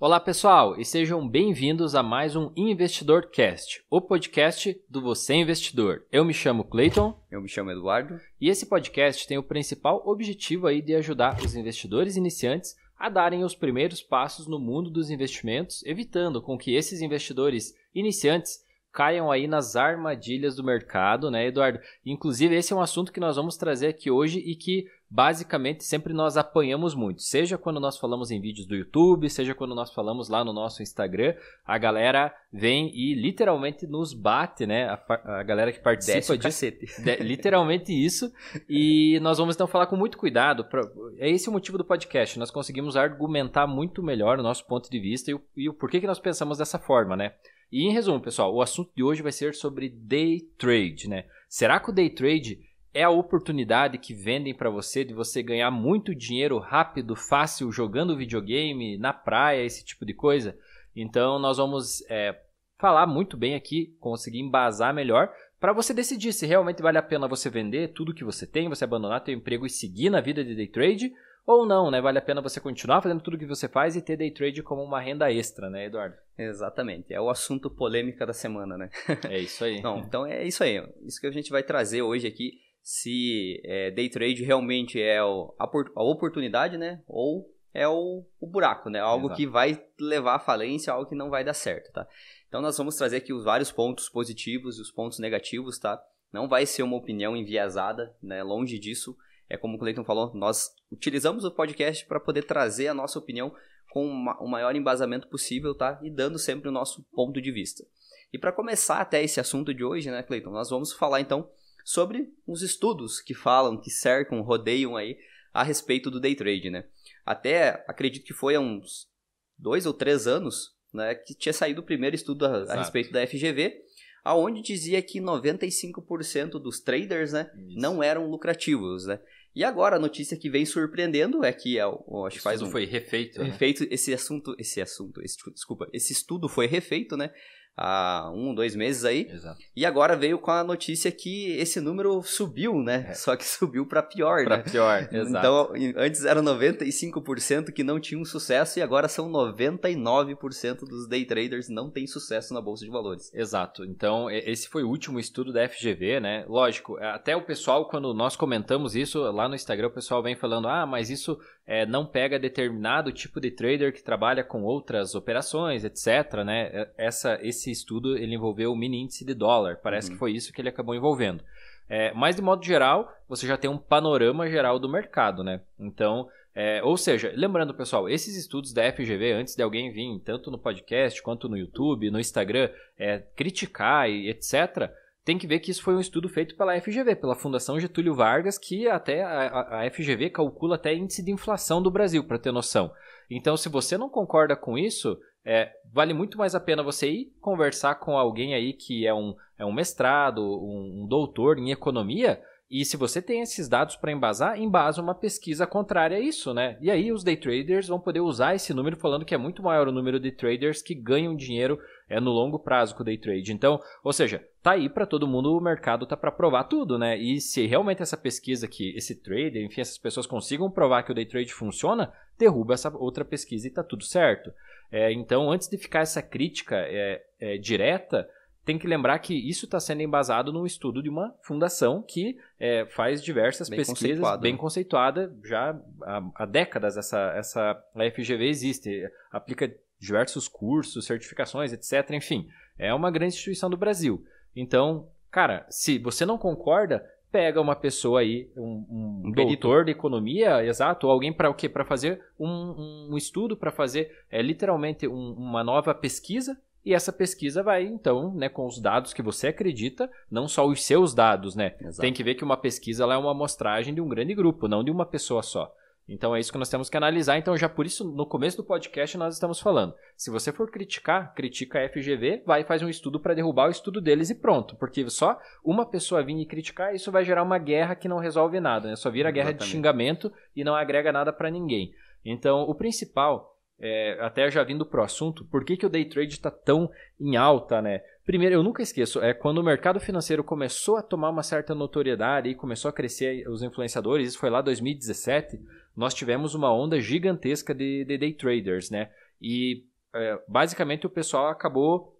Olá 0.00 0.20
pessoal 0.20 0.78
e 0.78 0.84
sejam 0.84 1.28
bem-vindos 1.28 1.96
a 1.96 2.04
mais 2.04 2.36
um 2.36 2.52
Investidor 2.56 3.30
Cast, 3.30 3.82
o 3.90 4.00
podcast 4.00 4.80
do 4.88 5.02
Você 5.02 5.34
Investidor. 5.34 6.04
Eu 6.12 6.24
me 6.24 6.32
chamo 6.32 6.62
Clayton. 6.62 7.20
Eu 7.28 7.42
me 7.42 7.48
chamo 7.48 7.72
Eduardo. 7.72 8.20
E 8.40 8.48
esse 8.48 8.66
podcast 8.66 9.26
tem 9.26 9.38
o 9.38 9.42
principal 9.42 10.00
objetivo 10.06 10.68
aí 10.68 10.80
de 10.80 10.94
ajudar 10.94 11.40
os 11.44 11.56
investidores 11.56 12.14
iniciantes 12.14 12.76
a 12.96 13.08
darem 13.08 13.42
os 13.42 13.56
primeiros 13.56 14.00
passos 14.00 14.46
no 14.46 14.60
mundo 14.60 14.88
dos 14.88 15.10
investimentos, 15.10 15.84
evitando 15.84 16.40
com 16.40 16.56
que 16.56 16.76
esses 16.76 17.02
investidores 17.02 17.74
iniciantes 17.92 18.60
caiam 18.92 19.32
aí 19.32 19.48
nas 19.48 19.74
armadilhas 19.74 20.54
do 20.54 20.62
mercado, 20.62 21.28
né, 21.28 21.48
Eduardo? 21.48 21.80
Inclusive, 22.06 22.54
esse 22.54 22.72
é 22.72 22.76
um 22.76 22.80
assunto 22.80 23.12
que 23.12 23.18
nós 23.18 23.34
vamos 23.34 23.56
trazer 23.56 23.88
aqui 23.88 24.12
hoje 24.12 24.38
e 24.38 24.54
que 24.54 24.86
basicamente 25.10 25.84
sempre 25.84 26.12
nós 26.12 26.36
apanhamos 26.36 26.94
muito, 26.94 27.22
seja 27.22 27.56
quando 27.56 27.80
nós 27.80 27.96
falamos 27.96 28.30
em 28.30 28.40
vídeos 28.40 28.66
do 28.66 28.76
YouTube, 28.76 29.30
seja 29.30 29.54
quando 29.54 29.74
nós 29.74 29.92
falamos 29.92 30.28
lá 30.28 30.44
no 30.44 30.52
nosso 30.52 30.82
Instagram, 30.82 31.34
a 31.66 31.78
galera 31.78 32.34
vem 32.52 32.90
e 32.94 33.14
literalmente 33.14 33.86
nos 33.86 34.12
bate, 34.12 34.66
né? 34.66 34.86
A, 34.86 35.38
a 35.40 35.42
galera 35.42 35.72
que 35.72 35.80
participa 35.80 36.36
disso, 36.36 36.70
de, 36.70 37.16
literalmente 37.22 37.92
isso. 37.92 38.32
E 38.68 39.18
nós 39.20 39.38
vamos 39.38 39.54
então 39.54 39.66
falar 39.66 39.86
com 39.86 39.96
muito 39.96 40.18
cuidado. 40.18 40.64
Pra, 40.64 40.82
é 41.18 41.30
esse 41.30 41.48
o 41.48 41.52
motivo 41.52 41.78
do 41.78 41.84
podcast. 41.84 42.38
Nós 42.38 42.50
conseguimos 42.50 42.96
argumentar 42.96 43.66
muito 43.66 44.02
melhor 44.02 44.38
o 44.38 44.42
nosso 44.42 44.66
ponto 44.66 44.90
de 44.90 44.98
vista 44.98 45.30
e 45.30 45.34
o, 45.34 45.40
e 45.56 45.68
o 45.68 45.74
porquê 45.74 46.00
que 46.00 46.06
nós 46.06 46.20
pensamos 46.20 46.58
dessa 46.58 46.78
forma, 46.78 47.16
né? 47.16 47.32
E 47.70 47.86
em 47.86 47.92
resumo, 47.92 48.20
pessoal, 48.20 48.54
o 48.54 48.62
assunto 48.62 48.90
de 48.96 49.02
hoje 49.02 49.22
vai 49.22 49.32
ser 49.32 49.54
sobre 49.54 49.90
day 49.90 50.40
trade, 50.56 51.08
né? 51.08 51.24
Será 51.48 51.78
que 51.78 51.90
o 51.90 51.92
day 51.92 52.08
trade 52.08 52.60
é 52.98 53.04
a 53.04 53.10
oportunidade 53.10 53.96
que 53.96 54.12
vendem 54.12 54.52
para 54.52 54.68
você 54.68 55.04
de 55.04 55.14
você 55.14 55.40
ganhar 55.40 55.70
muito 55.70 56.12
dinheiro 56.12 56.58
rápido, 56.58 57.14
fácil, 57.14 57.70
jogando 57.70 58.16
videogame, 58.16 58.98
na 58.98 59.12
praia, 59.12 59.62
esse 59.62 59.84
tipo 59.84 60.04
de 60.04 60.12
coisa? 60.12 60.58
Então, 60.96 61.38
nós 61.38 61.58
vamos 61.58 62.02
é, 62.10 62.36
falar 62.76 63.06
muito 63.06 63.36
bem 63.36 63.54
aqui, 63.54 63.96
conseguir 64.00 64.40
embasar 64.40 64.92
melhor 64.92 65.32
para 65.60 65.72
você 65.72 65.94
decidir 65.94 66.32
se 66.32 66.44
realmente 66.44 66.82
vale 66.82 66.98
a 66.98 67.02
pena 67.02 67.28
você 67.28 67.48
vender 67.48 67.92
tudo 67.92 68.12
que 68.12 68.24
você 68.24 68.44
tem, 68.44 68.68
você 68.68 68.82
abandonar 68.82 69.24
seu 69.24 69.32
emprego 69.32 69.64
e 69.64 69.70
seguir 69.70 70.10
na 70.10 70.20
vida 70.20 70.44
de 70.44 70.56
day 70.56 70.66
trade 70.66 71.12
ou 71.46 71.64
não, 71.64 71.92
né? 71.92 72.00
Vale 72.00 72.18
a 72.18 72.22
pena 72.22 72.42
você 72.42 72.60
continuar 72.60 73.00
fazendo 73.00 73.22
tudo 73.22 73.38
que 73.38 73.46
você 73.46 73.68
faz 73.68 73.94
e 73.94 74.02
ter 74.02 74.16
day 74.16 74.32
trade 74.32 74.60
como 74.60 74.82
uma 74.82 75.00
renda 75.00 75.32
extra, 75.32 75.70
né, 75.70 75.86
Eduardo? 75.86 76.16
Exatamente. 76.36 77.14
É 77.14 77.20
o 77.20 77.30
assunto 77.30 77.70
polêmica 77.70 78.26
da 78.26 78.32
semana, 78.32 78.76
né? 78.76 78.90
É 79.30 79.38
isso 79.38 79.64
aí. 79.64 79.80
Não, 79.82 80.00
então 80.00 80.26
é 80.26 80.44
isso 80.44 80.64
aí. 80.64 80.84
Isso 81.06 81.20
que 81.20 81.26
a 81.28 81.30
gente 81.30 81.50
vai 81.50 81.62
trazer 81.62 82.02
hoje 82.02 82.26
aqui 82.26 82.58
se 82.88 83.60
é, 83.64 83.90
day 83.90 84.08
trade 84.08 84.42
realmente 84.42 84.98
é 84.98 85.22
o, 85.22 85.54
a, 85.58 85.64
a, 85.94 86.02
oportunidade, 86.02 86.78
né? 86.78 87.02
Ou 87.06 87.54
é 87.74 87.86
o, 87.86 88.24
o 88.40 88.46
buraco, 88.46 88.88
né? 88.88 88.98
Algo 88.98 89.26
Exato. 89.26 89.36
que 89.36 89.46
vai 89.46 89.84
levar 90.00 90.36
à 90.36 90.38
falência, 90.38 90.90
algo 90.90 91.06
que 91.06 91.14
não 91.14 91.28
vai 91.28 91.44
dar 91.44 91.52
certo, 91.52 91.92
tá? 91.92 92.08
Então 92.48 92.62
nós 92.62 92.78
vamos 92.78 92.96
trazer 92.96 93.18
aqui 93.18 93.30
os 93.30 93.44
vários 93.44 93.70
pontos 93.70 94.08
positivos 94.08 94.78
e 94.78 94.80
os 94.80 94.90
pontos 94.90 95.18
negativos, 95.18 95.78
tá? 95.78 96.02
Não 96.32 96.48
vai 96.48 96.64
ser 96.64 96.82
uma 96.82 96.96
opinião 96.96 97.36
enviesada, 97.36 98.16
né? 98.22 98.42
Longe 98.42 98.78
disso. 98.78 99.14
É 99.50 99.58
como 99.58 99.76
o 99.76 99.78
Cleiton 99.78 100.02
falou, 100.02 100.32
nós 100.32 100.74
utilizamos 100.90 101.44
o 101.44 101.50
podcast 101.50 102.06
para 102.06 102.18
poder 102.18 102.44
trazer 102.44 102.88
a 102.88 102.94
nossa 102.94 103.18
opinião 103.18 103.54
com 103.90 104.06
o 104.06 104.48
maior 104.48 104.74
embasamento 104.74 105.28
possível, 105.28 105.74
tá? 105.74 106.00
E 106.02 106.08
dando 106.08 106.38
sempre 106.38 106.70
o 106.70 106.72
nosso 106.72 107.04
ponto 107.12 107.38
de 107.38 107.52
vista. 107.52 107.84
E 108.32 108.38
para 108.38 108.50
começar 108.50 109.02
até 109.02 109.22
esse 109.22 109.38
assunto 109.38 109.74
de 109.74 109.84
hoje, 109.84 110.10
né, 110.10 110.22
Cleiton, 110.22 110.50
nós 110.50 110.70
vamos 110.70 110.94
falar 110.94 111.20
então 111.20 111.50
sobre 111.88 112.28
uns 112.46 112.60
estudos 112.60 113.18
que 113.18 113.32
falam, 113.32 113.80
que 113.80 113.88
cercam, 113.88 114.42
rodeiam 114.42 114.94
aí 114.94 115.16
a 115.54 115.62
respeito 115.62 116.10
do 116.10 116.20
day 116.20 116.34
trade, 116.34 116.68
né? 116.68 116.84
Até 117.24 117.82
acredito 117.88 118.26
que 118.26 118.34
foi 118.34 118.56
há 118.56 118.60
uns 118.60 119.08
dois 119.56 119.86
ou 119.86 119.94
três 119.94 120.26
anos, 120.26 120.76
né, 120.92 121.14
que 121.14 121.34
tinha 121.34 121.52
saído 121.52 121.80
o 121.80 121.84
primeiro 121.84 122.14
estudo 122.14 122.44
a, 122.44 122.74
a 122.74 122.76
respeito 122.76 123.10
da 123.10 123.26
FGV, 123.26 123.74
aonde 124.22 124.60
dizia 124.60 125.00
que 125.00 125.18
95% 125.18 126.60
dos 126.60 126.78
traders, 126.78 127.32
né, 127.32 127.50
Isso. 127.56 127.80
não 127.80 128.02
eram 128.02 128.28
lucrativos, 128.28 129.06
né? 129.06 129.18
E 129.54 129.64
agora 129.64 129.96
a 129.96 129.98
notícia 129.98 130.36
que 130.36 130.50
vem 130.50 130.66
surpreendendo 130.66 131.42
é 131.42 131.52
que 131.54 131.78
é, 131.78 131.82
acho 132.26 132.36
que 132.36 132.42
faz 132.42 132.60
um, 132.60 132.70
foi 132.70 132.84
refeito, 132.84 133.40
né? 133.40 133.46
refeito 133.46 133.82
né? 133.84 133.88
esse 133.92 134.12
assunto, 134.12 134.54
esse 134.58 134.78
assunto, 134.78 135.22
esse, 135.22 135.38
desculpa, 135.52 135.88
esse 135.90 136.12
estudo 136.12 136.50
foi 136.50 136.66
refeito, 136.66 137.16
né? 137.16 137.32
Há 137.78 138.30
um, 138.34 138.52
dois 138.54 138.74
meses 138.74 139.04
aí. 139.04 139.28
Exato. 139.30 139.58
E 139.76 139.86
agora 139.86 140.16
veio 140.16 140.38
com 140.38 140.50
a 140.50 140.64
notícia 140.64 141.12
que 141.12 141.52
esse 141.52 141.80
número 141.80 142.20
subiu, 142.22 142.82
né? 142.82 143.06
É. 143.08 143.14
Só 143.14 143.36
que 143.36 143.44
subiu 143.46 143.86
para 143.86 144.02
pior, 144.02 144.44
pra 144.44 144.58
né? 144.58 144.62
pior, 144.64 145.08
exato. 145.12 145.76
Então, 145.76 146.02
antes 146.02 146.24
era 146.24 146.42
95% 146.42 147.72
que 147.72 147.84
não 147.84 148.00
tinham 148.00 148.24
sucesso 148.24 148.78
e 148.78 148.82
agora 148.82 149.08
são 149.08 149.30
99% 149.30 150.80
dos 150.80 151.08
day 151.08 151.24
traders 151.24 151.68
não 151.68 151.90
têm 151.90 152.06
sucesso 152.06 152.52
na 152.52 152.60
bolsa 152.60 152.84
de 152.84 152.90
valores. 152.90 153.32
Exato. 153.32 153.84
Então, 153.84 154.28
esse 154.30 154.68
foi 154.68 154.82
o 154.82 154.88
último 154.88 155.20
estudo 155.20 155.52
da 155.52 155.68
FGV, 155.68 156.20
né? 156.20 156.44
Lógico, 156.48 156.96
até 156.98 157.36
o 157.36 157.44
pessoal 157.44 157.88
quando 157.88 158.12
nós 158.12 158.34
comentamos 158.34 158.96
isso 158.96 159.20
lá 159.30 159.48
no 159.48 159.54
Instagram, 159.54 159.88
o 159.88 159.94
pessoal 159.94 160.22
vem 160.22 160.34
falando: 160.34 160.66
"Ah, 160.66 160.84
mas 160.84 161.10
isso 161.10 161.38
é, 161.68 161.84
não 161.84 162.06
pega 162.06 162.38
determinado 162.38 163.12
tipo 163.12 163.38
de 163.38 163.50
trader 163.50 163.92
que 163.92 164.02
trabalha 164.02 164.42
com 164.42 164.62
outras 164.62 165.14
operações, 165.14 165.84
etc. 165.84 166.42
Né? 166.42 166.70
É, 166.72 166.88
essa, 166.96 167.38
esse 167.42 167.70
estudo 167.70 168.16
ele 168.16 168.34
envolveu 168.34 168.72
o 168.72 168.76
mini 168.76 169.02
índice 169.02 169.22
de 169.22 169.34
dólar, 169.34 169.76
parece 169.82 170.08
uhum. 170.08 170.14
que 170.14 170.18
foi 170.18 170.32
isso 170.32 170.50
que 170.50 170.62
ele 170.62 170.70
acabou 170.70 170.94
envolvendo. 170.94 171.44
É, 171.86 172.10
mas 172.14 172.36
de 172.36 172.40
modo 172.40 172.64
geral, 172.64 173.14
você 173.28 173.46
já 173.46 173.58
tem 173.58 173.68
um 173.68 173.76
panorama 173.76 174.48
geral 174.48 174.78
do 174.78 174.88
mercado, 174.88 175.44
né? 175.44 175.60
Então, 175.78 176.26
é, 176.54 176.82
ou 176.82 176.96
seja, 176.96 177.32
lembrando 177.36 177.74
pessoal, 177.74 178.08
esses 178.08 178.34
estudos 178.34 178.72
da 178.72 178.90
FGV, 178.90 179.32
antes 179.32 179.54
de 179.54 179.62
alguém 179.62 179.92
vir, 179.92 180.18
tanto 180.20 180.50
no 180.50 180.58
podcast 180.58 181.22
quanto 181.22 181.50
no 181.50 181.56
YouTube, 181.56 182.10
no 182.10 182.18
Instagram, 182.18 182.70
é, 182.98 183.18
criticar 183.36 184.08
e 184.08 184.30
etc., 184.30 184.90
tem 185.28 185.36
que 185.36 185.46
ver 185.46 185.60
que 185.60 185.70
isso 185.70 185.82
foi 185.82 185.94
um 185.94 186.00
estudo 186.00 186.26
feito 186.26 186.56
pela 186.56 186.80
FGV, 186.80 187.14
pela 187.16 187.34
Fundação 187.34 187.78
Getúlio 187.78 188.14
Vargas, 188.14 188.56
que 188.56 188.88
até 188.88 189.22
a, 189.22 189.82
a 189.82 189.90
FGV 189.90 190.30
calcula 190.30 190.76
até 190.76 190.94
índice 190.94 191.22
de 191.22 191.30
inflação 191.30 191.82
do 191.82 191.90
Brasil, 191.90 192.24
para 192.24 192.38
ter 192.38 192.50
noção. 192.50 192.90
Então, 193.30 193.54
se 193.54 193.68
você 193.68 193.98
não 193.98 194.08
concorda 194.08 194.56
com 194.56 194.78
isso, 194.78 195.18
é, 195.44 195.70
vale 195.92 196.14
muito 196.14 196.38
mais 196.38 196.54
a 196.54 196.60
pena 196.60 196.82
você 196.82 197.10
ir 197.10 197.32
conversar 197.42 197.96
com 197.96 198.16
alguém 198.16 198.54
aí 198.54 198.72
que 198.72 199.06
é 199.06 199.12
um, 199.12 199.36
é 199.58 199.66
um 199.66 199.72
mestrado, 199.72 200.40
um, 200.40 201.02
um 201.02 201.06
doutor 201.06 201.58
em 201.58 201.72
economia, 201.72 202.40
e 202.70 202.82
se 202.84 202.96
você 202.96 203.20
tem 203.20 203.42
esses 203.42 203.68
dados 203.68 203.96
para 203.96 204.12
embasar, 204.12 204.58
embasa 204.58 205.02
uma 205.02 205.14
pesquisa 205.14 205.66
contrária 205.66 206.16
a 206.16 206.20
isso, 206.20 206.54
né? 206.54 206.78
E 206.80 206.90
aí 206.90 207.12
os 207.12 207.22
day 207.22 207.36
traders 207.36 207.88
vão 207.88 208.00
poder 208.00 208.20
usar 208.20 208.54
esse 208.54 208.72
número 208.72 208.96
falando 208.96 209.26
que 209.26 209.34
é 209.34 209.38
muito 209.38 209.62
maior 209.62 209.88
o 209.88 209.92
número 209.92 210.20
de 210.20 210.32
traders 210.32 210.82
que 210.82 210.94
ganham 210.94 211.34
dinheiro 211.34 211.78
é 212.08 212.20
no 212.20 212.30
longo 212.30 212.58
prazo 212.58 212.94
com 212.94 213.02
o 213.02 213.04
day 213.04 213.18
trade. 213.18 213.52
Então, 213.52 213.80
ou 214.02 214.12
seja, 214.12 214.44
tá 214.62 214.72
aí 214.72 214.88
para 214.88 215.06
todo 215.06 215.28
mundo, 215.28 215.56
o 215.56 215.60
mercado 215.60 216.06
tá 216.06 216.16
para 216.16 216.32
provar 216.32 216.64
tudo, 216.64 216.98
né? 216.98 217.18
E 217.18 217.40
se 217.40 217.66
realmente 217.66 218.02
essa 218.02 218.16
pesquisa 218.16 218.66
que 218.66 218.96
esse 218.96 219.16
trader, 219.16 219.64
enfim, 219.64 219.80
essas 219.80 219.98
pessoas 219.98 220.26
consigam 220.26 220.70
provar 220.70 221.02
que 221.02 221.12
o 221.12 221.14
day 221.14 221.26
trade 221.26 221.52
funciona, 221.52 222.12
derruba 222.38 222.74
essa 222.74 222.94
outra 222.96 223.24
pesquisa 223.24 223.66
e 223.66 223.70
tá 223.70 223.82
tudo 223.82 224.04
certo. 224.04 224.52
É, 224.90 225.12
então, 225.12 225.50
antes 225.50 225.68
de 225.68 225.76
ficar 225.76 226.00
essa 226.00 226.22
crítica 226.22 226.76
é, 226.76 227.22
é, 227.38 227.58
direta, 227.58 228.28
tem 228.68 228.78
que 228.78 228.86
lembrar 228.86 229.18
que 229.20 229.34
isso 229.34 229.64
está 229.64 229.80
sendo 229.80 230.02
embasado 230.02 230.52
num 230.52 230.66
estudo 230.66 231.02
de 231.02 231.08
uma 231.08 231.34
fundação 231.42 232.02
que 232.02 232.36
é, 232.60 232.84
faz 232.84 233.22
diversas 233.22 233.66
bem 233.66 233.78
pesquisas 233.78 234.18
conceituado. 234.18 234.42
bem 234.42 234.56
conceituada, 234.58 235.34
já 235.42 235.80
há, 236.02 236.22
há, 236.34 236.44
décadas 236.44 236.98
essa, 236.98 237.32
essa 237.34 237.82
a 237.94 238.10
FGV 238.10 238.46
existe, 238.46 239.10
aplica 239.32 239.74
diversos 239.98 240.48
cursos, 240.48 241.06
certificações, 241.06 241.72
etc. 241.72 242.10
Enfim, 242.12 242.48
é 242.78 242.92
uma 242.94 243.10
grande 243.10 243.34
instituição 243.34 243.68
do 243.68 243.76
Brasil. 243.76 244.24
Então, 244.54 245.08
cara, 245.30 245.66
se 245.68 245.98
você 245.98 246.24
não 246.24 246.38
concorda, 246.38 247.04
pega 247.30 247.60
uma 247.60 247.76
pessoa 247.76 248.20
aí, 248.20 248.50
um, 248.56 248.86
um, 248.88 249.22
um 249.26 249.32
doutor 249.32 249.84
de 249.84 249.90
economia, 249.90 250.64
exato, 250.64 251.06
ou 251.06 251.12
alguém 251.12 251.32
para 251.32 251.50
o 251.50 251.54
quê? 251.54 251.68
Para 251.68 251.84
fazer 251.84 252.22
um, 252.38 253.08
um 253.10 253.16
estudo, 253.16 253.56
para 253.56 253.70
fazer 253.70 254.24
é, 254.30 254.40
literalmente 254.40 255.06
uma 255.06 255.62
nova 255.62 255.94
pesquisa 255.94 256.58
e 256.84 256.94
essa 256.94 257.12
pesquisa 257.12 257.62
vai, 257.62 257.84
então, 257.84 258.32
né, 258.34 258.48
com 258.48 258.64
os 258.64 258.80
dados 258.80 259.12
que 259.12 259.20
você 259.20 259.48
acredita, 259.48 260.10
não 260.30 260.48
só 260.48 260.66
os 260.66 260.82
seus 260.82 261.14
dados, 261.14 261.54
né? 261.54 261.74
Exato. 261.80 262.00
Tem 262.00 262.12
que 262.12 262.24
ver 262.24 262.34
que 262.34 262.44
uma 262.44 262.56
pesquisa 262.56 263.04
é 263.04 263.16
uma 263.16 263.32
amostragem 263.32 263.94
de 263.94 264.00
um 264.00 264.08
grande 264.08 264.34
grupo, 264.34 264.68
não 264.68 264.82
de 264.82 264.90
uma 264.90 265.04
pessoa 265.04 265.42
só. 265.42 265.70
Então 266.08 266.34
é 266.34 266.40
isso 266.40 266.50
que 266.50 266.58
nós 266.58 266.70
temos 266.70 266.88
que 266.88 266.96
analisar. 266.96 267.36
Então, 267.36 267.56
já 267.56 267.68
por 267.68 267.84
isso, 267.84 268.02
no 268.02 268.24
começo 268.24 268.56
do 268.56 268.64
podcast, 268.64 269.18
nós 269.18 269.34
estamos 269.34 269.60
falando. 269.60 269.94
Se 270.16 270.30
você 270.30 270.50
for 270.50 270.70
criticar, 270.70 271.34
critica 271.34 271.80
a 271.84 271.88
FGV, 271.88 272.42
vai 272.46 272.62
e 272.62 272.64
faz 272.64 272.82
um 272.82 272.88
estudo 272.88 273.20
para 273.20 273.34
derrubar 273.34 273.68
o 273.68 273.70
estudo 273.70 274.00
deles 274.00 274.30
e 274.30 274.34
pronto. 274.34 274.74
Porque 274.76 275.08
só 275.10 275.38
uma 275.62 275.84
pessoa 275.84 276.22
vir 276.22 276.40
e 276.40 276.46
criticar, 276.46 276.94
isso 276.94 277.12
vai 277.12 277.24
gerar 277.24 277.42
uma 277.42 277.58
guerra 277.58 277.94
que 277.94 278.08
não 278.08 278.18
resolve 278.18 278.58
nada. 278.58 278.88
Né? 278.88 278.96
Só 278.96 279.10
vira 279.10 279.30
guerra 279.30 279.50
Exatamente. 279.50 279.70
de 279.70 279.76
xingamento 279.76 280.32
e 280.56 280.64
não 280.64 280.74
agrega 280.74 281.12
nada 281.12 281.32
para 281.32 281.50
ninguém. 281.50 281.92
Então, 282.24 282.62
o 282.62 282.74
principal 282.74 283.58
é, 283.80 284.18
até 284.20 284.50
já 284.50 284.64
vindo 284.64 284.84
pro 284.84 285.02
assunto, 285.02 285.44
por 285.44 285.64
que, 285.64 285.76
que 285.76 285.86
o 285.86 285.88
day 285.88 286.04
trade 286.04 286.32
está 286.32 286.50
tão 286.50 286.90
em 287.20 287.36
alta, 287.36 287.80
né? 287.80 288.02
Primeiro, 288.24 288.56
eu 288.56 288.62
nunca 288.62 288.82
esqueço, 288.82 289.22
é 289.22 289.32
quando 289.32 289.58
o 289.58 289.64
mercado 289.64 289.98
financeiro 289.98 290.44
começou 290.44 290.96
a 290.96 291.02
tomar 291.02 291.30
uma 291.30 291.42
certa 291.42 291.74
notoriedade 291.74 292.48
e 292.48 292.54
começou 292.54 292.88
a 292.88 292.92
crescer 292.92 293.48
os 293.48 293.62
influenciadores, 293.62 294.28
isso 294.28 294.38
foi 294.38 294.50
lá 294.50 294.60
2017, 294.60 295.58
nós 295.98 296.14
tivemos 296.14 296.54
uma 296.54 296.72
onda 296.72 297.00
gigantesca 297.00 297.74
de, 297.74 298.04
de 298.04 298.16
day 298.16 298.32
traders, 298.32 298.88
né? 298.88 299.10
E 299.42 299.84
é, 300.14 300.40
basicamente 300.46 301.08
o 301.08 301.10
pessoal 301.10 301.48
acabou, 301.48 302.16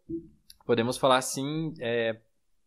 podemos 0.66 0.98
falar 0.98 1.18
assim, 1.18 1.72
é, 1.78 2.16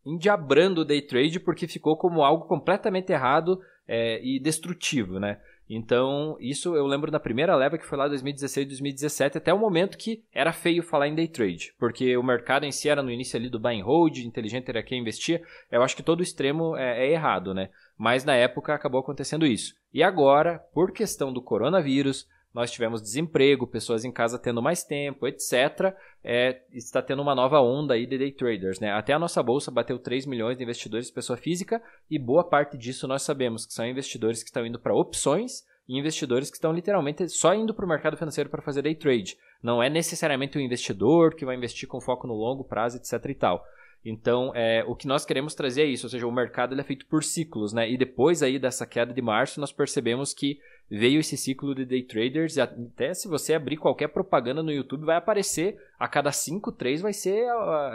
endiabrando 0.06 0.82
o 0.82 0.86
day 0.86 1.02
trade 1.02 1.38
porque 1.38 1.68
ficou 1.68 1.98
como 1.98 2.24
algo 2.24 2.48
completamente 2.48 3.12
errado 3.12 3.62
é, 3.86 4.24
e 4.26 4.40
destrutivo, 4.40 5.20
né? 5.20 5.42
Então, 5.74 6.36
isso 6.38 6.76
eu 6.76 6.86
lembro 6.86 7.10
da 7.10 7.18
primeira 7.18 7.56
leva 7.56 7.78
que 7.78 7.86
foi 7.86 7.98
lá 7.98 8.06
2016, 8.10 8.68
2017, 8.68 9.38
até 9.38 9.54
o 9.54 9.58
momento 9.58 9.98
que 9.98 10.22
era 10.34 10.52
feio 10.52 10.84
falar 10.84 11.08
em 11.08 11.16
day 11.16 11.30
trade, 11.30 11.74
porque 11.80 12.18
o 12.18 12.24
mercado 12.24 12.66
em 12.66 12.74
si 12.74 12.90
era 12.90 13.02
no 13.02 13.10
início 13.10 13.40
ali 13.40 13.50
do 13.50 13.58
buy 13.58 13.80
and 13.80 13.86
hold, 13.86 14.18
inteligente 14.18 14.68
era 14.68 14.84
quem 14.84 15.00
investia. 15.00 15.42
Eu 15.72 15.82
acho 15.82 15.96
que 15.96 16.04
todo 16.04 16.22
extremo 16.22 16.76
é, 16.76 17.08
é 17.08 17.14
errado, 17.14 17.54
né? 17.54 17.70
Mas 17.98 18.26
na 18.26 18.36
época 18.36 18.74
acabou 18.74 19.00
acontecendo 19.00 19.46
isso. 19.46 19.74
E 19.94 20.04
agora, 20.04 20.60
por 20.74 20.92
questão 20.92 21.32
do 21.32 21.42
coronavírus, 21.42 22.28
nós 22.54 22.72
tivemos 22.72 23.02
desemprego, 23.02 23.66
pessoas 23.66 24.04
em 24.04 24.12
casa 24.12 24.38
tendo 24.38 24.62
mais 24.62 24.84
tempo, 24.84 25.28
etc. 25.28 25.96
É, 26.24 26.62
está 26.74 27.02
tendo 27.02 27.22
uma 27.22 27.34
nova 27.34 27.62
onda 27.62 27.94
aí 27.94 28.06
de 28.06 28.18
day 28.18 28.32
traders. 28.32 28.80
Né? 28.80 28.92
Até 28.92 29.14
a 29.14 29.20
nossa 29.20 29.42
bolsa 29.42 29.72
bateu 29.72 29.98
3 29.98 30.26
milhões 30.26 30.58
de 30.58 30.64
investidores 30.64 31.10
pessoa 31.10 31.38
física 31.38 31.82
e 32.10 32.20
boa 32.20 32.44
parte 32.44 32.78
disso 32.78 33.08
nós 33.08 33.24
sabemos 33.24 33.66
que 33.66 33.74
são 33.74 33.88
investidores 33.88 34.44
que 34.44 34.50
estão 34.50 34.66
indo 34.66 34.80
para 34.80 34.94
opções 34.94 35.64
e 35.88 35.98
investidores 35.98 36.50
que 36.50 36.58
estão 36.58 36.74
literalmente 36.74 37.28
só 37.30 37.54
indo 37.54 37.74
para 37.74 37.86
o 37.86 37.90
mercado 37.90 38.18
financeiro 38.18 38.50
para 38.50 38.62
fazer 38.62 38.82
day 38.82 38.96
trade. 38.96 39.38
Não 39.62 39.82
é 39.82 39.90
necessariamente 39.90 40.58
o 40.58 40.62
investidor 40.62 41.36
que 41.36 41.46
vai 41.46 41.56
investir 41.56 41.88
com 41.88 42.02
foco 42.02 42.28
no 42.28 42.34
longo 42.34 42.64
prazo, 42.64 42.98
etc. 42.98 43.14
e 43.30 43.36
tal. 43.36 43.64
Então, 44.04 44.52
é, 44.56 44.84
o 44.88 44.96
que 44.96 45.08
nós 45.08 45.26
queremos 45.26 45.54
trazer 45.54 45.84
é 45.84 45.86
isso, 45.86 46.08
ou 46.08 46.10
seja, 46.10 46.26
o 46.26 46.32
mercado 46.32 46.80
é 46.80 46.84
feito 46.84 47.06
por 47.06 47.24
ciclos, 47.24 47.72
né? 47.72 47.90
E 47.90 47.98
depois 47.98 48.42
aí 48.42 48.58
dessa 48.58 48.86
queda 48.86 49.14
de 49.14 49.22
março, 49.22 49.60
nós 49.60 49.72
percebemos 49.72 50.34
que 50.34 50.60
veio 50.90 51.20
esse 51.20 51.38
ciclo 51.38 51.76
de 51.76 51.86
day 51.86 52.04
traders, 52.04 52.58
e 52.58 52.62
até 52.62 53.14
se 53.14 53.28
você 53.28 53.54
abrir 53.54 53.78
qualquer 53.78 54.08
propaganda 54.08 54.64
no 54.64 54.72
YouTube, 54.72 55.06
vai 55.06 55.16
aparecer 55.16 55.78
a 56.00 56.08
cada 56.08 56.32
cinco, 56.32 56.72
três 56.72 57.00
vai 57.00 57.14
ser, 57.14 57.46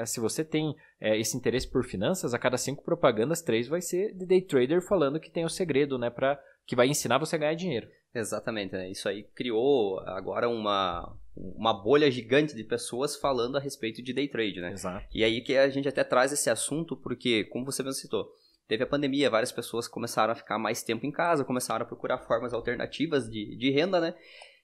se 0.06 0.20
você 0.20 0.44
tem 0.44 0.74
é, 1.00 1.18
esse 1.18 1.36
interesse 1.36 1.68
por 1.68 1.84
finanças, 1.84 2.32
a 2.32 2.38
cada 2.38 2.56
cinco 2.56 2.84
propagandas, 2.84 3.42
três 3.42 3.66
vai 3.68 3.80
ser 3.80 4.14
de 4.14 4.24
day 4.24 4.40
trader 4.40 4.80
falando 4.80 5.20
que 5.20 5.30
tem 5.30 5.44
o 5.44 5.50
segredo, 5.50 5.98
né, 5.98 6.08
para 6.08 6.40
que 6.66 6.76
vai 6.76 6.88
ensinar 6.88 7.18
você 7.18 7.36
a 7.36 7.38
ganhar 7.38 7.54
dinheiro. 7.54 7.88
Exatamente, 8.18 8.72
né? 8.72 8.90
Isso 8.90 9.08
aí 9.08 9.22
criou 9.34 10.00
agora 10.00 10.48
uma, 10.48 11.14
uma 11.36 11.72
bolha 11.72 12.10
gigante 12.10 12.54
de 12.54 12.64
pessoas 12.64 13.16
falando 13.16 13.56
a 13.56 13.60
respeito 13.60 14.02
de 14.02 14.12
day 14.12 14.28
trade, 14.28 14.60
né? 14.60 14.72
Exato. 14.72 15.06
E 15.14 15.22
aí 15.22 15.40
que 15.40 15.56
a 15.56 15.68
gente 15.68 15.88
até 15.88 16.02
traz 16.02 16.32
esse 16.32 16.48
assunto 16.48 16.96
porque, 16.96 17.44
como 17.44 17.64
você 17.64 17.82
mesmo 17.82 18.00
citou, 18.00 18.28
teve 18.66 18.84
a 18.84 18.86
pandemia, 18.86 19.30
várias 19.30 19.52
pessoas 19.52 19.86
começaram 19.86 20.32
a 20.32 20.36
ficar 20.36 20.58
mais 20.58 20.82
tempo 20.82 21.04
em 21.06 21.12
casa, 21.12 21.44
começaram 21.44 21.84
a 21.84 21.88
procurar 21.88 22.18
formas 22.18 22.54
alternativas 22.54 23.28
de, 23.28 23.56
de 23.56 23.70
renda, 23.70 24.00
né? 24.00 24.14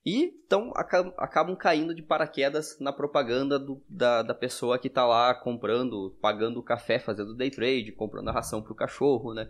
E 0.05 0.35
então 0.45 0.73
acabam 0.75 1.55
caindo 1.55 1.95
de 1.95 2.03
paraquedas 2.03 2.77
na 2.81 2.93
propaganda 2.93 3.57
do, 3.57 3.81
da, 3.89 4.23
da 4.23 4.35
pessoa 4.35 4.77
que 4.77 4.89
está 4.89 5.07
lá 5.07 5.33
comprando, 5.33 6.17
pagando 6.21 6.59
o 6.59 6.63
café, 6.63 6.99
fazendo 6.99 7.37
day 7.37 7.51
trade, 7.51 7.93
comprando 7.93 8.29
a 8.29 8.33
ração 8.33 8.61
para 8.61 8.73
o 8.73 8.77
cachorro, 8.77 9.33
né? 9.33 9.49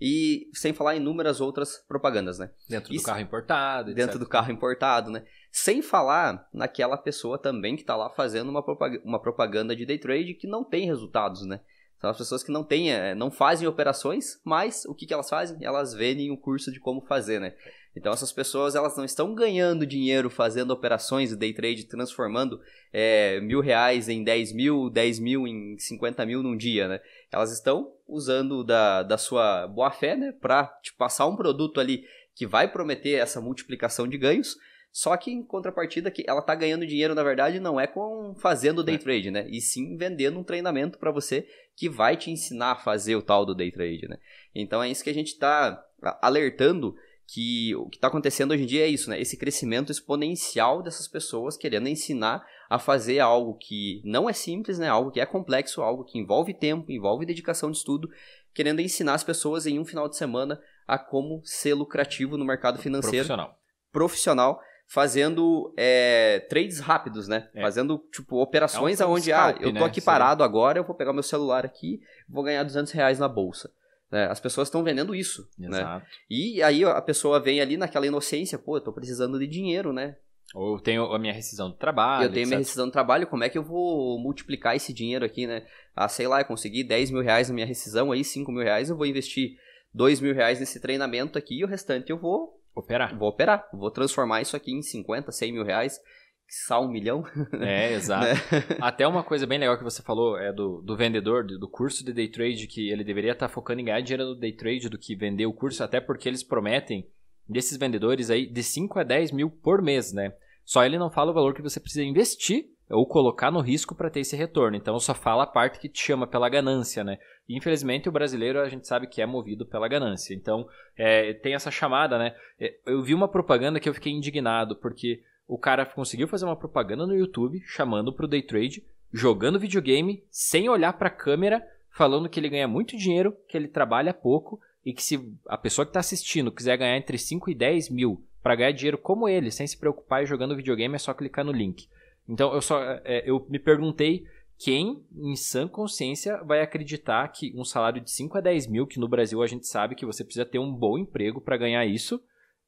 E 0.00 0.50
sem 0.52 0.72
falar 0.72 0.96
inúmeras 0.96 1.40
outras 1.40 1.78
propagandas, 1.88 2.38
né? 2.38 2.50
Dentro 2.68 2.92
do 2.92 3.02
carro 3.02 3.20
importado. 3.20 3.90
Etc. 3.90 3.96
Dentro 3.96 4.18
do 4.18 4.28
carro 4.28 4.52
importado, 4.52 5.10
né? 5.10 5.24
Sem 5.52 5.82
falar 5.82 6.48
naquela 6.52 6.96
pessoa 6.96 7.38
também 7.38 7.76
que 7.76 7.82
está 7.82 7.96
lá 7.96 8.10
fazendo 8.10 8.48
uma 8.48 8.62
propaganda, 8.62 9.02
uma 9.04 9.20
propaganda 9.20 9.76
de 9.76 9.86
day 9.86 9.98
trade 9.98 10.34
que 10.34 10.48
não 10.48 10.64
tem 10.64 10.86
resultados, 10.86 11.46
né? 11.46 11.60
São 12.00 12.10
as 12.10 12.18
pessoas 12.18 12.42
que 12.42 12.52
não 12.52 12.62
têm, 12.62 12.92
eh, 12.92 13.14
não 13.14 13.30
fazem 13.30 13.66
operações, 13.66 14.38
mas 14.44 14.84
o 14.84 14.94
que, 14.94 15.06
que 15.06 15.14
elas 15.14 15.30
fazem? 15.30 15.56
Elas 15.62 15.94
vendem 15.94 16.30
o 16.30 16.36
curso 16.36 16.70
de 16.70 16.78
como 16.78 17.00
fazer, 17.00 17.40
né? 17.40 17.54
Então 17.96 18.12
essas 18.12 18.32
pessoas 18.32 18.74
elas 18.74 18.96
não 18.96 19.04
estão 19.04 19.34
ganhando 19.34 19.86
dinheiro 19.86 20.28
fazendo 20.28 20.72
operações 20.72 21.30
de 21.30 21.36
day 21.36 21.54
trade, 21.54 21.86
transformando 21.86 22.60
é, 22.92 23.40
mil 23.40 23.60
reais 23.60 24.08
em 24.08 24.24
10 24.24 24.52
mil, 24.52 24.90
10 24.90 25.18
mil 25.20 25.46
em 25.46 25.78
50 25.78 26.26
mil 26.26 26.42
num 26.42 26.56
dia, 26.56 26.88
né? 26.88 27.00
Elas 27.34 27.52
estão 27.52 27.92
usando 28.06 28.62
da, 28.62 29.02
da 29.02 29.18
sua 29.18 29.66
boa 29.66 29.90
fé, 29.90 30.14
né? 30.14 30.32
Para 30.40 30.66
te 30.82 30.92
passar 30.94 31.26
um 31.26 31.34
produto 31.34 31.80
ali 31.80 32.04
que 32.32 32.46
vai 32.46 32.70
prometer 32.70 33.14
essa 33.14 33.40
multiplicação 33.40 34.06
de 34.06 34.16
ganhos, 34.16 34.56
só 34.92 35.16
que 35.16 35.32
em 35.32 35.42
contrapartida 35.42 36.12
que 36.12 36.24
ela 36.26 36.38
está 36.38 36.54
ganhando 36.54 36.86
dinheiro, 36.86 37.14
na 37.14 37.24
verdade, 37.24 37.58
não 37.58 37.80
é 37.80 37.88
com 37.88 38.36
fazendo 38.40 38.84
day 38.84 38.94
é. 38.94 38.98
trade, 38.98 39.30
né? 39.32 39.48
E 39.50 39.60
sim 39.60 39.96
vendendo 39.96 40.38
um 40.38 40.44
treinamento 40.44 40.96
para 40.96 41.10
você 41.10 41.48
que 41.76 41.88
vai 41.88 42.16
te 42.16 42.30
ensinar 42.30 42.72
a 42.72 42.76
fazer 42.76 43.16
o 43.16 43.22
tal 43.22 43.44
do 43.44 43.54
day 43.54 43.72
trade, 43.72 44.06
né? 44.06 44.16
Então 44.54 44.80
é 44.80 44.88
isso 44.88 45.02
que 45.02 45.10
a 45.10 45.14
gente 45.14 45.32
está 45.32 45.84
alertando 46.22 46.94
que 47.26 47.74
o 47.74 47.88
que 47.88 47.96
está 47.96 48.06
acontecendo 48.06 48.52
hoje 48.52 48.62
em 48.62 48.66
dia 48.66 48.84
é 48.84 48.88
isso, 48.88 49.10
né? 49.10 49.20
Esse 49.20 49.36
crescimento 49.36 49.90
exponencial 49.90 50.82
dessas 50.82 51.08
pessoas 51.08 51.56
querendo 51.56 51.88
ensinar 51.88 52.46
a 52.68 52.78
fazer 52.78 53.20
algo 53.20 53.54
que 53.54 54.00
não 54.04 54.28
é 54.28 54.32
simples, 54.32 54.78
né? 54.78 54.88
Algo 54.88 55.10
que 55.10 55.20
é 55.20 55.26
complexo, 55.26 55.82
algo 55.82 56.04
que 56.04 56.18
envolve 56.18 56.54
tempo, 56.54 56.90
envolve 56.90 57.26
dedicação 57.26 57.70
de 57.70 57.76
estudo, 57.76 58.08
querendo 58.52 58.80
ensinar 58.80 59.14
as 59.14 59.24
pessoas 59.24 59.66
em 59.66 59.78
um 59.78 59.84
final 59.84 60.08
de 60.08 60.16
semana 60.16 60.60
a 60.86 60.98
como 60.98 61.40
ser 61.44 61.74
lucrativo 61.74 62.36
no 62.36 62.44
mercado 62.44 62.78
financeiro. 62.78 63.26
Profissional. 63.26 63.58
Profissional 63.92 64.60
fazendo 64.86 65.72
é, 65.76 66.40
trades 66.48 66.78
rápidos, 66.78 67.26
né? 67.26 67.48
É. 67.54 67.62
Fazendo, 67.62 67.98
tipo, 68.12 68.40
operações 68.40 69.00
é 69.00 69.06
um 69.06 69.12
onde, 69.12 69.32
ah, 69.32 69.54
eu 69.58 69.72
tô 69.72 69.80
né? 69.80 69.84
aqui 69.84 70.00
parado 70.00 70.44
agora, 70.44 70.78
eu 70.78 70.84
vou 70.84 70.94
pegar 70.94 71.12
meu 71.12 71.22
celular 71.22 71.64
aqui, 71.64 72.00
vou 72.28 72.44
ganhar 72.44 72.62
200 72.62 72.92
reais 72.92 73.18
na 73.18 73.28
bolsa. 73.28 73.70
Né? 74.10 74.26
As 74.26 74.38
pessoas 74.38 74.68
estão 74.68 74.84
vendendo 74.84 75.14
isso, 75.14 75.48
né? 75.58 75.78
Exato. 75.78 76.04
né? 76.04 76.10
E 76.30 76.62
aí 76.62 76.84
a 76.84 77.00
pessoa 77.02 77.40
vem 77.40 77.60
ali 77.60 77.76
naquela 77.76 78.06
inocência, 78.06 78.58
pô, 78.58 78.76
eu 78.76 78.80
tô 78.80 78.92
precisando 78.92 79.38
de 79.38 79.46
dinheiro, 79.46 79.92
né? 79.92 80.16
Ou 80.54 80.76
eu 80.76 80.80
tenho 80.80 81.04
a 81.04 81.18
minha 81.18 81.32
rescisão 81.32 81.68
do 81.70 81.76
trabalho. 81.76 82.24
Eu 82.24 82.28
tenho 82.28 82.42
etc. 82.42 82.48
minha 82.48 82.58
rescisão 82.58 82.86
do 82.86 82.92
trabalho, 82.92 83.26
como 83.26 83.44
é 83.44 83.48
que 83.48 83.58
eu 83.58 83.62
vou 83.62 84.18
multiplicar 84.18 84.76
esse 84.76 84.92
dinheiro 84.92 85.24
aqui, 85.24 85.46
né? 85.46 85.66
Ah, 85.94 86.08
sei 86.08 86.28
lá, 86.28 86.40
eu 86.40 86.44
consegui 86.44 86.84
10 86.84 87.10
mil 87.10 87.22
reais 87.22 87.48
na 87.48 87.54
minha 87.54 87.66
rescisão, 87.66 88.12
aí 88.12 88.24
5 88.24 88.50
mil 88.52 88.62
reais, 88.62 88.90
eu 88.90 88.96
vou 88.96 89.06
investir 89.06 89.56
2 89.92 90.20
mil 90.20 90.34
reais 90.34 90.60
nesse 90.60 90.80
treinamento 90.80 91.38
aqui 91.38 91.60
e 91.60 91.64
o 91.64 91.68
restante 91.68 92.10
eu 92.10 92.18
vou 92.18 92.60
operar. 92.74 93.16
Vou 93.16 93.28
operar. 93.28 93.68
Vou 93.72 93.90
transformar 93.90 94.42
isso 94.42 94.56
aqui 94.56 94.72
em 94.72 94.82
50, 94.82 95.30
100 95.30 95.52
mil 95.52 95.64
reais 95.64 96.00
só 96.48 96.84
um 96.84 96.88
milhão. 96.88 97.24
É, 97.60 97.94
exato. 97.94 98.26
né? 98.26 98.34
Até 98.80 99.06
uma 99.06 99.22
coisa 99.22 99.46
bem 99.46 99.58
legal 99.58 99.76
que 99.76 99.84
você 99.84 100.02
falou 100.02 100.38
é 100.38 100.52
do, 100.52 100.80
do 100.82 100.96
vendedor, 100.96 101.44
do 101.44 101.68
curso 101.68 102.04
de 102.04 102.12
day 102.12 102.28
trade, 102.28 102.66
que 102.66 102.90
ele 102.90 103.04
deveria 103.04 103.32
estar 103.32 103.48
focando 103.48 103.80
em 103.80 103.84
ganhar 103.84 104.00
dinheiro 104.00 104.30
no 104.30 104.38
day 104.38 104.52
trade 104.52 104.88
do 104.88 104.98
que 104.98 105.16
vender 105.16 105.46
o 105.46 105.52
curso, 105.52 105.82
até 105.82 106.00
porque 106.00 106.28
eles 106.28 106.42
prometem 106.42 107.08
desses 107.48 107.76
vendedores 107.76 108.30
aí 108.30 108.46
de 108.46 108.62
5 108.62 108.98
a 108.98 109.02
10 109.02 109.32
mil 109.32 109.50
por 109.50 109.82
mês, 109.82 110.12
né? 110.12 110.32
Só 110.64 110.84
ele 110.84 110.98
não 110.98 111.10
fala 111.10 111.30
o 111.30 111.34
valor 111.34 111.54
que 111.54 111.62
você 111.62 111.78
precisa 111.78 112.04
investir 112.04 112.70
ou 112.90 113.06
colocar 113.06 113.50
no 113.50 113.60
risco 113.60 113.94
para 113.94 114.10
ter 114.10 114.20
esse 114.20 114.36
retorno. 114.36 114.76
Então 114.76 114.98
só 114.98 115.14
fala 115.14 115.44
a 115.44 115.46
parte 115.46 115.78
que 115.78 115.88
te 115.88 116.02
chama 116.02 116.26
pela 116.26 116.48
ganância, 116.48 117.04
né? 117.04 117.18
Infelizmente 117.48 118.08
o 118.08 118.12
brasileiro 118.12 118.60
a 118.60 118.68
gente 118.68 118.86
sabe 118.86 119.06
que 119.06 119.20
é 119.20 119.26
movido 119.26 119.66
pela 119.66 119.88
ganância. 119.88 120.34
Então 120.34 120.66
é, 120.96 121.34
tem 121.34 121.54
essa 121.54 121.70
chamada, 121.70 122.18
né? 122.18 122.34
É, 122.58 122.74
eu 122.86 123.02
vi 123.02 123.14
uma 123.14 123.28
propaganda 123.28 123.80
que 123.80 123.88
eu 123.88 123.94
fiquei 123.94 124.12
indignado 124.12 124.76
porque 124.76 125.22
o 125.46 125.58
cara 125.58 125.84
conseguiu 125.84 126.26
fazer 126.26 126.46
uma 126.46 126.56
propaganda 126.56 127.06
no 127.06 127.14
YouTube 127.14 127.60
chamando 127.66 128.12
pro 128.12 128.28
day 128.28 128.42
trade, 128.42 128.82
jogando 129.12 129.60
videogame 129.60 130.24
sem 130.30 130.68
olhar 130.68 130.94
para 130.94 131.08
a 131.08 131.14
câmera, 131.14 131.62
falando 131.90 132.28
que 132.28 132.40
ele 132.40 132.48
ganha 132.48 132.66
muito 132.66 132.96
dinheiro, 132.96 133.36
que 133.48 133.56
ele 133.56 133.68
trabalha 133.68 134.14
pouco 134.14 134.58
e 134.84 134.92
que 134.92 135.02
se 135.02 135.32
a 135.46 135.56
pessoa 135.56 135.86
que 135.86 135.90
está 135.90 136.00
assistindo 136.00 136.52
quiser 136.52 136.76
ganhar 136.76 136.96
entre 136.96 137.16
5 137.16 137.50
e 137.50 137.54
10 137.54 137.90
mil 137.90 138.22
para 138.42 138.54
ganhar 138.54 138.72
dinheiro 138.72 138.98
como 138.98 139.28
ele, 139.28 139.50
sem 139.50 139.66
se 139.66 139.78
preocupar 139.78 140.22
e 140.22 140.26
jogando 140.26 140.56
videogame, 140.56 140.94
é 140.94 140.98
só 140.98 141.14
clicar 141.14 141.44
no 141.44 141.52
link. 141.52 141.88
Então 142.28 142.52
eu 142.52 142.60
só 142.60 142.82
é, 143.04 143.22
eu 143.24 143.46
me 143.48 143.58
perguntei 143.58 144.26
quem, 144.58 145.04
em 145.16 145.34
sã 145.34 145.66
consciência, 145.66 146.42
vai 146.44 146.60
acreditar 146.60 147.26
que 147.28 147.52
um 147.56 147.64
salário 147.64 148.00
de 148.00 148.10
5 148.10 148.38
a 148.38 148.40
10 148.40 148.66
mil, 148.68 148.86
que 148.86 149.00
no 149.00 149.08
Brasil 149.08 149.42
a 149.42 149.46
gente 149.46 149.66
sabe 149.66 149.94
que 149.94 150.06
você 150.06 150.22
precisa 150.22 150.46
ter 150.46 150.58
um 150.58 150.72
bom 150.72 150.96
emprego 150.96 151.40
para 151.40 151.56
ganhar 151.56 151.84
isso, 151.84 152.22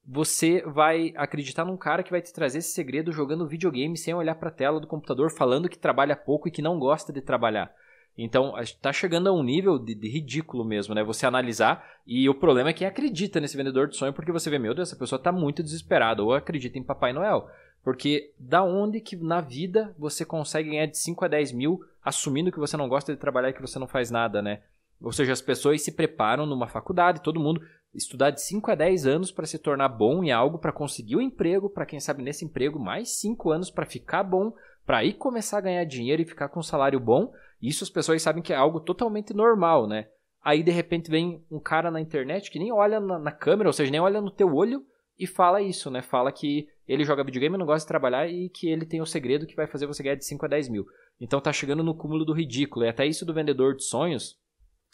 você 0.04 0.62
vai 0.62 1.12
acreditar 1.16 1.64
num 1.64 1.76
cara 1.76 2.02
que 2.02 2.10
vai 2.10 2.22
te 2.22 2.32
trazer 2.32 2.58
esse 2.58 2.70
segredo 2.70 3.12
jogando 3.12 3.46
videogame 3.46 3.96
sem 3.96 4.14
olhar 4.14 4.36
para 4.36 4.48
a 4.48 4.52
tela 4.52 4.80
do 4.80 4.86
computador, 4.86 5.30
falando 5.30 5.68
que 5.68 5.78
trabalha 5.78 6.16
pouco 6.16 6.48
e 6.48 6.50
que 6.50 6.62
não 6.62 6.78
gosta 6.78 7.12
de 7.12 7.20
trabalhar. 7.20 7.72
Então, 8.18 8.58
está 8.58 8.92
chegando 8.92 9.28
a 9.28 9.32
um 9.32 9.42
nível 9.42 9.78
de, 9.78 9.94
de, 9.94 10.08
ridículo 10.08 10.64
mesmo, 10.64 10.94
né? 10.94 11.04
Você 11.04 11.26
analisar, 11.26 11.84
e 12.06 12.28
o 12.28 12.34
problema 12.34 12.70
é 12.70 12.72
que 12.72 12.84
acredita 12.84 13.40
nesse 13.40 13.56
vendedor 13.56 13.88
de 13.88 13.96
sonho, 13.96 14.12
porque 14.12 14.32
você 14.32 14.48
vê, 14.48 14.58
meu 14.58 14.74
Deus, 14.74 14.88
essa 14.88 14.98
pessoa 14.98 15.18
está 15.18 15.30
muito 15.30 15.62
desesperada, 15.62 16.22
ou 16.22 16.32
acredita 16.32 16.78
em 16.78 16.82
Papai 16.82 17.12
Noel. 17.12 17.48
Porque 17.84 18.32
da 18.38 18.62
onde 18.62 19.00
que 19.00 19.16
na 19.16 19.40
vida 19.40 19.94
você 19.98 20.24
consegue 20.24 20.70
ganhar 20.70 20.86
de 20.86 20.98
5 20.98 21.24
a 21.24 21.28
10 21.28 21.52
mil, 21.52 21.80
assumindo 22.02 22.50
que 22.50 22.58
você 22.58 22.76
não 22.76 22.88
gosta 22.88 23.12
de 23.12 23.20
trabalhar 23.20 23.50
e 23.50 23.52
que 23.52 23.60
você 23.60 23.78
não 23.78 23.86
faz 23.86 24.10
nada, 24.10 24.40
né? 24.40 24.60
Ou 25.00 25.12
seja, 25.12 25.32
as 25.32 25.42
pessoas 25.42 25.82
se 25.82 25.92
preparam 25.92 26.46
numa 26.46 26.66
faculdade, 26.66 27.22
todo 27.22 27.38
mundo 27.38 27.60
estudar 27.94 28.30
de 28.30 28.42
5 28.42 28.70
a 28.70 28.74
10 28.74 29.06
anos 29.06 29.30
para 29.32 29.46
se 29.46 29.58
tornar 29.58 29.88
bom 29.88 30.22
em 30.22 30.30
algo, 30.30 30.58
para 30.58 30.72
conseguir 30.72 31.16
o 31.16 31.18
um 31.18 31.22
emprego, 31.22 31.70
para 31.70 31.86
quem 31.86 32.00
sabe 32.00 32.22
nesse 32.22 32.44
emprego 32.44 32.78
mais 32.78 33.18
5 33.20 33.50
anos 33.50 33.70
para 33.70 33.86
ficar 33.86 34.22
bom, 34.22 34.52
para 34.84 34.98
aí 34.98 35.12
começar 35.12 35.58
a 35.58 35.62
ganhar 35.62 35.84
dinheiro 35.84 36.22
e 36.22 36.26
ficar 36.26 36.48
com 36.48 36.60
um 36.60 36.62
salário 36.62 37.00
bom. 37.00 37.32
Isso 37.60 37.84
as 37.84 37.90
pessoas 37.90 38.22
sabem 38.22 38.42
que 38.42 38.52
é 38.52 38.56
algo 38.56 38.80
totalmente 38.80 39.32
normal, 39.34 39.86
né? 39.86 40.08
Aí 40.42 40.62
de 40.62 40.70
repente 40.70 41.10
vem 41.10 41.44
um 41.50 41.58
cara 41.58 41.90
na 41.90 42.00
internet 42.00 42.50
que 42.50 42.58
nem 42.58 42.72
olha 42.72 43.00
na, 43.00 43.18
na 43.18 43.32
câmera, 43.32 43.68
ou 43.68 43.72
seja, 43.72 43.90
nem 43.90 44.00
olha 44.00 44.20
no 44.20 44.30
teu 44.30 44.54
olho 44.54 44.84
e 45.18 45.26
fala 45.26 45.60
isso, 45.60 45.90
né? 45.90 46.02
Fala 46.02 46.30
que 46.30 46.68
ele 46.86 47.04
joga 47.04 47.24
videogame, 47.24 47.56
não 47.56 47.66
gosta 47.66 47.84
de 47.84 47.88
trabalhar 47.88 48.28
e 48.28 48.48
que 48.48 48.68
ele 48.68 48.86
tem 48.86 49.00
o 49.00 49.06
segredo 49.06 49.46
que 49.46 49.56
vai 49.56 49.66
fazer 49.66 49.86
você 49.86 50.02
ganhar 50.02 50.14
de 50.14 50.24
5 50.24 50.44
a 50.44 50.48
10 50.48 50.68
mil. 50.68 50.86
Então 51.20 51.40
tá 51.40 51.52
chegando 51.52 51.82
no 51.82 51.96
cúmulo 51.96 52.24
do 52.24 52.32
ridículo. 52.32 52.84
E 52.84 52.88
até 52.88 53.06
isso 53.06 53.24
do 53.24 53.34
vendedor 53.34 53.74
de 53.74 53.84
sonhos 53.84 54.38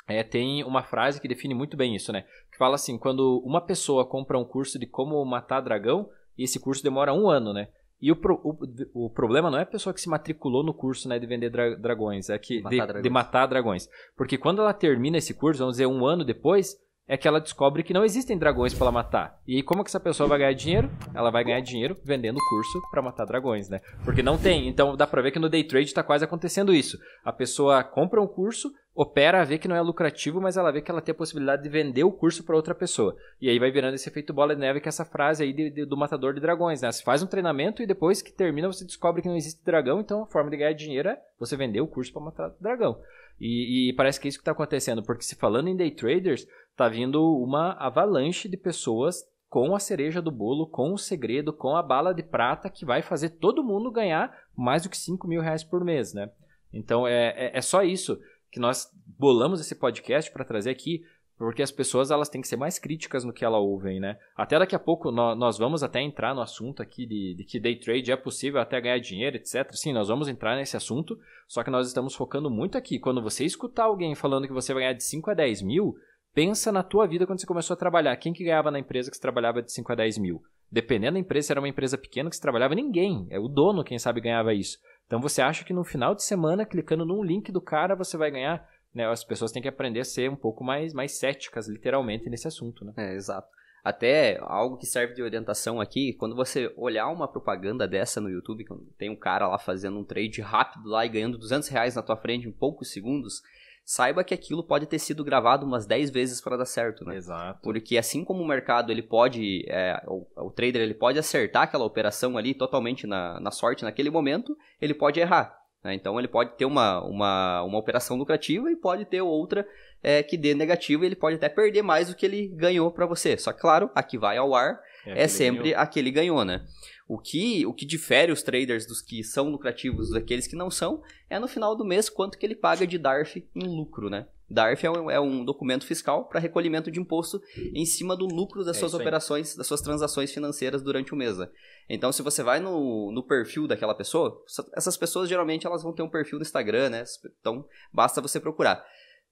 é, 0.06 0.22
tem 0.22 0.64
uma 0.64 0.82
frase 0.82 1.20
que 1.20 1.28
define 1.28 1.54
muito 1.54 1.76
bem 1.76 1.94
isso, 1.94 2.12
né? 2.12 2.24
Que 2.50 2.56
fala 2.56 2.76
assim: 2.76 2.96
quando 2.96 3.42
uma 3.44 3.60
pessoa 3.60 4.06
compra 4.06 4.38
um 4.38 4.44
curso 4.44 4.78
de 4.78 4.86
como 4.86 5.24
matar 5.24 5.60
dragão, 5.60 6.08
e 6.36 6.44
esse 6.44 6.58
curso 6.58 6.82
demora 6.82 7.12
um 7.12 7.28
ano, 7.28 7.52
né? 7.52 7.68
E 8.02 8.10
o, 8.10 8.16
pro, 8.16 8.40
o, 8.42 9.06
o, 9.06 9.08
problema 9.08 9.48
não 9.48 9.58
é 9.58 9.62
a 9.62 9.66
pessoa 9.66 9.94
que 9.94 10.00
se 10.00 10.08
matriculou 10.08 10.64
no 10.64 10.74
curso 10.74 11.08
né, 11.08 11.20
de 11.20 11.26
vender 11.26 11.50
dra 11.50 11.76
dragões, 11.76 12.28
é 12.28 12.36
que 12.36 12.60
matar 12.60 12.70
de, 12.70 12.76
dragões. 12.76 13.02
de 13.04 13.10
matar 13.10 13.46
dragões. 13.46 13.88
Porque 14.16 14.36
quando 14.36 14.60
ela 14.60 14.74
termina 14.74 15.18
esse 15.18 15.32
curso, 15.32 15.60
vamos 15.60 15.74
dizer, 15.74 15.86
um 15.86 16.04
ano 16.04 16.24
depois, 16.24 16.76
é 17.06 17.16
que 17.16 17.26
ela 17.26 17.40
descobre 17.40 17.82
que 17.82 17.92
não 17.92 18.04
existem 18.04 18.38
dragões 18.38 18.72
para 18.72 18.90
matar. 18.90 19.40
E 19.46 19.62
como 19.62 19.82
que 19.82 19.90
essa 19.90 20.00
pessoa 20.00 20.28
vai 20.28 20.38
ganhar 20.38 20.52
dinheiro? 20.52 20.90
Ela 21.14 21.30
vai 21.30 21.44
ganhar 21.44 21.60
dinheiro 21.60 21.96
vendendo 22.04 22.38
curso 22.48 22.80
para 22.90 23.02
matar 23.02 23.24
dragões, 23.24 23.68
né? 23.68 23.80
Porque 24.04 24.22
não 24.22 24.38
tem. 24.38 24.68
Então 24.68 24.96
dá 24.96 25.06
pra 25.06 25.22
ver 25.22 25.32
que 25.32 25.38
no 25.38 25.48
day 25.48 25.64
trade 25.64 25.92
tá 25.92 26.02
quase 26.02 26.24
acontecendo 26.24 26.72
isso. 26.72 26.98
A 27.24 27.32
pessoa 27.32 27.82
compra 27.82 28.20
um 28.20 28.26
curso, 28.26 28.72
opera, 28.94 29.44
vê 29.44 29.58
que 29.58 29.66
não 29.66 29.76
é 29.76 29.80
lucrativo, 29.80 30.40
mas 30.40 30.56
ela 30.56 30.70
vê 30.70 30.80
que 30.80 30.90
ela 30.90 31.00
tem 31.00 31.12
a 31.12 31.16
possibilidade 31.16 31.62
de 31.62 31.68
vender 31.68 32.04
o 32.04 32.12
curso 32.12 32.44
para 32.44 32.56
outra 32.56 32.74
pessoa. 32.74 33.16
E 33.40 33.48
aí 33.48 33.58
vai 33.58 33.70
virando 33.70 33.94
esse 33.94 34.08
efeito 34.08 34.32
bola 34.32 34.54
de 34.54 34.60
neve, 34.60 34.80
que 34.80 34.88
é 34.88 34.90
essa 34.90 35.04
frase 35.04 35.42
aí 35.42 35.52
de, 35.52 35.70
de, 35.70 35.84
do 35.84 35.96
matador 35.96 36.32
de 36.32 36.40
dragões, 36.40 36.82
né? 36.82 36.92
Você 36.92 37.02
faz 37.02 37.22
um 37.22 37.26
treinamento 37.26 37.82
e 37.82 37.86
depois 37.86 38.22
que 38.22 38.32
termina 38.32 38.68
você 38.68 38.84
descobre 38.84 39.22
que 39.22 39.28
não 39.28 39.36
existe 39.36 39.64
dragão, 39.64 40.00
então 40.00 40.22
a 40.22 40.26
forma 40.26 40.50
de 40.50 40.56
ganhar 40.56 40.72
dinheiro 40.72 41.08
é 41.08 41.18
você 41.38 41.56
vender 41.56 41.80
o 41.80 41.86
curso 41.86 42.12
para 42.12 42.22
matar 42.22 42.54
dragão. 42.60 42.98
E, 43.40 43.90
e, 43.90 43.92
parece 43.94 44.20
que 44.20 44.28
é 44.28 44.30
isso 44.30 44.38
que 44.38 44.42
está 44.42 44.52
acontecendo, 44.52 45.02
porque 45.02 45.24
se 45.24 45.34
falando 45.34 45.68
em 45.68 45.76
day 45.76 45.90
traders, 45.90 46.46
tá 46.76 46.88
vindo 46.88 47.22
uma 47.36 47.72
avalanche 47.72 48.48
de 48.48 48.56
pessoas 48.56 49.24
com 49.48 49.74
a 49.74 49.78
cereja 49.78 50.22
do 50.22 50.30
bolo, 50.30 50.66
com 50.66 50.92
o 50.92 50.98
segredo, 50.98 51.52
com 51.52 51.76
a 51.76 51.82
bala 51.82 52.14
de 52.14 52.22
prata 52.22 52.70
que 52.70 52.86
vai 52.86 53.02
fazer 53.02 53.30
todo 53.30 53.62
mundo 53.62 53.90
ganhar 53.90 54.34
mais 54.56 54.82
do 54.82 54.88
que 54.88 54.96
5 54.96 55.28
mil 55.28 55.42
reais 55.42 55.62
por 55.62 55.84
mês, 55.84 56.14
né? 56.14 56.30
Então 56.72 57.06
é, 57.06 57.34
é, 57.36 57.58
é 57.58 57.60
só 57.60 57.82
isso 57.82 58.18
que 58.50 58.58
nós 58.58 58.90
bolamos 59.18 59.60
esse 59.60 59.74
podcast 59.74 60.30
para 60.32 60.44
trazer 60.44 60.70
aqui 60.70 61.02
porque 61.42 61.62
as 61.62 61.72
pessoas 61.72 62.10
elas 62.10 62.28
têm 62.28 62.40
que 62.40 62.46
ser 62.46 62.56
mais 62.56 62.78
críticas 62.78 63.24
no 63.24 63.32
que 63.32 63.44
elas 63.44 63.60
ouvem, 63.60 63.98
né? 63.98 64.16
Até 64.36 64.58
daqui 64.58 64.76
a 64.76 64.78
pouco 64.78 65.10
nós 65.10 65.58
vamos 65.58 65.82
até 65.82 66.00
entrar 66.00 66.34
no 66.34 66.40
assunto 66.40 66.80
aqui 66.80 67.04
de, 67.04 67.34
de, 67.34 67.44
que 67.44 67.58
day 67.58 67.74
trade 67.74 68.12
é 68.12 68.16
possível 68.16 68.60
até 68.60 68.80
ganhar 68.80 68.98
dinheiro, 68.98 69.36
etc. 69.36 69.68
Sim, 69.72 69.92
nós 69.92 70.08
vamos 70.08 70.28
entrar 70.28 70.56
nesse 70.56 70.76
assunto, 70.76 71.18
só 71.48 71.64
que 71.64 71.70
nós 71.70 71.88
estamos 71.88 72.14
focando 72.14 72.48
muito 72.48 72.78
aqui. 72.78 72.98
Quando 72.98 73.20
você 73.20 73.44
escutar 73.44 73.84
alguém 73.84 74.14
falando 74.14 74.46
que 74.46 74.52
você 74.52 74.72
vai 74.72 74.84
ganhar 74.84 74.92
de 74.92 75.02
5 75.02 75.30
a 75.30 75.34
10 75.34 75.62
mil, 75.62 75.96
pensa 76.34 76.72
na 76.72 76.82
tua 76.82 77.06
vida 77.06 77.26
quando 77.26 77.40
você 77.40 77.46
começou 77.46 77.74
a 77.74 77.78
trabalhar. 77.78 78.16
Quem 78.16 78.32
que 78.32 78.44
ganhava 78.44 78.70
na 78.70 78.78
empresa 78.78 79.10
que 79.10 79.16
você 79.16 79.22
trabalhava 79.22 79.62
de 79.62 79.72
5 79.72 79.92
a 79.92 79.94
10 79.94 80.18
mil? 80.18 80.42
Dependendo 80.70 81.14
da 81.14 81.20
empresa, 81.20 81.48
se 81.48 81.52
era 81.52 81.60
uma 81.60 81.68
empresa 81.68 81.98
pequena 81.98 82.30
que 82.30 82.36
você 82.36 82.42
trabalhava, 82.42 82.74
ninguém. 82.74 83.26
É 83.30 83.38
o 83.38 83.48
dono, 83.48 83.84
quem 83.84 83.98
sabe, 83.98 84.20
ganhava 84.20 84.54
isso. 84.54 84.78
Então 85.06 85.20
você 85.20 85.42
acha 85.42 85.64
que 85.64 85.72
no 85.72 85.84
final 85.84 86.14
de 86.14 86.22
semana, 86.22 86.64
clicando 86.64 87.04
num 87.04 87.22
link 87.22 87.52
do 87.52 87.60
cara, 87.60 87.94
você 87.94 88.16
vai 88.16 88.30
ganhar 88.30 88.66
né, 88.94 89.06
as 89.06 89.24
pessoas 89.24 89.50
têm 89.50 89.62
que 89.62 89.68
aprender 89.68 90.00
a 90.00 90.04
ser 90.04 90.30
um 90.30 90.36
pouco 90.36 90.62
mais, 90.62 90.92
mais 90.92 91.12
céticas, 91.18 91.68
literalmente, 91.68 92.28
nesse 92.28 92.46
assunto. 92.46 92.84
Né? 92.84 92.92
É, 92.96 93.14
exato. 93.14 93.48
Até 93.82 94.38
algo 94.42 94.76
que 94.76 94.86
serve 94.86 95.14
de 95.14 95.22
orientação 95.22 95.80
aqui, 95.80 96.12
quando 96.12 96.36
você 96.36 96.72
olhar 96.76 97.08
uma 97.08 97.26
propaganda 97.26 97.88
dessa 97.88 98.20
no 98.20 98.30
YouTube, 98.30 98.64
tem 98.96 99.10
um 99.10 99.16
cara 99.16 99.48
lá 99.48 99.58
fazendo 99.58 99.98
um 99.98 100.04
trade 100.04 100.40
rápido 100.40 100.88
lá 100.88 101.04
e 101.04 101.08
ganhando 101.08 101.38
200 101.38 101.68
reais 101.68 101.96
na 101.96 102.02
tua 102.02 102.16
frente 102.16 102.46
em 102.46 102.52
poucos 102.52 102.92
segundos, 102.92 103.42
saiba 103.84 104.24
que 104.24 104.34
aquilo 104.34 104.62
pode 104.62 104.86
ter 104.86 104.98
sido 104.98 105.24
gravado 105.24 105.66
umas 105.66 105.86
10 105.86 106.10
vezes 106.10 106.40
para 106.40 106.56
dar 106.56 106.66
certo, 106.66 107.04
né? 107.04 107.16
Exato. 107.16 107.60
Porque 107.62 107.98
assim 107.98 108.24
como 108.24 108.42
o 108.42 108.46
mercado, 108.46 108.90
ele 108.90 109.02
pode, 109.02 109.64
é, 109.68 110.00
o, 110.06 110.26
o, 110.36 110.50
trader, 110.50 110.82
ele 110.82 110.94
pode 110.94 111.18
acertar 111.18 111.64
aquela 111.64 111.84
operação 111.84 112.38
ali 112.38 112.54
totalmente 112.54 113.06
na, 113.06 113.40
na 113.40 113.50
sorte 113.50 113.84
naquele 113.84 114.10
momento, 114.10 114.56
ele 114.80 114.94
pode 114.94 115.20
errar. 115.20 115.58
Né? 115.82 115.94
Então 115.94 116.18
ele 116.18 116.28
pode 116.28 116.56
ter 116.56 116.64
uma, 116.64 117.02
uma, 117.04 117.62
uma 117.62 117.78
operação 117.78 118.16
lucrativa 118.16 118.70
e 118.70 118.76
pode 118.76 119.04
ter 119.04 119.20
outra 119.20 119.66
é, 120.02 120.22
que 120.22 120.36
dê 120.36 120.54
negativa 120.54 121.04
e 121.04 121.06
ele 121.06 121.16
pode 121.16 121.36
até 121.36 121.48
perder 121.48 121.82
mais 121.82 122.08
do 122.08 122.14
que 122.14 122.24
ele 122.24 122.48
ganhou 122.48 122.90
para 122.90 123.06
você. 123.06 123.36
Só 123.36 123.52
que, 123.52 123.60
claro, 123.60 123.90
a 123.94 124.02
que 124.02 124.18
vai 124.18 124.36
ao 124.36 124.54
ar 124.54 124.80
é, 125.06 125.24
é 125.24 125.28
sempre 125.28 125.70
ganhou. 125.70 125.80
a 125.80 125.86
que 125.86 125.98
ele 125.98 126.10
ganhou, 126.10 126.44
né? 126.44 126.64
O 127.12 127.18
que, 127.18 127.66
o 127.66 127.74
que 127.74 127.84
difere 127.84 128.32
os 128.32 128.42
traders 128.42 128.86
dos 128.86 129.02
que 129.02 129.22
são 129.22 129.50
lucrativos 129.50 130.08
daqueles 130.08 130.46
que 130.46 130.56
não 130.56 130.70
são 130.70 131.02
é 131.28 131.38
no 131.38 131.46
final 131.46 131.76
do 131.76 131.84
mês 131.84 132.08
quanto 132.08 132.38
que 132.38 132.46
ele 132.46 132.54
paga 132.54 132.86
de 132.86 132.96
DARF 132.96 133.46
em 133.54 133.66
lucro, 133.66 134.08
né? 134.08 134.26
DARF 134.48 134.86
é 134.86 134.90
um, 134.90 135.10
é 135.10 135.20
um 135.20 135.44
documento 135.44 135.84
fiscal 135.84 136.24
para 136.24 136.40
recolhimento 136.40 136.90
de 136.90 136.98
imposto 136.98 137.42
em 137.74 137.84
cima 137.84 138.16
do 138.16 138.24
lucro 138.24 138.64
das 138.64 138.78
é 138.78 138.80
suas 138.80 138.94
operações, 138.94 139.54
das 139.54 139.66
suas 139.66 139.82
transações 139.82 140.32
financeiras 140.32 140.80
durante 140.80 141.12
o 141.12 141.16
mês. 141.16 141.36
Né? 141.36 141.50
Então, 141.86 142.10
se 142.12 142.22
você 142.22 142.42
vai 142.42 142.60
no, 142.60 143.12
no 143.12 143.22
perfil 143.22 143.66
daquela 143.66 143.94
pessoa, 143.94 144.42
essas 144.74 144.96
pessoas 144.96 145.28
geralmente 145.28 145.66
elas 145.66 145.82
vão 145.82 145.92
ter 145.92 146.02
um 146.02 146.08
perfil 146.08 146.38
no 146.38 146.42
Instagram, 146.42 146.88
né? 146.88 147.04
Então, 147.40 147.66
basta 147.92 148.22
você 148.22 148.40
procurar. 148.40 148.82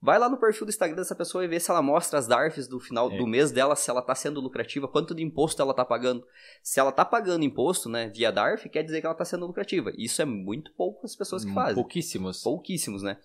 Vai 0.02 0.18
lá 0.18 0.30
no 0.30 0.38
perfil 0.38 0.64
do 0.66 0.70
Instagram 0.70 0.96
dessa 0.96 1.14
pessoa 1.14 1.44
e 1.44 1.48
vê 1.48 1.60
se 1.60 1.70
ela 1.70 1.82
mostra 1.82 2.18
as 2.18 2.26
DARFs 2.26 2.66
do 2.66 2.80
final 2.80 3.12
é. 3.12 3.18
do 3.18 3.26
mês 3.26 3.52
dela, 3.52 3.76
se 3.76 3.90
ela 3.90 4.00
está 4.00 4.14
sendo 4.14 4.40
lucrativa, 4.40 4.88
quanto 4.88 5.14
de 5.14 5.22
imposto 5.22 5.60
ela 5.60 5.72
está 5.72 5.84
pagando. 5.84 6.26
Se 6.62 6.80
ela 6.80 6.88
está 6.88 7.04
pagando 7.04 7.44
imposto, 7.44 7.88
né, 7.88 8.08
via 8.08 8.32
DARF, 8.32 8.66
quer 8.70 8.82
dizer 8.82 9.00
que 9.00 9.06
ela 9.06 9.12
está 9.12 9.26
sendo 9.26 9.46
lucrativa. 9.46 9.92
Isso 9.98 10.22
é 10.22 10.24
muito 10.24 10.72
pouco 10.72 11.04
as 11.04 11.14
pessoas 11.14 11.44
que 11.44 11.50
hum, 11.50 11.54
fazem. 11.54 11.74
Pouquíssimos. 11.74 12.42
Pouquíssimos, 12.42 13.02
né? 13.02 13.18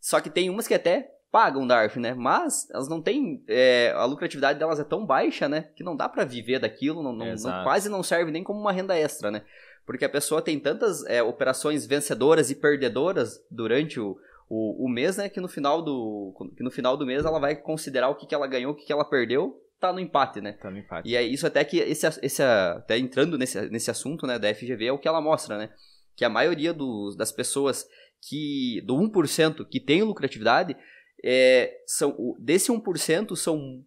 Só 0.00 0.20
que 0.20 0.30
tem 0.30 0.48
umas 0.48 0.68
que 0.68 0.74
até 0.74 1.16
pagam 1.32 1.66
DARF, 1.66 1.98
né? 1.98 2.14
Mas 2.14 2.70
elas 2.70 2.88
não 2.88 3.02
têm. 3.02 3.42
É, 3.48 3.92
a 3.96 4.04
lucratividade 4.04 4.58
delas 4.58 4.78
é 4.78 4.84
tão 4.84 5.04
baixa, 5.04 5.48
né? 5.48 5.68
Que 5.74 5.82
não 5.82 5.96
dá 5.96 6.08
para 6.08 6.24
viver 6.24 6.60
daquilo, 6.60 7.02
não, 7.02 7.12
não, 7.12 7.26
não, 7.26 7.64
quase 7.64 7.88
não 7.88 8.04
serve 8.04 8.30
nem 8.30 8.44
como 8.44 8.60
uma 8.60 8.72
renda 8.72 8.96
extra, 8.96 9.32
né? 9.32 9.44
Porque 9.84 10.04
a 10.04 10.08
pessoa 10.08 10.40
tem 10.40 10.60
tantas 10.60 11.04
é, 11.06 11.20
operações 11.22 11.86
vencedoras 11.86 12.50
e 12.50 12.54
perdedoras 12.54 13.44
durante 13.50 13.98
o, 13.98 14.16
o, 14.50 14.84
o, 14.84 14.88
mês, 14.88 15.16
né? 15.16 15.28
Que 15.28 15.40
no, 15.40 15.46
final 15.46 15.80
do, 15.80 16.34
que 16.56 16.64
no 16.64 16.72
final 16.72 16.96
do 16.96 17.06
mês 17.06 17.24
ela 17.24 17.38
vai 17.38 17.54
considerar 17.54 18.08
o 18.08 18.16
que, 18.16 18.26
que 18.26 18.34
ela 18.34 18.48
ganhou, 18.48 18.72
o 18.72 18.74
que, 18.74 18.84
que 18.84 18.92
ela 18.92 19.08
perdeu. 19.08 19.56
Tá 19.78 19.92
no 19.92 20.00
empate, 20.00 20.40
né? 20.40 20.52
Tá 20.60 20.70
no 20.70 20.76
empate. 20.76 21.08
E 21.08 21.14
é 21.14 21.22
isso 21.22 21.46
até 21.46 21.64
que 21.64 21.78
esse, 21.78 22.06
esse 22.20 22.42
até 22.42 22.98
entrando 22.98 23.38
nesse, 23.38 23.70
nesse 23.70 23.90
assunto, 23.90 24.26
né, 24.26 24.38
da 24.38 24.52
FGV, 24.52 24.86
é 24.86 24.92
o 24.92 24.98
que 24.98 25.08
ela 25.08 25.20
mostra, 25.20 25.56
né? 25.56 25.72
Que 26.16 26.24
a 26.24 26.28
maioria 26.28 26.74
dos, 26.74 27.16
das 27.16 27.30
pessoas 27.30 27.86
que 28.28 28.82
do 28.84 28.96
1% 28.96 29.66
que 29.66 29.80
tem 29.80 30.02
lucratividade 30.02 30.76
é, 31.24 31.72
são, 31.86 32.14
desse 32.38 32.72
1%, 32.72 33.36
são 33.36 33.82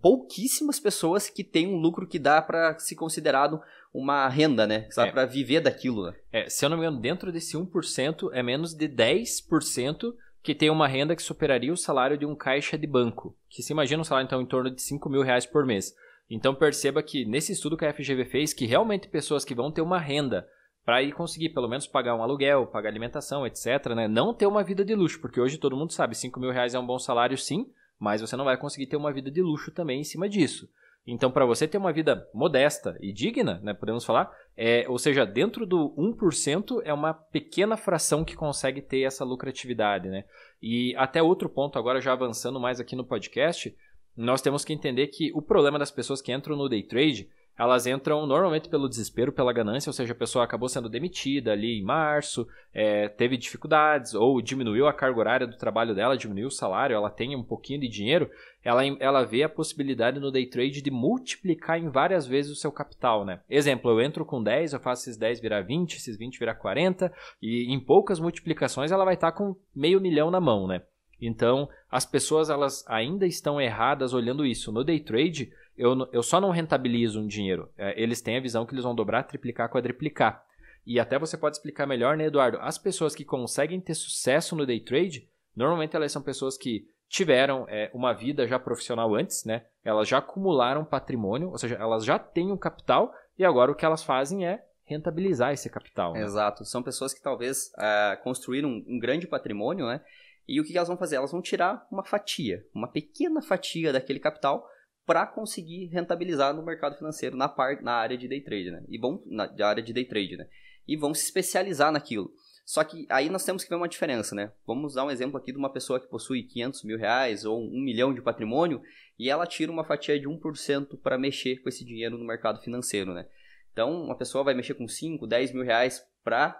pouquíssimas 0.00 0.78
pessoas 0.78 1.28
que 1.28 1.42
têm 1.42 1.66
um 1.66 1.76
lucro 1.76 2.06
que 2.06 2.18
dá 2.18 2.40
para 2.42 2.78
ser 2.78 2.94
considerado 2.94 3.60
uma 3.92 4.28
renda, 4.28 4.66
né? 4.66 4.80
Que 4.82 4.96
dá 4.96 5.06
é. 5.06 5.10
para 5.10 5.24
viver 5.24 5.60
daquilo. 5.60 6.06
Né? 6.06 6.14
É, 6.32 6.48
se 6.48 6.64
eu 6.64 6.68
não 6.68 6.76
me 6.76 6.82
engano, 6.82 7.00
dentro 7.00 7.32
desse 7.32 7.56
1% 7.56 8.30
é 8.32 8.42
menos 8.42 8.74
de 8.74 8.88
10% 8.88 10.12
que 10.42 10.54
tem 10.54 10.68
uma 10.68 10.86
renda 10.86 11.16
que 11.16 11.22
superaria 11.22 11.72
o 11.72 11.76
salário 11.76 12.18
de 12.18 12.26
um 12.26 12.34
caixa 12.34 12.76
de 12.76 12.86
banco. 12.86 13.36
Que 13.48 13.62
se 13.62 13.72
imagina 13.72 14.02
um 14.02 14.04
salário, 14.04 14.26
então, 14.26 14.42
em 14.42 14.46
torno 14.46 14.70
de 14.70 14.82
5 14.82 15.08
mil 15.08 15.22
reais 15.22 15.46
por 15.46 15.64
mês. 15.64 15.94
Então 16.28 16.54
perceba 16.54 17.02
que 17.02 17.24
nesse 17.24 17.52
estudo 17.52 17.76
que 17.76 17.84
a 17.84 17.92
FGV 17.92 18.24
fez, 18.26 18.52
que 18.52 18.66
realmente 18.66 19.08
pessoas 19.08 19.44
que 19.44 19.54
vão 19.54 19.70
ter 19.70 19.82
uma 19.82 19.98
renda 19.98 20.46
para 20.84 21.02
ir 21.02 21.12
conseguir 21.12 21.50
pelo 21.50 21.68
menos 21.68 21.86
pagar 21.86 22.14
um 22.14 22.22
aluguel, 22.22 22.66
pagar 22.66 22.90
alimentação, 22.90 23.46
etc. 23.46 23.94
Né? 23.94 24.08
Não 24.08 24.34
ter 24.34 24.46
uma 24.46 24.62
vida 24.62 24.84
de 24.84 24.94
luxo, 24.94 25.20
porque 25.20 25.40
hoje 25.40 25.58
todo 25.58 25.76
mundo 25.76 25.92
sabe, 25.92 26.14
5 26.14 26.38
mil 26.38 26.50
reais 26.50 26.74
é 26.74 26.78
um 26.78 26.86
bom 26.86 26.98
salário 26.98 27.38
sim, 27.38 27.66
mas 28.04 28.20
você 28.20 28.36
não 28.36 28.44
vai 28.44 28.58
conseguir 28.58 28.86
ter 28.86 28.98
uma 28.98 29.10
vida 29.10 29.30
de 29.30 29.40
luxo 29.40 29.72
também 29.72 29.98
em 29.98 30.04
cima 30.04 30.28
disso. 30.28 30.68
Então, 31.06 31.30
para 31.30 31.46
você 31.46 31.66
ter 31.66 31.78
uma 31.78 31.92
vida 31.92 32.28
modesta 32.34 32.98
e 33.00 33.12
digna, 33.14 33.60
né, 33.62 33.72
podemos 33.72 34.04
falar, 34.04 34.30
é, 34.54 34.84
ou 34.88 34.98
seja, 34.98 35.24
dentro 35.24 35.64
do 35.64 35.94
1% 35.96 36.82
é 36.84 36.92
uma 36.92 37.14
pequena 37.14 37.78
fração 37.78 38.24
que 38.24 38.36
consegue 38.36 38.82
ter 38.82 39.02
essa 39.02 39.24
lucratividade. 39.24 40.08
Né? 40.08 40.24
E 40.62 40.94
até 40.96 41.22
outro 41.22 41.48
ponto, 41.48 41.78
agora 41.78 42.00
já 42.00 42.12
avançando 42.12 42.60
mais 42.60 42.78
aqui 42.78 42.94
no 42.94 43.04
podcast, 43.04 43.74
nós 44.14 44.42
temos 44.42 44.66
que 44.66 44.72
entender 44.72 45.06
que 45.06 45.32
o 45.34 45.40
problema 45.40 45.78
das 45.78 45.90
pessoas 45.90 46.20
que 46.20 46.32
entram 46.32 46.56
no 46.56 46.68
day 46.68 46.82
trade 46.82 47.28
elas 47.58 47.86
entram 47.86 48.26
normalmente 48.26 48.68
pelo 48.68 48.88
desespero, 48.88 49.32
pela 49.32 49.52
ganância, 49.52 49.88
ou 49.88 49.94
seja, 49.94 50.12
a 50.12 50.16
pessoa 50.16 50.44
acabou 50.44 50.68
sendo 50.68 50.88
demitida 50.88 51.52
ali 51.52 51.78
em 51.78 51.84
março, 51.84 52.46
é, 52.72 53.08
teve 53.08 53.36
dificuldades, 53.36 54.14
ou 54.14 54.42
diminuiu 54.42 54.86
a 54.86 54.92
carga 54.92 55.18
horária 55.18 55.46
do 55.46 55.56
trabalho 55.56 55.94
dela, 55.94 56.16
diminuiu 56.16 56.48
o 56.48 56.50
salário, 56.50 56.96
ela 56.96 57.10
tem 57.10 57.36
um 57.36 57.44
pouquinho 57.44 57.80
de 57.80 57.88
dinheiro, 57.88 58.28
ela, 58.64 58.84
ela 58.98 59.24
vê 59.24 59.42
a 59.42 59.48
possibilidade 59.48 60.18
no 60.18 60.32
day 60.32 60.46
trade 60.46 60.82
de 60.82 60.90
multiplicar 60.90 61.78
em 61.78 61.88
várias 61.88 62.26
vezes 62.26 62.50
o 62.50 62.56
seu 62.56 62.72
capital, 62.72 63.24
né? 63.24 63.40
Exemplo, 63.48 63.90
eu 63.90 64.00
entro 64.00 64.24
com 64.24 64.42
10, 64.42 64.72
eu 64.72 64.80
faço 64.80 65.02
esses 65.02 65.16
10 65.16 65.40
virar 65.40 65.60
20, 65.60 65.96
esses 65.96 66.16
20 66.16 66.38
virar 66.38 66.54
40, 66.54 67.12
e 67.40 67.72
em 67.72 67.78
poucas 67.78 68.18
multiplicações 68.18 68.90
ela 68.90 69.04
vai 69.04 69.14
estar 69.14 69.30
tá 69.30 69.38
com 69.38 69.54
meio 69.74 70.00
milhão 70.00 70.30
na 70.30 70.40
mão, 70.40 70.66
né? 70.66 70.82
Então, 71.20 71.68
as 71.90 72.04
pessoas 72.04 72.50
elas 72.50 72.84
ainda 72.88 73.26
estão 73.26 73.60
erradas 73.60 74.12
olhando 74.12 74.44
isso. 74.44 74.72
No 74.72 74.84
day 74.84 75.00
trade, 75.00 75.52
eu, 75.76 76.08
eu 76.12 76.22
só 76.22 76.40
não 76.40 76.50
rentabilizo 76.50 77.20
um 77.20 77.26
dinheiro. 77.26 77.68
É, 77.76 78.00
eles 78.00 78.20
têm 78.20 78.36
a 78.36 78.40
visão 78.40 78.64
que 78.64 78.74
eles 78.74 78.84
vão 78.84 78.94
dobrar, 78.94 79.24
triplicar, 79.24 79.68
quadriplicar. 79.68 80.44
E 80.86 81.00
até 81.00 81.18
você 81.18 81.36
pode 81.36 81.56
explicar 81.56 81.86
melhor, 81.86 82.16
né, 82.16 82.26
Eduardo? 82.26 82.58
As 82.60 82.78
pessoas 82.78 83.14
que 83.14 83.24
conseguem 83.24 83.80
ter 83.80 83.94
sucesso 83.94 84.54
no 84.54 84.66
day 84.66 84.80
trade, 84.80 85.28
normalmente 85.56 85.96
elas 85.96 86.12
são 86.12 86.22
pessoas 86.22 86.56
que 86.56 86.86
tiveram 87.08 87.66
é, 87.68 87.90
uma 87.94 88.12
vida 88.12 88.46
já 88.46 88.58
profissional 88.58 89.14
antes, 89.14 89.44
né? 89.44 89.64
Elas 89.84 90.08
já 90.08 90.18
acumularam 90.18 90.84
patrimônio, 90.84 91.50
ou 91.50 91.58
seja, 91.58 91.76
elas 91.76 92.04
já 92.04 92.18
têm 92.18 92.50
um 92.50 92.56
capital 92.56 93.14
e 93.38 93.44
agora 93.44 93.70
o 93.70 93.74
que 93.74 93.84
elas 93.84 94.02
fazem 94.02 94.46
é 94.46 94.64
rentabilizar 94.84 95.52
esse 95.52 95.70
capital. 95.70 96.12
Né? 96.12 96.22
Exato. 96.22 96.64
São 96.64 96.82
pessoas 96.82 97.14
que 97.14 97.22
talvez 97.22 97.72
uh, 97.76 98.22
construíram 98.22 98.68
um, 98.68 98.84
um, 98.88 98.98
grande 98.98 99.26
patrimônio, 99.26 99.86
né? 99.86 100.00
E 100.46 100.60
o 100.60 100.64
que 100.64 100.76
elas 100.76 100.88
vão 100.88 100.96
fazer? 100.96 101.16
Elas 101.16 101.32
vão 101.32 101.40
tirar 101.40 101.86
uma 101.90 102.04
fatia, 102.04 102.66
uma 102.74 102.86
pequena 102.86 103.40
fatia 103.40 103.92
daquele 103.92 104.20
capital 104.20 104.68
para 105.06 105.26
conseguir 105.26 105.86
rentabilizar 105.86 106.54
no 106.54 106.64
mercado 106.64 106.96
financeiro 106.96 107.36
na 107.36 107.48
parte 107.48 107.82
na 107.82 107.92
área 107.92 108.16
de 108.16 108.26
day 108.26 108.40
trade, 108.40 108.70
né? 108.70 108.82
E 108.88 108.98
vão 108.98 109.22
na, 109.26 109.50
na 109.52 109.66
área 109.66 109.82
de 109.82 109.92
day 109.92 110.04
trade, 110.04 110.36
né? 110.36 110.48
E 110.86 110.96
vão 110.96 111.12
se 111.14 111.24
especializar 111.24 111.92
naquilo. 111.92 112.32
Só 112.64 112.82
que 112.82 113.06
aí 113.10 113.28
nós 113.28 113.44
temos 113.44 113.62
que 113.62 113.68
ver 113.68 113.76
uma 113.76 113.88
diferença, 113.88 114.34
né? 114.34 114.50
Vamos 114.66 114.94
dar 114.94 115.04
um 115.04 115.10
exemplo 115.10 115.36
aqui 115.36 115.52
de 115.52 115.58
uma 115.58 115.70
pessoa 115.70 116.00
que 116.00 116.08
possui 116.08 116.42
500 116.44 116.84
mil 116.84 116.98
reais 116.98 117.44
ou 117.44 117.60
um 117.60 117.80
milhão 117.80 118.14
de 118.14 118.22
patrimônio 118.22 118.80
e 119.18 119.28
ela 119.28 119.46
tira 119.46 119.70
uma 119.70 119.84
fatia 119.84 120.18
de 120.18 120.26
1% 120.26 120.98
para 121.02 121.18
mexer 121.18 121.58
com 121.58 121.68
esse 121.68 121.84
dinheiro 121.84 122.16
no 122.16 122.24
mercado 122.24 122.60
financeiro, 122.62 123.12
né? 123.12 123.26
Então, 123.72 124.04
uma 124.04 124.16
pessoa 124.16 124.44
vai 124.44 124.54
mexer 124.54 124.74
com 124.74 124.88
5, 124.88 125.26
10 125.26 125.52
mil 125.52 125.64
reais 125.64 126.02
para 126.22 126.58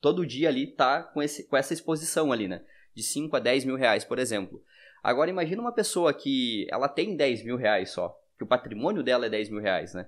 todo 0.00 0.26
dia 0.26 0.48
ali 0.48 0.70
estar 0.70 1.02
tá 1.02 1.08
com, 1.10 1.22
esse, 1.22 1.46
com 1.46 1.56
essa 1.56 1.74
exposição 1.74 2.32
ali, 2.32 2.48
né? 2.48 2.64
De 2.94 3.02
5 3.02 3.36
a 3.36 3.38
10 3.38 3.66
mil 3.66 3.76
reais, 3.76 4.04
por 4.04 4.18
exemplo. 4.18 4.62
Agora, 5.02 5.30
imagina 5.30 5.60
uma 5.60 5.72
pessoa 5.72 6.14
que 6.14 6.66
ela 6.70 6.88
tem 6.88 7.16
10 7.16 7.44
mil 7.44 7.56
reais 7.56 7.90
só, 7.90 8.16
que 8.38 8.44
o 8.44 8.46
patrimônio 8.46 9.02
dela 9.02 9.26
é 9.26 9.30
10 9.30 9.50
mil 9.50 9.60
reais, 9.60 9.94
né? 9.94 10.06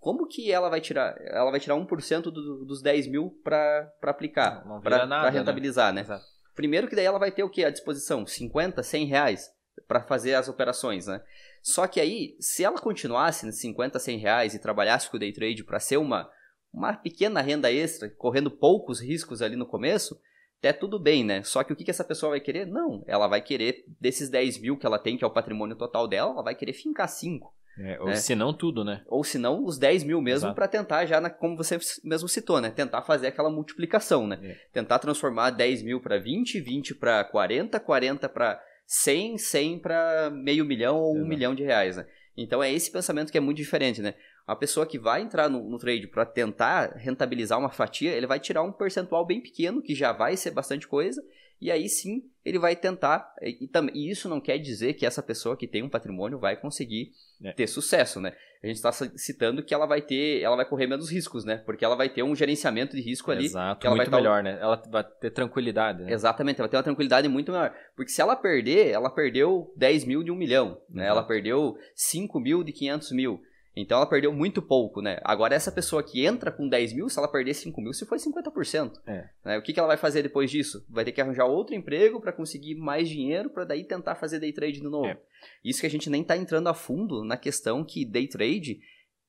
Como 0.00 0.26
que 0.26 0.50
ela 0.50 0.68
vai 0.68 0.80
tirar? 0.80 1.14
Ela 1.20 1.50
vai 1.50 1.60
tirar 1.60 1.76
1% 1.76 2.22
do, 2.22 2.64
dos 2.64 2.82
10 2.82 3.06
mil 3.06 3.38
para 3.44 3.88
aplicar, 4.02 4.64
para 4.82 5.06
né? 5.06 5.30
rentabilizar, 5.30 5.92
né? 5.92 6.02
né? 6.02 6.20
Primeiro 6.56 6.88
que 6.88 6.96
daí 6.96 7.04
ela 7.04 7.20
vai 7.20 7.30
ter 7.30 7.44
o 7.44 7.48
que 7.48 7.64
à 7.64 7.70
disposição? 7.70 8.26
50, 8.26 8.82
100 8.82 9.06
reais 9.06 9.48
para 9.86 10.02
fazer 10.02 10.34
as 10.34 10.48
operações, 10.48 11.06
né? 11.06 11.22
Só 11.62 11.86
que 11.86 12.00
aí, 12.00 12.36
se 12.40 12.64
ela 12.64 12.80
continuasse 12.80 13.46
nos 13.46 13.60
50, 13.60 13.98
100 13.98 14.18
reais 14.18 14.54
e 14.54 14.58
trabalhasse 14.58 15.08
com 15.08 15.16
o 15.16 15.20
day 15.20 15.32
trade 15.32 15.62
para 15.62 15.78
ser 15.78 15.98
uma, 15.98 16.28
uma 16.72 16.92
pequena 16.94 17.40
renda 17.40 17.72
extra, 17.72 18.10
correndo 18.10 18.50
poucos 18.50 19.00
riscos 19.00 19.40
ali 19.40 19.54
no 19.54 19.66
começo, 19.66 20.20
até 20.62 20.72
tudo 20.72 20.96
bem, 20.96 21.24
né? 21.24 21.42
Só 21.42 21.64
que 21.64 21.72
o 21.72 21.76
que, 21.76 21.82
que 21.82 21.90
essa 21.90 22.04
pessoa 22.04 22.30
vai 22.30 22.40
querer? 22.40 22.66
Não, 22.66 23.02
ela 23.08 23.26
vai 23.26 23.42
querer, 23.42 23.84
desses 24.00 24.30
10 24.30 24.60
mil 24.60 24.76
que 24.76 24.86
ela 24.86 24.96
tem, 24.96 25.18
que 25.18 25.24
é 25.24 25.26
o 25.26 25.30
patrimônio 25.30 25.74
total 25.74 26.06
dela, 26.06 26.30
ela 26.30 26.42
vai 26.42 26.54
querer 26.54 26.72
fincar 26.72 27.08
5. 27.08 27.52
É, 27.78 27.98
ou 27.98 28.06
né? 28.06 28.14
se 28.14 28.34
não 28.36 28.54
tudo, 28.54 28.84
né? 28.84 29.02
Ou 29.08 29.24
se 29.24 29.38
não 29.38 29.64
os 29.64 29.76
10 29.76 30.04
mil 30.04 30.20
mesmo 30.20 30.54
para 30.54 30.68
tentar 30.68 31.04
já, 31.04 31.20
na, 31.20 31.30
como 31.30 31.56
você 31.56 31.78
mesmo 32.04 32.28
citou, 32.28 32.60
né? 32.60 32.70
Tentar 32.70 33.02
fazer 33.02 33.26
aquela 33.26 33.50
multiplicação, 33.50 34.24
né? 34.26 34.38
É. 34.40 34.56
Tentar 34.72 35.00
transformar 35.00 35.50
10 35.50 35.82
mil 35.82 36.00
para 36.00 36.16
20, 36.18 36.60
20 36.60 36.94
para 36.94 37.24
40, 37.24 37.80
40 37.80 38.28
para 38.28 38.62
100, 38.86 39.38
100 39.38 39.78
para 39.80 40.30
meio 40.30 40.64
milhão 40.64 40.96
ou 40.96 41.12
Exato. 41.12 41.24
um 41.24 41.28
milhão 41.28 41.54
de 41.56 41.64
reais, 41.64 41.96
né? 41.96 42.06
Então 42.36 42.62
é 42.62 42.72
esse 42.72 42.90
pensamento 42.90 43.32
que 43.32 43.38
é 43.38 43.40
muito 43.40 43.56
diferente, 43.56 44.00
né? 44.00 44.14
A 44.46 44.56
pessoa 44.56 44.86
que 44.86 44.98
vai 44.98 45.22
entrar 45.22 45.48
no, 45.48 45.68
no 45.68 45.78
trade 45.78 46.08
para 46.08 46.26
tentar 46.26 46.94
rentabilizar 46.96 47.58
uma 47.58 47.70
fatia, 47.70 48.12
ele 48.12 48.26
vai 48.26 48.40
tirar 48.40 48.62
um 48.62 48.72
percentual 48.72 49.24
bem 49.24 49.40
pequeno, 49.40 49.82
que 49.82 49.94
já 49.94 50.12
vai 50.12 50.36
ser 50.36 50.50
bastante 50.50 50.88
coisa, 50.88 51.22
e 51.60 51.70
aí 51.70 51.88
sim 51.88 52.24
ele 52.44 52.58
vai 52.58 52.74
tentar. 52.74 53.32
E, 53.40 53.70
e, 53.94 54.10
isso 54.10 54.28
não 54.28 54.40
quer 54.40 54.58
dizer 54.58 54.94
que 54.94 55.06
essa 55.06 55.22
pessoa 55.22 55.56
que 55.56 55.68
tem 55.68 55.80
um 55.80 55.88
patrimônio 55.88 56.40
vai 56.40 56.56
conseguir 56.56 57.12
é. 57.44 57.52
ter 57.52 57.68
sucesso, 57.68 58.20
né? 58.20 58.32
A 58.62 58.66
gente 58.66 58.76
está 58.76 58.90
citando 58.92 59.62
que 59.62 59.72
ela 59.72 59.86
vai 59.86 60.02
ter, 60.02 60.40
ela 60.40 60.56
vai 60.56 60.64
correr 60.64 60.88
menos 60.88 61.10
riscos, 61.10 61.44
né? 61.44 61.58
Porque 61.58 61.84
ela 61.84 61.94
vai 61.94 62.08
ter 62.08 62.24
um 62.24 62.34
gerenciamento 62.34 62.96
de 62.96 63.02
risco 63.02 63.30
ali. 63.30 63.44
Exato, 63.44 63.80
que 63.80 63.86
ela 63.86 63.94
muito 63.94 64.10
vai 64.10 64.20
melhor, 64.20 64.42
né? 64.42 64.58
Ela 64.60 64.82
vai 64.90 65.04
ter 65.04 65.30
tranquilidade. 65.30 66.02
Né? 66.02 66.12
Exatamente, 66.12 66.60
ela 66.60 66.66
vai 66.66 66.70
ter 66.70 66.76
uma 66.76 66.82
tranquilidade 66.82 67.28
muito 67.28 67.52
maior. 67.52 67.72
Porque 67.94 68.10
se 68.10 68.20
ela 68.20 68.34
perder, 68.34 68.88
ela 68.88 69.10
perdeu 69.10 69.72
10 69.76 70.04
mil 70.04 70.24
de 70.24 70.32
um 70.32 70.36
milhão, 70.36 70.80
né? 70.90 71.06
Ela 71.06 71.22
perdeu 71.22 71.76
5 71.94 72.40
mil 72.40 72.64
de 72.64 72.72
500 72.72 73.12
mil. 73.12 73.40
Então 73.74 73.96
ela 73.96 74.06
perdeu 74.06 74.32
muito 74.32 74.60
pouco, 74.60 75.00
né? 75.00 75.18
Agora, 75.24 75.54
essa 75.54 75.72
pessoa 75.72 76.02
que 76.02 76.24
entra 76.24 76.52
com 76.52 76.68
10 76.68 76.92
mil, 76.92 77.08
se 77.08 77.18
ela 77.18 77.28
perder 77.28 77.54
5 77.54 77.80
mil, 77.80 77.92
se 77.92 78.04
foi 78.04 78.18
50%. 78.18 79.00
É. 79.06 79.28
Né? 79.44 79.58
O 79.58 79.62
que, 79.62 79.72
que 79.72 79.78
ela 79.78 79.88
vai 79.88 79.96
fazer 79.96 80.22
depois 80.22 80.50
disso? 80.50 80.84
Vai 80.90 81.04
ter 81.04 81.12
que 81.12 81.20
arranjar 81.20 81.46
outro 81.46 81.74
emprego 81.74 82.20
para 82.20 82.32
conseguir 82.32 82.74
mais 82.74 83.08
dinheiro 83.08 83.48
para 83.48 83.64
daí 83.64 83.84
tentar 83.84 84.14
fazer 84.14 84.38
day 84.40 84.52
trade 84.52 84.74
de 84.74 84.82
novo. 84.82 85.06
É. 85.06 85.18
Isso 85.64 85.80
que 85.80 85.86
a 85.86 85.90
gente 85.90 86.10
nem 86.10 86.22
está 86.22 86.36
entrando 86.36 86.68
a 86.68 86.74
fundo 86.74 87.24
na 87.24 87.36
questão 87.36 87.84
que 87.84 88.04
day 88.04 88.28
trade 88.28 88.80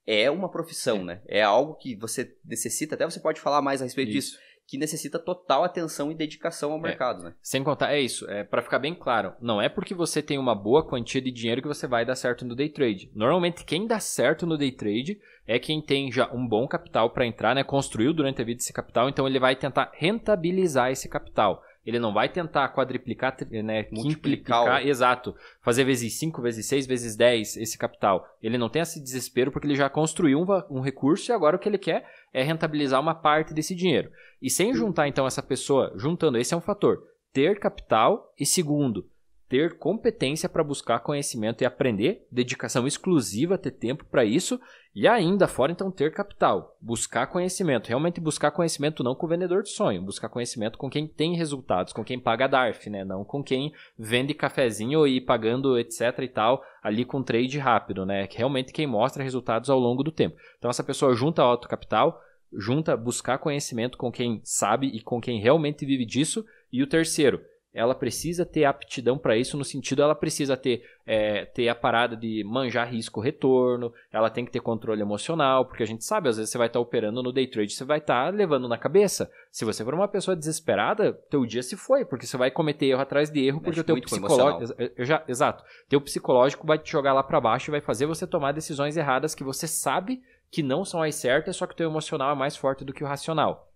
é 0.06 0.30
uma 0.30 0.50
profissão, 0.50 0.98
é. 0.98 1.04
né? 1.04 1.22
É 1.28 1.41
algo 1.41 1.76
que 1.76 1.96
você 1.96 2.36
necessita, 2.44 2.96
até 2.96 3.06
você 3.06 3.22
pode 3.22 3.39
falar 3.39 3.62
mais 3.62 3.82
a 3.82 3.86
respeito 3.86 4.12
Isso. 4.12 4.32
disso 4.32 4.53
que 4.67 4.78
necessita 4.78 5.19
total 5.19 5.63
atenção 5.63 6.12
e 6.12 6.15
dedicação 6.15 6.71
ao 6.71 6.80
é, 6.80 6.82
mercado, 6.82 7.23
né? 7.23 7.34
Sem 7.41 7.63
contar, 7.63 7.93
é 7.93 7.99
isso, 7.99 8.30
é 8.30 8.43
para 8.43 8.62
ficar 8.62 8.80
bem 8.80 8.95
claro, 8.95 9.34
não 9.41 9.62
é 9.62 9.69
porque 9.69 9.93
você 9.93 10.21
tem 10.21 10.38
uma 10.38 10.56
boa 10.56 10.88
quantia 10.88 11.21
de 11.21 11.32
dinheiro 11.32 11.62
que 11.62 11.67
você 11.67 11.88
vai 11.88 12.06
dar 12.06 12.15
certo 12.15 12.45
no 12.45 12.56
day 12.56 12.69
trade. 12.69 13.12
Normalmente 13.13 13.65
quem 13.65 13.86
dá 13.86 13.99
certo 13.99 14.45
no 14.45 14.58
day 14.58 14.71
trade 14.71 15.19
é 15.45 15.60
quem 15.60 15.82
tem 15.82 16.12
já 16.12 16.32
um 16.32 16.47
bom 16.47 16.67
capital 16.67 17.10
para 17.10 17.26
entrar, 17.26 17.54
né? 17.54 17.63
Construiu 17.63 18.13
durante 18.13 18.41
a 18.41 18.45
vida 18.45 18.62
esse 18.62 18.73
capital, 18.73 19.10
então 19.10 19.28
ele 19.28 19.39
vai 19.39 19.56
tentar 19.56 19.91
rentabilizar 19.93 20.91
esse 20.91 21.10
capital. 21.10 21.62
Ele 21.86 21.99
não 21.99 22.13
vai 22.13 22.30
tentar 22.30 22.69
quadriplicar, 22.69 23.36
né, 23.52 23.88
multiplicar, 23.91 24.88
exato, 24.88 25.36
fazer 25.62 25.84
vezes 25.84 26.17
5, 26.17 26.41
vezes 26.41 26.65
6, 26.65 26.88
vezes 26.88 27.15
10 27.17 27.58
esse 27.58 27.78
capital. 27.78 28.26
Ele 28.41 28.58
não 28.58 28.69
tem 28.69 28.82
esse 28.82 29.04
desespero 29.04 29.52
porque 29.52 29.67
ele 29.67 29.76
já 29.76 29.89
construiu 29.89 30.39
um, 30.39 30.78
um 30.78 30.80
recurso 30.80 31.30
e 31.30 31.34
agora 31.34 31.58
o 31.58 31.60
que 31.60 31.67
ele 31.67 31.78
quer 31.78 32.10
é 32.34 32.41
rentabilizar 32.43 33.00
uma 33.00 33.13
parte 33.13 33.54
desse 33.54 33.76
dinheiro. 33.76 34.10
E 34.41 34.50
sem 34.50 34.74
juntar 34.74 35.08
então 35.08 35.28
essa 35.28 35.43
pessoa, 35.43 35.93
juntando, 35.96 36.38
esse 36.38 36.54
é 36.54 36.58
um 36.58 36.62
fator, 36.62 37.04
ter 37.32 37.60
capital 37.60 38.34
e 38.39 38.46
segundo, 38.46 39.08
ter 39.54 39.78
competência 39.78 40.50
para 40.50 40.63
buscar 40.63 41.02
conhecimento 41.02 41.62
e 41.62 41.66
aprender, 41.66 42.26
dedicação 42.32 42.88
exclusiva, 42.88 43.56
ter 43.56 43.70
tempo 43.70 44.04
para 44.04 44.26
isso 44.26 44.60
e 44.96 45.08
ainda 45.08 45.48
fora 45.48 45.72
então 45.72 45.92
ter 45.92 46.12
capital, 46.12 46.76
buscar 46.82 47.28
conhecimento, 47.28 47.88
realmente 47.88 48.20
buscar 48.20 48.50
conhecimento 48.50 49.04
não 49.04 49.13
com 49.13 49.28
o 49.28 49.30
vendedor 49.30 49.62
de 49.62 49.70
sonho, 49.70 50.02
buscar 50.02 50.28
conhecimento 50.28 50.76
com 50.76 50.89
quem 50.89 51.06
tem 51.06 51.36
resultados, 51.36 51.94
com 51.94 52.04
quem 52.04 52.20
paga 52.20 52.48
DARF, 52.48 52.89
né, 52.89 53.06
não 53.06 53.24
com 53.24 53.44
quem 53.44 53.72
vende 53.96 54.34
cafezinho 54.34 55.06
e 55.06 55.22
pagando 55.22 55.78
etc 55.78 56.18
e 56.24 56.28
tal, 56.28 56.63
ali 56.82 57.06
com 57.06 57.22
trade 57.22 57.60
rápido, 57.60 58.08
né, 58.08 58.28
realmente 58.32 58.74
quem 58.74 58.88
mostra 58.88 59.22
resultados 59.22 59.70
ao 59.70 59.78
longo 59.78 60.02
do 60.02 60.12
tempo. 60.12 60.36
Então 60.58 60.72
essa 60.72 60.84
pessoa 60.84 61.13
junta 61.13 61.44
alto 61.44 61.68
capital, 61.68 62.20
junta 62.52 62.98
buscar 62.98 63.38
conhecimento 63.38 64.00
com 64.00 64.12
quem 64.12 64.42
sabe 64.44 64.88
e 64.88 65.00
com 65.00 65.22
quem 65.22 65.39
realmente 65.39 65.86
vive 65.86 66.08
disso, 66.08 66.44
e 66.72 66.82
o 66.82 66.88
terceiro, 66.88 67.39
ela 67.74 67.96
precisa 67.96 68.46
ter 68.46 68.66
aptidão 68.66 69.18
para 69.18 69.36
isso, 69.36 69.58
no 69.58 69.66
sentido 69.66 70.04
ela 70.04 70.14
precisa 70.14 70.56
ter, 70.56 70.86
é, 71.08 71.46
ter 71.46 71.68
a 71.68 71.74
parada 71.74 72.16
de 72.16 72.44
manjar 72.44 72.88
risco 72.88 73.20
retorno, 73.20 73.92
ela 74.12 74.30
tem 74.30 74.46
que 74.46 74.52
ter 74.52 74.60
controle 74.60 75.02
emocional, 75.02 75.66
porque 75.66 75.82
a 75.82 75.86
gente 75.86 76.06
sabe, 76.06 76.30
às 76.30 76.38
vezes 76.38 76.52
você 76.52 76.58
vai 76.58 76.68
estar 76.68 76.78
tá 76.78 76.82
operando 76.82 77.24
no 77.24 77.32
day 77.32 77.48
trade, 77.48 77.74
você 77.74 77.84
vai 77.84 77.98
estar 77.98 78.26
tá 78.26 78.30
levando 78.30 78.68
na 78.68 78.78
cabeça. 78.78 79.32
Se 79.52 79.66
você 79.66 79.84
for 79.84 79.96
uma 79.96 80.08
pessoa 80.08 80.36
desesperada, 80.36 81.14
teu 81.32 81.46
dia 81.46 81.64
se 81.64 81.76
foi, 81.76 82.06
porque 82.06 82.28
você 82.28 82.38
vai 82.38 82.52
cometer 82.52 82.86
erro 82.86 83.02
atrás 83.02 83.32
de 83.32 83.44
erro, 83.44 83.60
porque 83.60 83.80
Mexe 83.80 83.82
o 83.82 83.84
teu 83.84 84.02
psicológico. 84.02 84.76
Já, 85.00 85.24
exato. 85.28 85.64
Teu 85.90 86.00
psicológico 86.00 86.68
vai 86.68 86.78
te 86.78 86.92
jogar 86.92 87.14
lá 87.14 87.24
para 87.24 87.42
baixo 87.42 87.72
e 87.72 87.74
vai 87.74 87.82
fazer 87.82 88.06
você 88.06 88.28
tomar 88.28 88.52
decisões 88.52 88.96
erradas 88.96 89.34
que 89.34 89.44
você 89.44 89.68
sabe 89.68 90.22
que 90.52 90.62
não 90.62 90.86
são 90.86 91.02
as 91.02 91.16
certas, 91.16 91.56
só 91.56 91.66
que 91.66 91.74
o 91.74 91.76
teu 91.78 91.90
emocional 91.90 92.32
é 92.32 92.36
mais 92.36 92.56
forte 92.56 92.86
do 92.86 92.94
que 92.94 93.04
o 93.04 93.08
racional. 93.08 93.72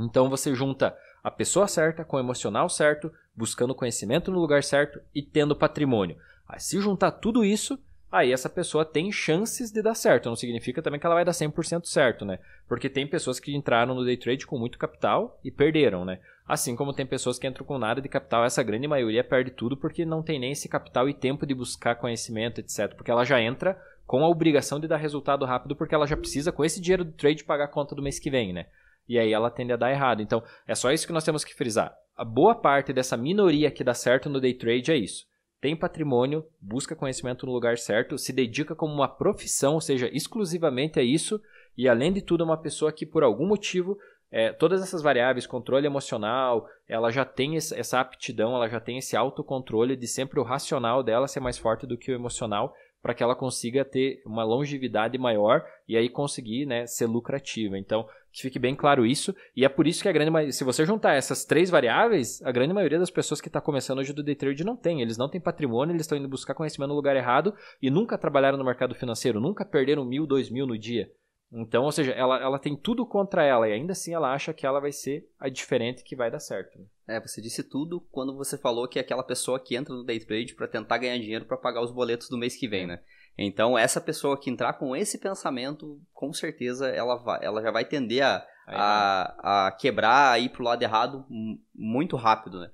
Então 0.00 0.28
você 0.28 0.54
junta 0.54 0.96
a 1.22 1.30
pessoa 1.30 1.68
certa 1.68 2.04
com 2.04 2.16
o 2.16 2.20
emocional 2.20 2.68
certo, 2.68 3.12
buscando 3.34 3.74
conhecimento 3.74 4.30
no 4.30 4.40
lugar 4.40 4.62
certo 4.62 5.00
e 5.14 5.22
tendo 5.22 5.56
patrimônio. 5.56 6.16
Aí, 6.48 6.60
se 6.60 6.80
juntar 6.80 7.10
tudo 7.12 7.44
isso, 7.44 7.78
aí 8.10 8.32
essa 8.32 8.48
pessoa 8.48 8.84
tem 8.84 9.12
chances 9.12 9.70
de 9.70 9.82
dar 9.82 9.94
certo. 9.94 10.28
Não 10.28 10.36
significa 10.36 10.80
também 10.80 10.98
que 10.98 11.06
ela 11.06 11.14
vai 11.14 11.24
dar 11.24 11.32
100% 11.32 11.84
certo, 11.86 12.24
né? 12.24 12.38
Porque 12.66 12.88
tem 12.88 13.06
pessoas 13.06 13.38
que 13.38 13.54
entraram 13.54 13.94
no 13.94 14.04
day 14.04 14.16
trade 14.16 14.46
com 14.46 14.58
muito 14.58 14.78
capital 14.78 15.38
e 15.44 15.50
perderam, 15.50 16.04
né? 16.04 16.18
Assim 16.46 16.74
como 16.74 16.94
tem 16.94 17.04
pessoas 17.04 17.38
que 17.38 17.46
entram 17.46 17.66
com 17.66 17.78
nada 17.78 18.00
de 18.00 18.08
capital, 18.08 18.44
essa 18.44 18.62
grande 18.62 18.88
maioria 18.88 19.22
perde 19.22 19.50
tudo 19.50 19.76
porque 19.76 20.06
não 20.06 20.22
tem 20.22 20.40
nem 20.40 20.52
esse 20.52 20.66
capital 20.66 21.06
e 21.06 21.12
tempo 21.12 21.44
de 21.44 21.54
buscar 21.54 21.96
conhecimento, 21.96 22.60
etc. 22.60 22.94
Porque 22.94 23.10
ela 23.10 23.24
já 23.24 23.40
entra 23.40 23.78
com 24.06 24.24
a 24.24 24.28
obrigação 24.28 24.80
de 24.80 24.88
dar 24.88 24.96
resultado 24.96 25.44
rápido 25.44 25.76
porque 25.76 25.94
ela 25.94 26.06
já 26.06 26.16
precisa, 26.16 26.50
com 26.50 26.64
esse 26.64 26.80
dinheiro 26.80 27.04
do 27.04 27.12
trade, 27.12 27.44
pagar 27.44 27.66
a 27.66 27.68
conta 27.68 27.94
do 27.94 28.02
mês 28.02 28.18
que 28.18 28.30
vem, 28.30 28.54
né? 28.54 28.64
E 29.08 29.18
aí 29.18 29.32
ela 29.32 29.50
tende 29.50 29.72
a 29.72 29.76
dar 29.76 29.90
errado. 29.90 30.20
Então, 30.20 30.42
é 30.66 30.74
só 30.74 30.92
isso 30.92 31.06
que 31.06 31.12
nós 31.12 31.24
temos 31.24 31.44
que 31.44 31.54
frisar. 31.54 31.94
A 32.16 32.24
boa 32.24 32.54
parte 32.54 32.92
dessa 32.92 33.16
minoria 33.16 33.70
que 33.70 33.84
dá 33.84 33.94
certo 33.94 34.28
no 34.28 34.40
day 34.40 34.54
trade 34.54 34.90
é 34.90 34.96
isso. 34.96 35.26
Tem 35.60 35.74
patrimônio, 35.74 36.44
busca 36.60 36.94
conhecimento 36.94 37.46
no 37.46 37.52
lugar 37.52 37.78
certo, 37.78 38.16
se 38.16 38.32
dedica 38.32 38.76
como 38.76 38.92
uma 38.92 39.08
profissão, 39.08 39.74
ou 39.74 39.80
seja, 39.80 40.08
exclusivamente 40.12 41.00
a 41.00 41.02
isso, 41.02 41.40
e 41.76 41.88
além 41.88 42.12
de 42.12 42.22
tudo, 42.22 42.42
é 42.42 42.46
uma 42.46 42.60
pessoa 42.60 42.92
que 42.92 43.04
por 43.04 43.24
algum 43.24 43.46
motivo 43.46 43.98
é, 44.30 44.52
todas 44.52 44.82
essas 44.82 45.02
variáveis, 45.02 45.46
controle 45.46 45.86
emocional, 45.86 46.68
ela 46.86 47.10
já 47.10 47.24
tem 47.24 47.56
essa 47.56 48.00
aptidão, 48.00 48.54
ela 48.54 48.68
já 48.68 48.78
tem 48.78 48.98
esse 48.98 49.16
autocontrole 49.16 49.96
de 49.96 50.06
sempre 50.06 50.38
o 50.38 50.44
racional 50.44 51.02
dela 51.02 51.26
ser 51.26 51.40
mais 51.40 51.56
forte 51.56 51.86
do 51.86 51.96
que 51.96 52.12
o 52.12 52.14
emocional, 52.14 52.74
para 53.00 53.14
que 53.14 53.22
ela 53.22 53.34
consiga 53.34 53.84
ter 53.84 54.20
uma 54.26 54.44
longevidade 54.44 55.16
maior 55.16 55.64
e 55.86 55.96
aí 55.96 56.08
conseguir 56.08 56.66
né, 56.66 56.86
ser 56.86 57.06
lucrativa. 57.06 57.78
Então, 57.78 58.06
que 58.32 58.42
fique 58.42 58.58
bem 58.58 58.74
claro 58.74 59.06
isso. 59.06 59.34
E 59.56 59.64
é 59.64 59.68
por 59.68 59.86
isso 59.86 60.02
que 60.02 60.08
a 60.08 60.12
grande 60.12 60.52
se 60.52 60.64
você 60.64 60.84
juntar 60.84 61.14
essas 61.14 61.44
três 61.44 61.70
variáveis, 61.70 62.40
a 62.42 62.52
grande 62.52 62.74
maioria 62.74 62.98
das 62.98 63.10
pessoas 63.10 63.40
que 63.40 63.48
está 63.48 63.60
começando 63.60 63.98
hoje 63.98 64.12
do 64.12 64.22
day 64.22 64.34
trade 64.34 64.64
não 64.64 64.76
tem. 64.76 65.00
Eles 65.00 65.16
não 65.16 65.28
têm 65.28 65.40
patrimônio, 65.40 65.92
eles 65.92 66.02
estão 66.02 66.18
indo 66.18 66.28
buscar 66.28 66.54
conhecimento 66.54 66.90
no 66.90 66.94
lugar 66.94 67.16
errado 67.16 67.54
e 67.80 67.90
nunca 67.90 68.18
trabalharam 68.18 68.58
no 68.58 68.64
mercado 68.64 68.94
financeiro, 68.94 69.40
nunca 69.40 69.64
perderam 69.64 70.04
mil, 70.04 70.26
dois 70.26 70.50
mil 70.50 70.66
no 70.66 70.78
dia. 70.78 71.10
Então, 71.50 71.84
ou 71.84 71.92
seja, 71.92 72.12
ela, 72.12 72.38
ela 72.38 72.58
tem 72.58 72.76
tudo 72.76 73.06
contra 73.06 73.42
ela 73.42 73.66
e 73.66 73.72
ainda 73.72 73.92
assim 73.92 74.12
ela 74.12 74.32
acha 74.32 74.52
que 74.52 74.66
ela 74.66 74.80
vai 74.80 74.92
ser 74.92 75.26
a 75.38 75.48
diferente 75.48 76.04
que 76.04 76.14
vai 76.14 76.30
dar 76.30 76.40
certo. 76.40 76.78
Né? 76.78 76.84
É, 77.08 77.20
você 77.20 77.40
disse 77.40 77.62
tudo 77.62 78.06
quando 78.12 78.36
você 78.36 78.58
falou 78.58 78.86
que 78.86 78.98
é 78.98 79.02
aquela 79.02 79.22
pessoa 79.22 79.58
que 79.58 79.74
entra 79.74 79.94
no 79.94 80.04
day 80.04 80.20
trade 80.20 80.54
para 80.54 80.68
tentar 80.68 80.98
ganhar 80.98 81.18
dinheiro 81.18 81.46
para 81.46 81.56
pagar 81.56 81.82
os 81.82 81.90
boletos 81.90 82.28
do 82.28 82.36
mês 82.36 82.54
que 82.54 82.68
vem, 82.68 82.86
né? 82.86 83.00
Então, 83.38 83.78
essa 83.78 84.00
pessoa 84.00 84.38
que 84.38 84.50
entrar 84.50 84.72
com 84.72 84.96
esse 84.96 85.18
pensamento, 85.18 86.00
com 86.12 86.32
certeza 86.32 86.88
ela, 86.88 87.14
vai, 87.16 87.38
ela 87.44 87.62
já 87.62 87.70
vai 87.70 87.84
tender 87.84 88.24
a, 88.24 88.44
a, 88.66 89.66
a 89.66 89.72
quebrar, 89.72 90.32
a 90.32 90.38
ir 90.40 90.48
pro 90.48 90.64
lado 90.64 90.82
errado 90.82 91.24
muito 91.72 92.16
rápido, 92.16 92.60
né? 92.60 92.70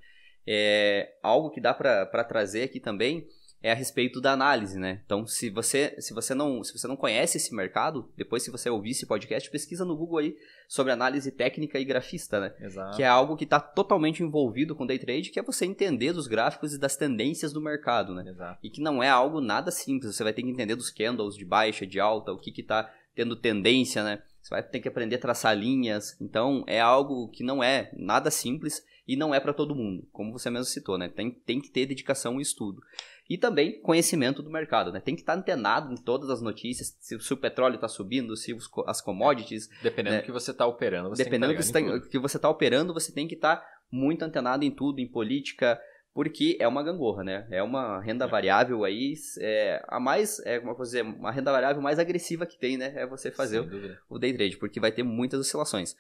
É, 0.46 1.14
algo 1.22 1.50
que 1.50 1.61
dá 1.61 1.72
para 1.72 2.24
trazer 2.24 2.64
aqui 2.64 2.81
também 2.81 3.27
é 3.64 3.72
a 3.72 3.74
respeito 3.74 4.20
da 4.20 4.33
análise, 4.33 4.79
né? 4.79 5.00
Então, 5.07 5.27
se 5.27 5.48
você, 5.48 5.96
se 5.98 6.12
você 6.12 6.35
não, 6.35 6.62
se 6.62 6.79
você 6.79 6.87
não 6.87 6.96
conhece 6.96 7.38
esse 7.38 7.55
mercado, 7.55 8.12
depois 8.14 8.42
se 8.42 8.50
você 8.50 8.68
ouvir 8.68 8.90
esse 8.90 9.07
podcast, 9.07 9.50
pesquisa 9.50 9.87
no 9.87 9.96
Google 9.96 10.18
aí 10.18 10.37
sobre 10.68 10.92
análise 10.92 11.33
técnica 11.33 11.79
e 11.81 11.85
grafista, 11.87 12.38
né? 12.38 12.55
Exato. 12.61 12.94
Que 12.94 13.03
é 13.03 13.07
algo 13.07 13.38
que 13.38 13.44
está 13.44 13.59
totalmente 13.59 14.22
envolvido 14.22 14.74
com 14.74 14.85
day 14.85 14.98
trade, 14.98 15.31
que 15.31 15.40
é 15.40 15.42
você 15.42 15.64
entender 15.64 16.12
dos 16.12 16.27
gráficos 16.27 16.74
e 16.74 16.79
das 16.79 16.94
tendências 16.94 17.55
do 17.55 17.61
mercado, 17.61 18.14
né? 18.14 18.29
Exato. 18.29 18.59
E 18.62 18.68
que 18.68 18.83
não 18.83 19.03
é 19.03 19.09
algo 19.09 19.40
nada 19.40 19.70
simples, 19.70 20.14
você 20.14 20.22
vai 20.22 20.35
ter 20.35 20.42
que 20.42 20.50
entender 20.50 20.77
dos 20.77 20.90
candles 20.90 21.35
de 21.35 21.46
baixa, 21.46 21.87
de 21.87 21.98
alta, 21.98 22.35
o 22.35 22.38
que 22.38 22.53
que 22.53 22.62
tá 22.62 22.92
tendo 23.14 23.35
tendência, 23.35 24.05
né? 24.05 24.22
Você 24.42 24.50
vai 24.50 24.62
ter 24.62 24.81
que 24.81 24.88
aprender 24.88 25.16
a 25.16 25.20
traçar 25.20 25.57
linhas. 25.57 26.20
Então, 26.20 26.64
é 26.66 26.83
algo 26.83 27.29
que 27.29 27.42
não 27.42 27.64
é 27.64 27.90
nada 27.96 28.31
simples 28.31 28.85
e 29.09 29.16
não 29.16 29.35
é 29.35 29.40
para 29.40 29.55
todo 29.55 29.74
mundo, 29.74 30.07
como 30.12 30.33
você 30.33 30.50
mesmo 30.50 30.66
citou, 30.66 30.98
né? 30.98 31.09
Tem, 31.09 31.31
tem 31.31 31.61
que 31.61 31.70
ter 31.70 31.87
dedicação 31.87 32.38
e 32.38 32.42
estudo. 32.42 32.83
E 33.28 33.38
também 33.38 33.80
conhecimento 33.80 34.42
do 34.42 34.50
mercado, 34.50 34.92
né? 34.92 35.00
Tem 35.00 35.14
que 35.14 35.22
estar 35.22 35.34
antenado 35.34 35.92
em 35.92 35.96
todas 35.96 36.28
as 36.28 36.42
notícias, 36.42 36.96
se, 37.00 37.18
se 37.18 37.32
o 37.32 37.37
petróleo 37.37 37.76
está 37.76 37.88
subindo, 37.88 38.37
se 38.37 38.52
os, 38.52 38.68
as 38.87 39.00
commodities... 39.00 39.68
Dependendo 39.82 40.16
né? 40.16 40.22
do 40.22 40.26
que 40.26 40.32
você 40.32 40.50
está 40.50 40.66
operando, 40.66 41.08
você 41.08 41.24
Dependendo 41.24 41.54
do 41.54 41.58
que, 41.58 41.72
tá, 41.72 42.08
que 42.10 42.18
você 42.18 42.37
está 42.37 42.50
operando, 42.50 42.92
você 42.92 43.12
tem 43.12 43.26
que 43.26 43.34
estar 43.34 43.64
muito 43.90 44.22
antenado 44.22 44.64
em 44.64 44.70
tudo, 44.70 45.00
em 45.00 45.08
política, 45.08 45.80
porque 46.12 46.56
é 46.60 46.68
uma 46.68 46.82
gangorra, 46.82 47.24
né? 47.24 47.46
É 47.50 47.62
uma 47.62 48.00
renda 48.00 48.26
variável 48.26 48.84
aí, 48.84 49.14
é, 49.40 49.82
a 49.88 49.98
mais, 49.98 50.38
é, 50.46 50.58
como 50.58 50.72
eu 50.72 50.76
vou 50.76 50.84
dizer, 50.84 51.02
uma 51.02 51.32
renda 51.32 51.50
variável 51.50 51.82
mais 51.82 51.98
agressiva 51.98 52.46
que 52.46 52.58
tem, 52.58 52.76
né? 52.76 52.92
É 52.94 53.06
você 53.06 53.30
fazer 53.30 53.60
o, 53.60 53.66
o 54.08 54.18
day 54.18 54.32
trade, 54.32 54.56
porque 54.58 54.78
vai 54.78 54.92
ter 54.92 55.02
muitas 55.02 55.40
oscilações. 55.40 55.96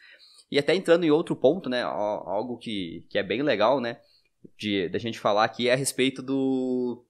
E 0.50 0.58
até 0.58 0.74
entrando 0.74 1.04
em 1.04 1.10
outro 1.10 1.34
ponto, 1.34 1.68
né? 1.68 1.82
Algo 1.82 2.58
que, 2.58 3.04
que 3.08 3.18
é 3.18 3.22
bem 3.22 3.42
legal, 3.42 3.80
né? 3.80 3.98
De 4.56 4.88
da 4.88 4.98
gente 4.98 5.18
falar 5.18 5.44
aqui 5.44 5.68
é 5.68 5.72
a 5.72 5.76
respeito 5.76 6.22
do 6.22 7.04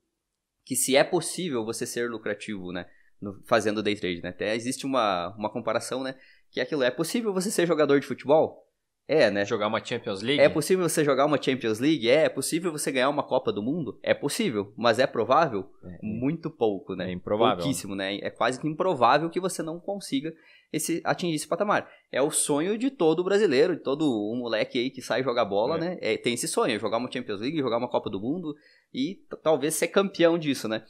que 0.64 0.74
se 0.74 0.96
é 0.96 1.04
possível 1.04 1.64
você 1.64 1.86
ser 1.86 2.10
lucrativo, 2.10 2.72
né? 2.72 2.86
No, 3.20 3.42
fazendo 3.44 3.82
day 3.82 3.94
trade, 3.96 4.22
né? 4.22 4.30
Até 4.30 4.54
existe 4.54 4.86
uma, 4.86 5.34
uma 5.36 5.50
comparação, 5.50 6.02
né? 6.02 6.14
Que 6.50 6.60
é 6.60 6.62
aquilo, 6.62 6.82
é 6.82 6.90
possível 6.90 7.32
você 7.32 7.50
ser 7.50 7.66
jogador 7.66 8.00
de 8.00 8.06
futebol? 8.06 8.63
É, 9.06 9.30
né? 9.30 9.44
Jogar 9.44 9.66
uma 9.66 9.84
Champions 9.84 10.22
League? 10.22 10.40
É 10.40 10.48
possível 10.48 10.88
você 10.88 11.04
jogar 11.04 11.26
uma 11.26 11.40
Champions 11.40 11.78
League? 11.78 12.08
É. 12.08 12.24
É 12.24 12.28
possível 12.28 12.72
você 12.72 12.90
ganhar 12.90 13.10
uma 13.10 13.22
Copa 13.22 13.52
do 13.52 13.62
Mundo? 13.62 13.98
É 14.02 14.14
possível. 14.14 14.72
Mas 14.76 14.98
é 14.98 15.06
provável? 15.06 15.68
É, 15.84 15.98
Muito 16.02 16.50
pouco, 16.50 16.94
né? 16.94 17.10
É 17.10 17.12
improvável. 17.12 17.58
Pouquíssimo, 17.58 17.94
né? 17.94 18.16
É 18.16 18.30
quase 18.30 18.58
que 18.58 18.66
improvável 18.66 19.28
que 19.28 19.38
você 19.38 19.62
não 19.62 19.78
consiga 19.78 20.32
esse, 20.72 21.02
atingir 21.04 21.36
esse 21.36 21.46
patamar. 21.46 21.88
É 22.10 22.22
o 22.22 22.30
sonho 22.30 22.78
de 22.78 22.90
todo 22.90 23.22
brasileiro, 23.22 23.76
de 23.76 23.82
todo 23.82 24.04
um 24.32 24.38
moleque 24.38 24.78
aí 24.78 24.90
que 24.90 25.02
sai 25.02 25.22
jogar 25.22 25.44
bola, 25.44 25.76
é. 25.76 25.80
né? 25.80 25.98
É, 26.00 26.16
tem 26.16 26.32
esse 26.34 26.48
sonho, 26.48 26.80
jogar 26.80 26.96
uma 26.96 27.10
Champions 27.10 27.40
League, 27.40 27.58
jogar 27.58 27.76
uma 27.76 27.90
Copa 27.90 28.08
do 28.08 28.20
Mundo 28.20 28.54
e 28.92 29.20
talvez 29.42 29.74
ser 29.74 29.88
campeão 29.88 30.38
disso, 30.38 30.66
né? 30.66 30.82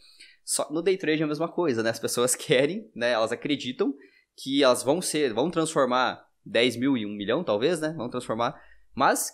Só 0.45 0.71
no 0.71 0.83
day 0.83 0.97
trade 0.97 1.23
é 1.23 1.25
a 1.25 1.29
mesma 1.29 1.49
coisa, 1.49 1.83
né? 1.83 1.91
As 1.91 1.99
pessoas 1.99 2.35
querem, 2.37 2.89
né? 2.95 3.11
Elas 3.11 3.33
acreditam 3.33 3.93
que 4.37 4.63
elas 4.63 4.85
vão 4.85 5.03
ser, 5.03 5.33
vão 5.33 5.51
transformar 5.51 6.25
10 6.45 6.77
mil 6.77 6.97
em 6.97 7.07
1 7.07 7.09
milhão, 7.11 7.45
talvez, 7.45 7.81
né? 7.81 7.95
Vão 7.97 8.09
transformar. 8.09 8.61
Mas 8.95 9.31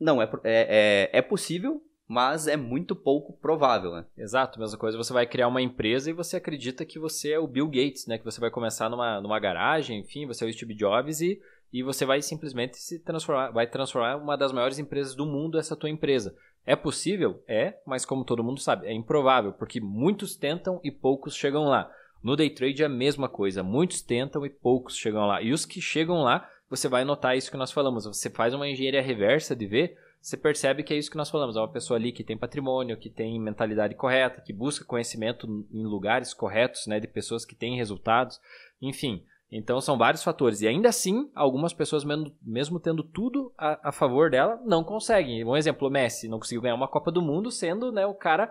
não, 0.00 0.20
é, 0.20 0.30
é, 0.44 1.10
é, 1.12 1.18
é 1.18 1.22
possível, 1.22 1.82
mas 2.06 2.46
é 2.46 2.56
muito 2.56 2.94
pouco 2.94 3.32
provável, 3.32 3.92
né? 3.92 4.04
Exato, 4.16 4.60
mesma 4.60 4.78
coisa, 4.78 4.96
você 4.96 5.12
vai 5.12 5.26
criar 5.26 5.48
uma 5.48 5.62
empresa 5.62 6.10
e 6.10 6.12
você 6.12 6.36
acredita 6.36 6.84
que 6.84 6.98
você 6.98 7.32
é 7.32 7.38
o 7.38 7.46
Bill 7.46 7.66
Gates, 7.66 8.06
né? 8.06 8.18
Que 8.18 8.24
você 8.24 8.40
vai 8.40 8.50
começar 8.50 8.88
numa, 8.90 9.20
numa 9.20 9.38
garagem, 9.38 10.00
enfim, 10.00 10.26
você 10.26 10.44
é 10.44 10.48
o 10.48 10.52
Steve 10.52 10.74
Jobs 10.74 11.20
e, 11.20 11.40
e 11.72 11.82
você 11.82 12.04
vai 12.04 12.20
simplesmente 12.20 12.76
se 12.76 12.98
transformar, 12.98 13.50
vai 13.50 13.66
transformar 13.66 14.16
uma 14.16 14.36
das 14.36 14.52
maiores 14.52 14.78
empresas 14.78 15.14
do 15.14 15.26
mundo 15.26 15.58
essa 15.58 15.76
tua 15.76 15.90
empresa. 15.90 16.36
É 16.66 16.74
possível? 16.74 17.42
É, 17.46 17.78
mas 17.86 18.04
como 18.04 18.24
todo 18.24 18.44
mundo 18.44 18.60
sabe, 18.60 18.86
é 18.86 18.92
improvável, 18.92 19.52
porque 19.52 19.80
muitos 19.80 20.36
tentam 20.36 20.80
e 20.82 20.90
poucos 20.90 21.34
chegam 21.34 21.64
lá. 21.64 21.90
No 22.24 22.34
day 22.36 22.48
trade 22.48 22.82
é 22.82 22.86
a 22.86 22.88
mesma 22.88 23.28
coisa, 23.28 23.62
muitos 23.62 24.00
tentam 24.00 24.46
e 24.46 24.48
poucos 24.48 24.96
chegam 24.96 25.26
lá. 25.26 25.42
E 25.42 25.52
os 25.52 25.66
que 25.66 25.78
chegam 25.78 26.22
lá, 26.22 26.48
você 26.70 26.88
vai 26.88 27.04
notar 27.04 27.36
isso 27.36 27.50
que 27.50 27.56
nós 27.58 27.70
falamos. 27.70 28.06
Você 28.06 28.30
faz 28.30 28.54
uma 28.54 28.66
engenharia 28.66 29.02
reversa 29.02 29.54
de 29.54 29.66
ver, 29.66 29.98
você 30.22 30.38
percebe 30.38 30.82
que 30.82 30.94
é 30.94 30.96
isso 30.96 31.10
que 31.10 31.18
nós 31.18 31.28
falamos. 31.28 31.54
É 31.54 31.60
uma 31.60 31.70
pessoa 31.70 31.98
ali 31.98 32.12
que 32.12 32.24
tem 32.24 32.38
patrimônio, 32.38 32.96
que 32.96 33.10
tem 33.10 33.38
mentalidade 33.38 33.94
correta, 33.94 34.40
que 34.40 34.54
busca 34.54 34.86
conhecimento 34.86 35.46
em 35.70 35.84
lugares 35.84 36.32
corretos, 36.32 36.86
né, 36.86 36.98
de 36.98 37.06
pessoas 37.06 37.44
que 37.44 37.54
têm 37.54 37.76
resultados, 37.76 38.40
enfim. 38.80 39.22
Então 39.52 39.78
são 39.78 39.98
vários 39.98 40.24
fatores. 40.24 40.62
E 40.62 40.66
ainda 40.66 40.88
assim, 40.88 41.30
algumas 41.34 41.74
pessoas, 41.74 42.04
mesmo 42.42 42.80
tendo 42.80 43.04
tudo 43.04 43.52
a, 43.58 43.90
a 43.90 43.92
favor 43.92 44.30
dela, 44.30 44.58
não 44.64 44.82
conseguem. 44.82 45.44
Um 45.44 45.58
exemplo, 45.58 45.88
o 45.88 45.90
Messi 45.90 46.26
não 46.26 46.38
conseguiu 46.38 46.62
ganhar 46.62 46.74
uma 46.74 46.88
Copa 46.88 47.12
do 47.12 47.20
Mundo 47.20 47.50
sendo 47.50 47.92
né, 47.92 48.06
o 48.06 48.14
cara 48.14 48.50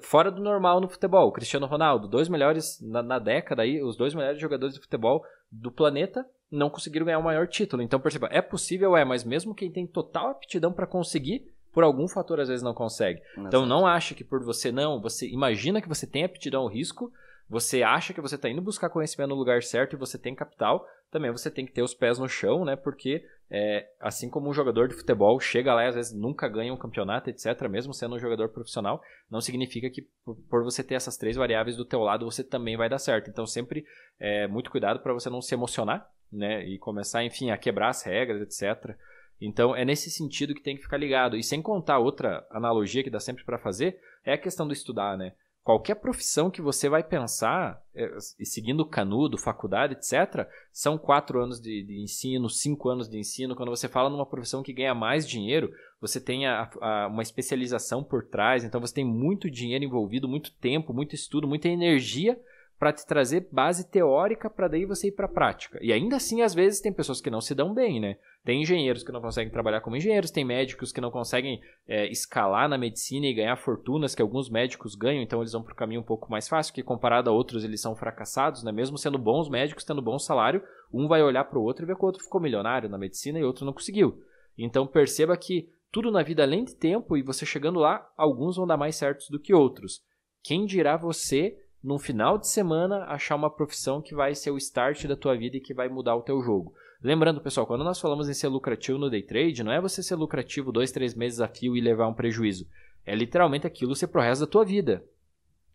fora 0.00 0.30
do 0.30 0.42
normal 0.42 0.80
no 0.80 0.88
futebol. 0.88 1.28
O 1.28 1.32
Cristiano 1.32 1.66
Ronaldo, 1.66 2.08
dois 2.08 2.28
melhores 2.28 2.80
na, 2.80 3.02
na, 3.02 3.18
década 3.18 3.62
aí, 3.62 3.82
os 3.82 3.96
dois 3.96 4.14
melhores 4.14 4.40
jogadores 4.40 4.74
de 4.74 4.80
futebol 4.80 5.24
do 5.50 5.70
planeta 5.70 6.24
não 6.50 6.70
conseguiram 6.70 7.06
ganhar 7.06 7.18
o 7.18 7.24
maior 7.24 7.46
título. 7.46 7.82
Então, 7.82 8.00
perceba, 8.00 8.28
é 8.30 8.40
possível, 8.40 8.96
é, 8.96 9.04
mas 9.04 9.24
mesmo 9.24 9.54
quem 9.54 9.70
tem 9.70 9.86
total 9.86 10.30
aptidão 10.30 10.72
para 10.72 10.86
conseguir, 10.86 11.46
por 11.72 11.82
algum 11.82 12.08
fator 12.08 12.40
às 12.40 12.48
vezes 12.48 12.62
não 12.62 12.72
consegue. 12.72 13.20
Exato. 13.20 13.48
Então, 13.48 13.66
não 13.66 13.86
acha 13.86 14.14
que 14.14 14.24
por 14.24 14.42
você 14.42 14.70
não, 14.70 15.00
você 15.00 15.28
imagina 15.28 15.82
que 15.82 15.88
você 15.88 16.06
tem 16.06 16.24
aptidão 16.24 16.62
ao 16.62 16.68
risco, 16.68 17.12
você 17.48 17.82
acha 17.82 18.14
que 18.14 18.20
você 18.20 18.36
está 18.36 18.48
indo 18.48 18.62
buscar 18.62 18.88
conhecimento 18.88 19.30
no 19.30 19.34
lugar 19.34 19.62
certo 19.62 19.94
e 19.94 19.98
você 19.98 20.18
tem 20.18 20.34
capital, 20.34 20.86
também 21.10 21.30
você 21.30 21.50
tem 21.50 21.66
que 21.66 21.72
ter 21.72 21.82
os 21.82 21.94
pés 21.94 22.18
no 22.18 22.28
chão, 22.28 22.64
né? 22.64 22.74
Porque 22.74 23.24
é, 23.50 23.86
assim 24.00 24.30
como 24.30 24.48
um 24.48 24.52
jogador 24.52 24.88
de 24.88 24.94
futebol 24.94 25.38
chega 25.38 25.74
lá 25.74 25.84
e 25.84 25.88
às 25.88 25.94
vezes 25.94 26.12
nunca 26.12 26.48
ganha 26.48 26.72
um 26.72 26.76
campeonato, 26.76 27.30
etc., 27.30 27.68
mesmo 27.68 27.92
sendo 27.92 28.16
um 28.16 28.18
jogador 28.18 28.48
profissional, 28.48 29.00
não 29.30 29.40
significa 29.40 29.90
que 29.90 30.08
por, 30.48 30.64
você 30.64 30.82
ter 30.82 30.94
essas 30.94 31.16
três 31.16 31.36
variáveis 31.36 31.76
do 31.76 31.84
teu 31.84 32.00
lado 32.00 32.24
você 32.24 32.42
também 32.42 32.76
vai 32.76 32.88
dar 32.88 32.98
certo. 32.98 33.30
Então 33.30 33.46
sempre 33.46 33.84
é, 34.18 34.48
muito 34.48 34.70
cuidado 34.70 35.00
para 35.00 35.12
você 35.12 35.28
não 35.28 35.42
se 35.42 35.54
emocionar, 35.54 36.08
né? 36.32 36.64
E 36.66 36.78
começar, 36.78 37.22
enfim, 37.22 37.50
a 37.50 37.58
quebrar 37.58 37.90
as 37.90 38.02
regras, 38.02 38.40
etc. 38.40 38.96
Então 39.40 39.76
é 39.76 39.84
nesse 39.84 40.10
sentido 40.10 40.54
que 40.54 40.62
tem 40.62 40.76
que 40.76 40.82
ficar 40.82 40.96
ligado. 40.96 41.36
E 41.36 41.42
sem 41.42 41.60
contar 41.60 41.98
outra 41.98 42.46
analogia 42.50 43.04
que 43.04 43.10
dá 43.10 43.20
sempre 43.20 43.44
para 43.44 43.58
fazer, 43.58 44.00
é 44.24 44.32
a 44.32 44.38
questão 44.38 44.66
do 44.66 44.72
estudar, 44.72 45.18
né? 45.18 45.34
Qualquer 45.64 45.94
profissão 45.94 46.50
que 46.50 46.60
você 46.60 46.90
vai 46.90 47.02
pensar, 47.02 47.82
é, 47.94 48.06
e 48.38 48.44
seguindo 48.44 48.84
canudo, 48.84 49.38
faculdade, 49.38 49.94
etc., 49.94 50.46
são 50.70 50.98
quatro 50.98 51.42
anos 51.42 51.58
de, 51.58 51.82
de, 51.82 52.02
ensino, 52.02 52.50
cinco 52.50 52.90
anos 52.90 53.08
de 53.08 53.18
ensino. 53.18 53.56
Quando 53.56 53.70
você 53.70 53.88
fala 53.88 54.10
numa 54.10 54.26
profissão 54.26 54.62
que 54.62 54.74
ganha 54.74 54.94
mais 54.94 55.26
dinheiro, 55.26 55.72
você 55.98 56.20
tem 56.20 56.46
a, 56.46 56.70
a, 56.82 57.06
uma 57.08 57.22
especialização 57.22 58.04
por 58.04 58.26
trás, 58.26 58.62
então 58.62 58.78
você 58.78 58.92
tem 58.92 59.06
muito 59.06 59.50
dinheiro 59.50 59.84
envolvido, 59.84 60.28
muito 60.28 60.52
tempo, 60.52 60.92
muito 60.92 61.14
estudo, 61.14 61.48
muita 61.48 61.66
energia 61.66 62.38
para 62.84 62.92
te 62.92 63.06
trazer 63.06 63.48
base 63.50 63.90
teórica 63.90 64.50
para 64.50 64.68
daí 64.68 64.84
você 64.84 65.08
ir 65.08 65.12
para 65.12 65.24
a 65.24 65.28
prática. 65.30 65.78
E 65.80 65.90
ainda 65.90 66.16
assim, 66.16 66.42
às 66.42 66.52
vezes, 66.52 66.82
tem 66.82 66.92
pessoas 66.92 67.18
que 67.18 67.30
não 67.30 67.40
se 67.40 67.54
dão 67.54 67.72
bem, 67.72 67.98
né? 67.98 68.18
Tem 68.44 68.60
engenheiros 68.60 69.02
que 69.02 69.10
não 69.10 69.22
conseguem 69.22 69.50
trabalhar 69.50 69.80
como 69.80 69.96
engenheiros, 69.96 70.30
tem 70.30 70.44
médicos 70.44 70.92
que 70.92 71.00
não 71.00 71.10
conseguem 71.10 71.62
é, 71.88 72.06
escalar 72.10 72.68
na 72.68 72.76
medicina 72.76 73.24
e 73.24 73.32
ganhar 73.32 73.56
fortunas 73.56 74.14
que 74.14 74.20
alguns 74.20 74.50
médicos 74.50 74.94
ganham, 74.94 75.22
então 75.22 75.40
eles 75.40 75.52
vão 75.52 75.62
para 75.62 75.72
o 75.72 75.76
caminho 75.76 76.02
um 76.02 76.04
pouco 76.04 76.30
mais 76.30 76.46
fácil, 76.46 76.74
que 76.74 76.82
comparado 76.82 77.30
a 77.30 77.32
outros 77.32 77.64
eles 77.64 77.80
são 77.80 77.96
fracassados, 77.96 78.62
né? 78.62 78.70
Mesmo 78.70 78.98
sendo 78.98 79.16
bons 79.16 79.48
médicos, 79.48 79.82
tendo 79.82 80.02
bom 80.02 80.18
salário, 80.18 80.62
um 80.92 81.08
vai 81.08 81.22
olhar 81.22 81.44
para 81.44 81.58
o 81.58 81.62
outro 81.62 81.86
e 81.86 81.88
ver 81.88 81.96
que 81.96 82.02
o 82.02 82.06
outro 82.06 82.22
ficou 82.22 82.38
milionário 82.38 82.90
na 82.90 82.98
medicina 82.98 83.38
e 83.38 83.42
o 83.42 83.46
outro 83.46 83.64
não 83.64 83.72
conseguiu. 83.72 84.22
Então 84.58 84.86
perceba 84.86 85.34
que 85.38 85.70
tudo 85.90 86.10
na 86.10 86.22
vida, 86.22 86.42
além 86.42 86.64
de 86.64 86.76
tempo, 86.76 87.16
e 87.16 87.22
você 87.22 87.46
chegando 87.46 87.78
lá, 87.78 88.06
alguns 88.14 88.56
vão 88.56 88.66
dar 88.66 88.76
mais 88.76 88.94
certos 88.96 89.30
do 89.30 89.40
que 89.40 89.54
outros. 89.54 90.02
Quem 90.42 90.66
dirá 90.66 90.98
você 90.98 91.56
num 91.84 91.98
final 91.98 92.38
de 92.38 92.48
semana, 92.48 93.04
achar 93.04 93.36
uma 93.36 93.50
profissão 93.50 94.00
que 94.00 94.14
vai 94.14 94.34
ser 94.34 94.50
o 94.50 94.56
start 94.56 95.04
da 95.04 95.14
tua 95.14 95.36
vida 95.36 95.58
e 95.58 95.60
que 95.60 95.74
vai 95.74 95.86
mudar 95.86 96.16
o 96.16 96.22
teu 96.22 96.40
jogo. 96.42 96.72
Lembrando, 97.02 97.42
pessoal, 97.42 97.66
quando 97.66 97.84
nós 97.84 98.00
falamos 98.00 98.26
em 98.26 98.32
ser 98.32 98.48
lucrativo 98.48 98.98
no 98.98 99.10
day 99.10 99.22
trade, 99.22 99.62
não 99.62 99.70
é 99.70 99.78
você 99.78 100.02
ser 100.02 100.14
lucrativo 100.14 100.72
dois, 100.72 100.90
três 100.90 101.14
meses 101.14 101.42
a 101.42 101.46
fio 101.46 101.76
e 101.76 101.82
levar 101.82 102.08
um 102.08 102.14
prejuízo. 102.14 102.66
É 103.04 103.14
literalmente 103.14 103.66
aquilo 103.66 103.94
ser 103.94 104.06
pro 104.06 104.22
resto 104.22 104.46
da 104.46 104.50
tua 104.50 104.64
vida. 104.64 105.04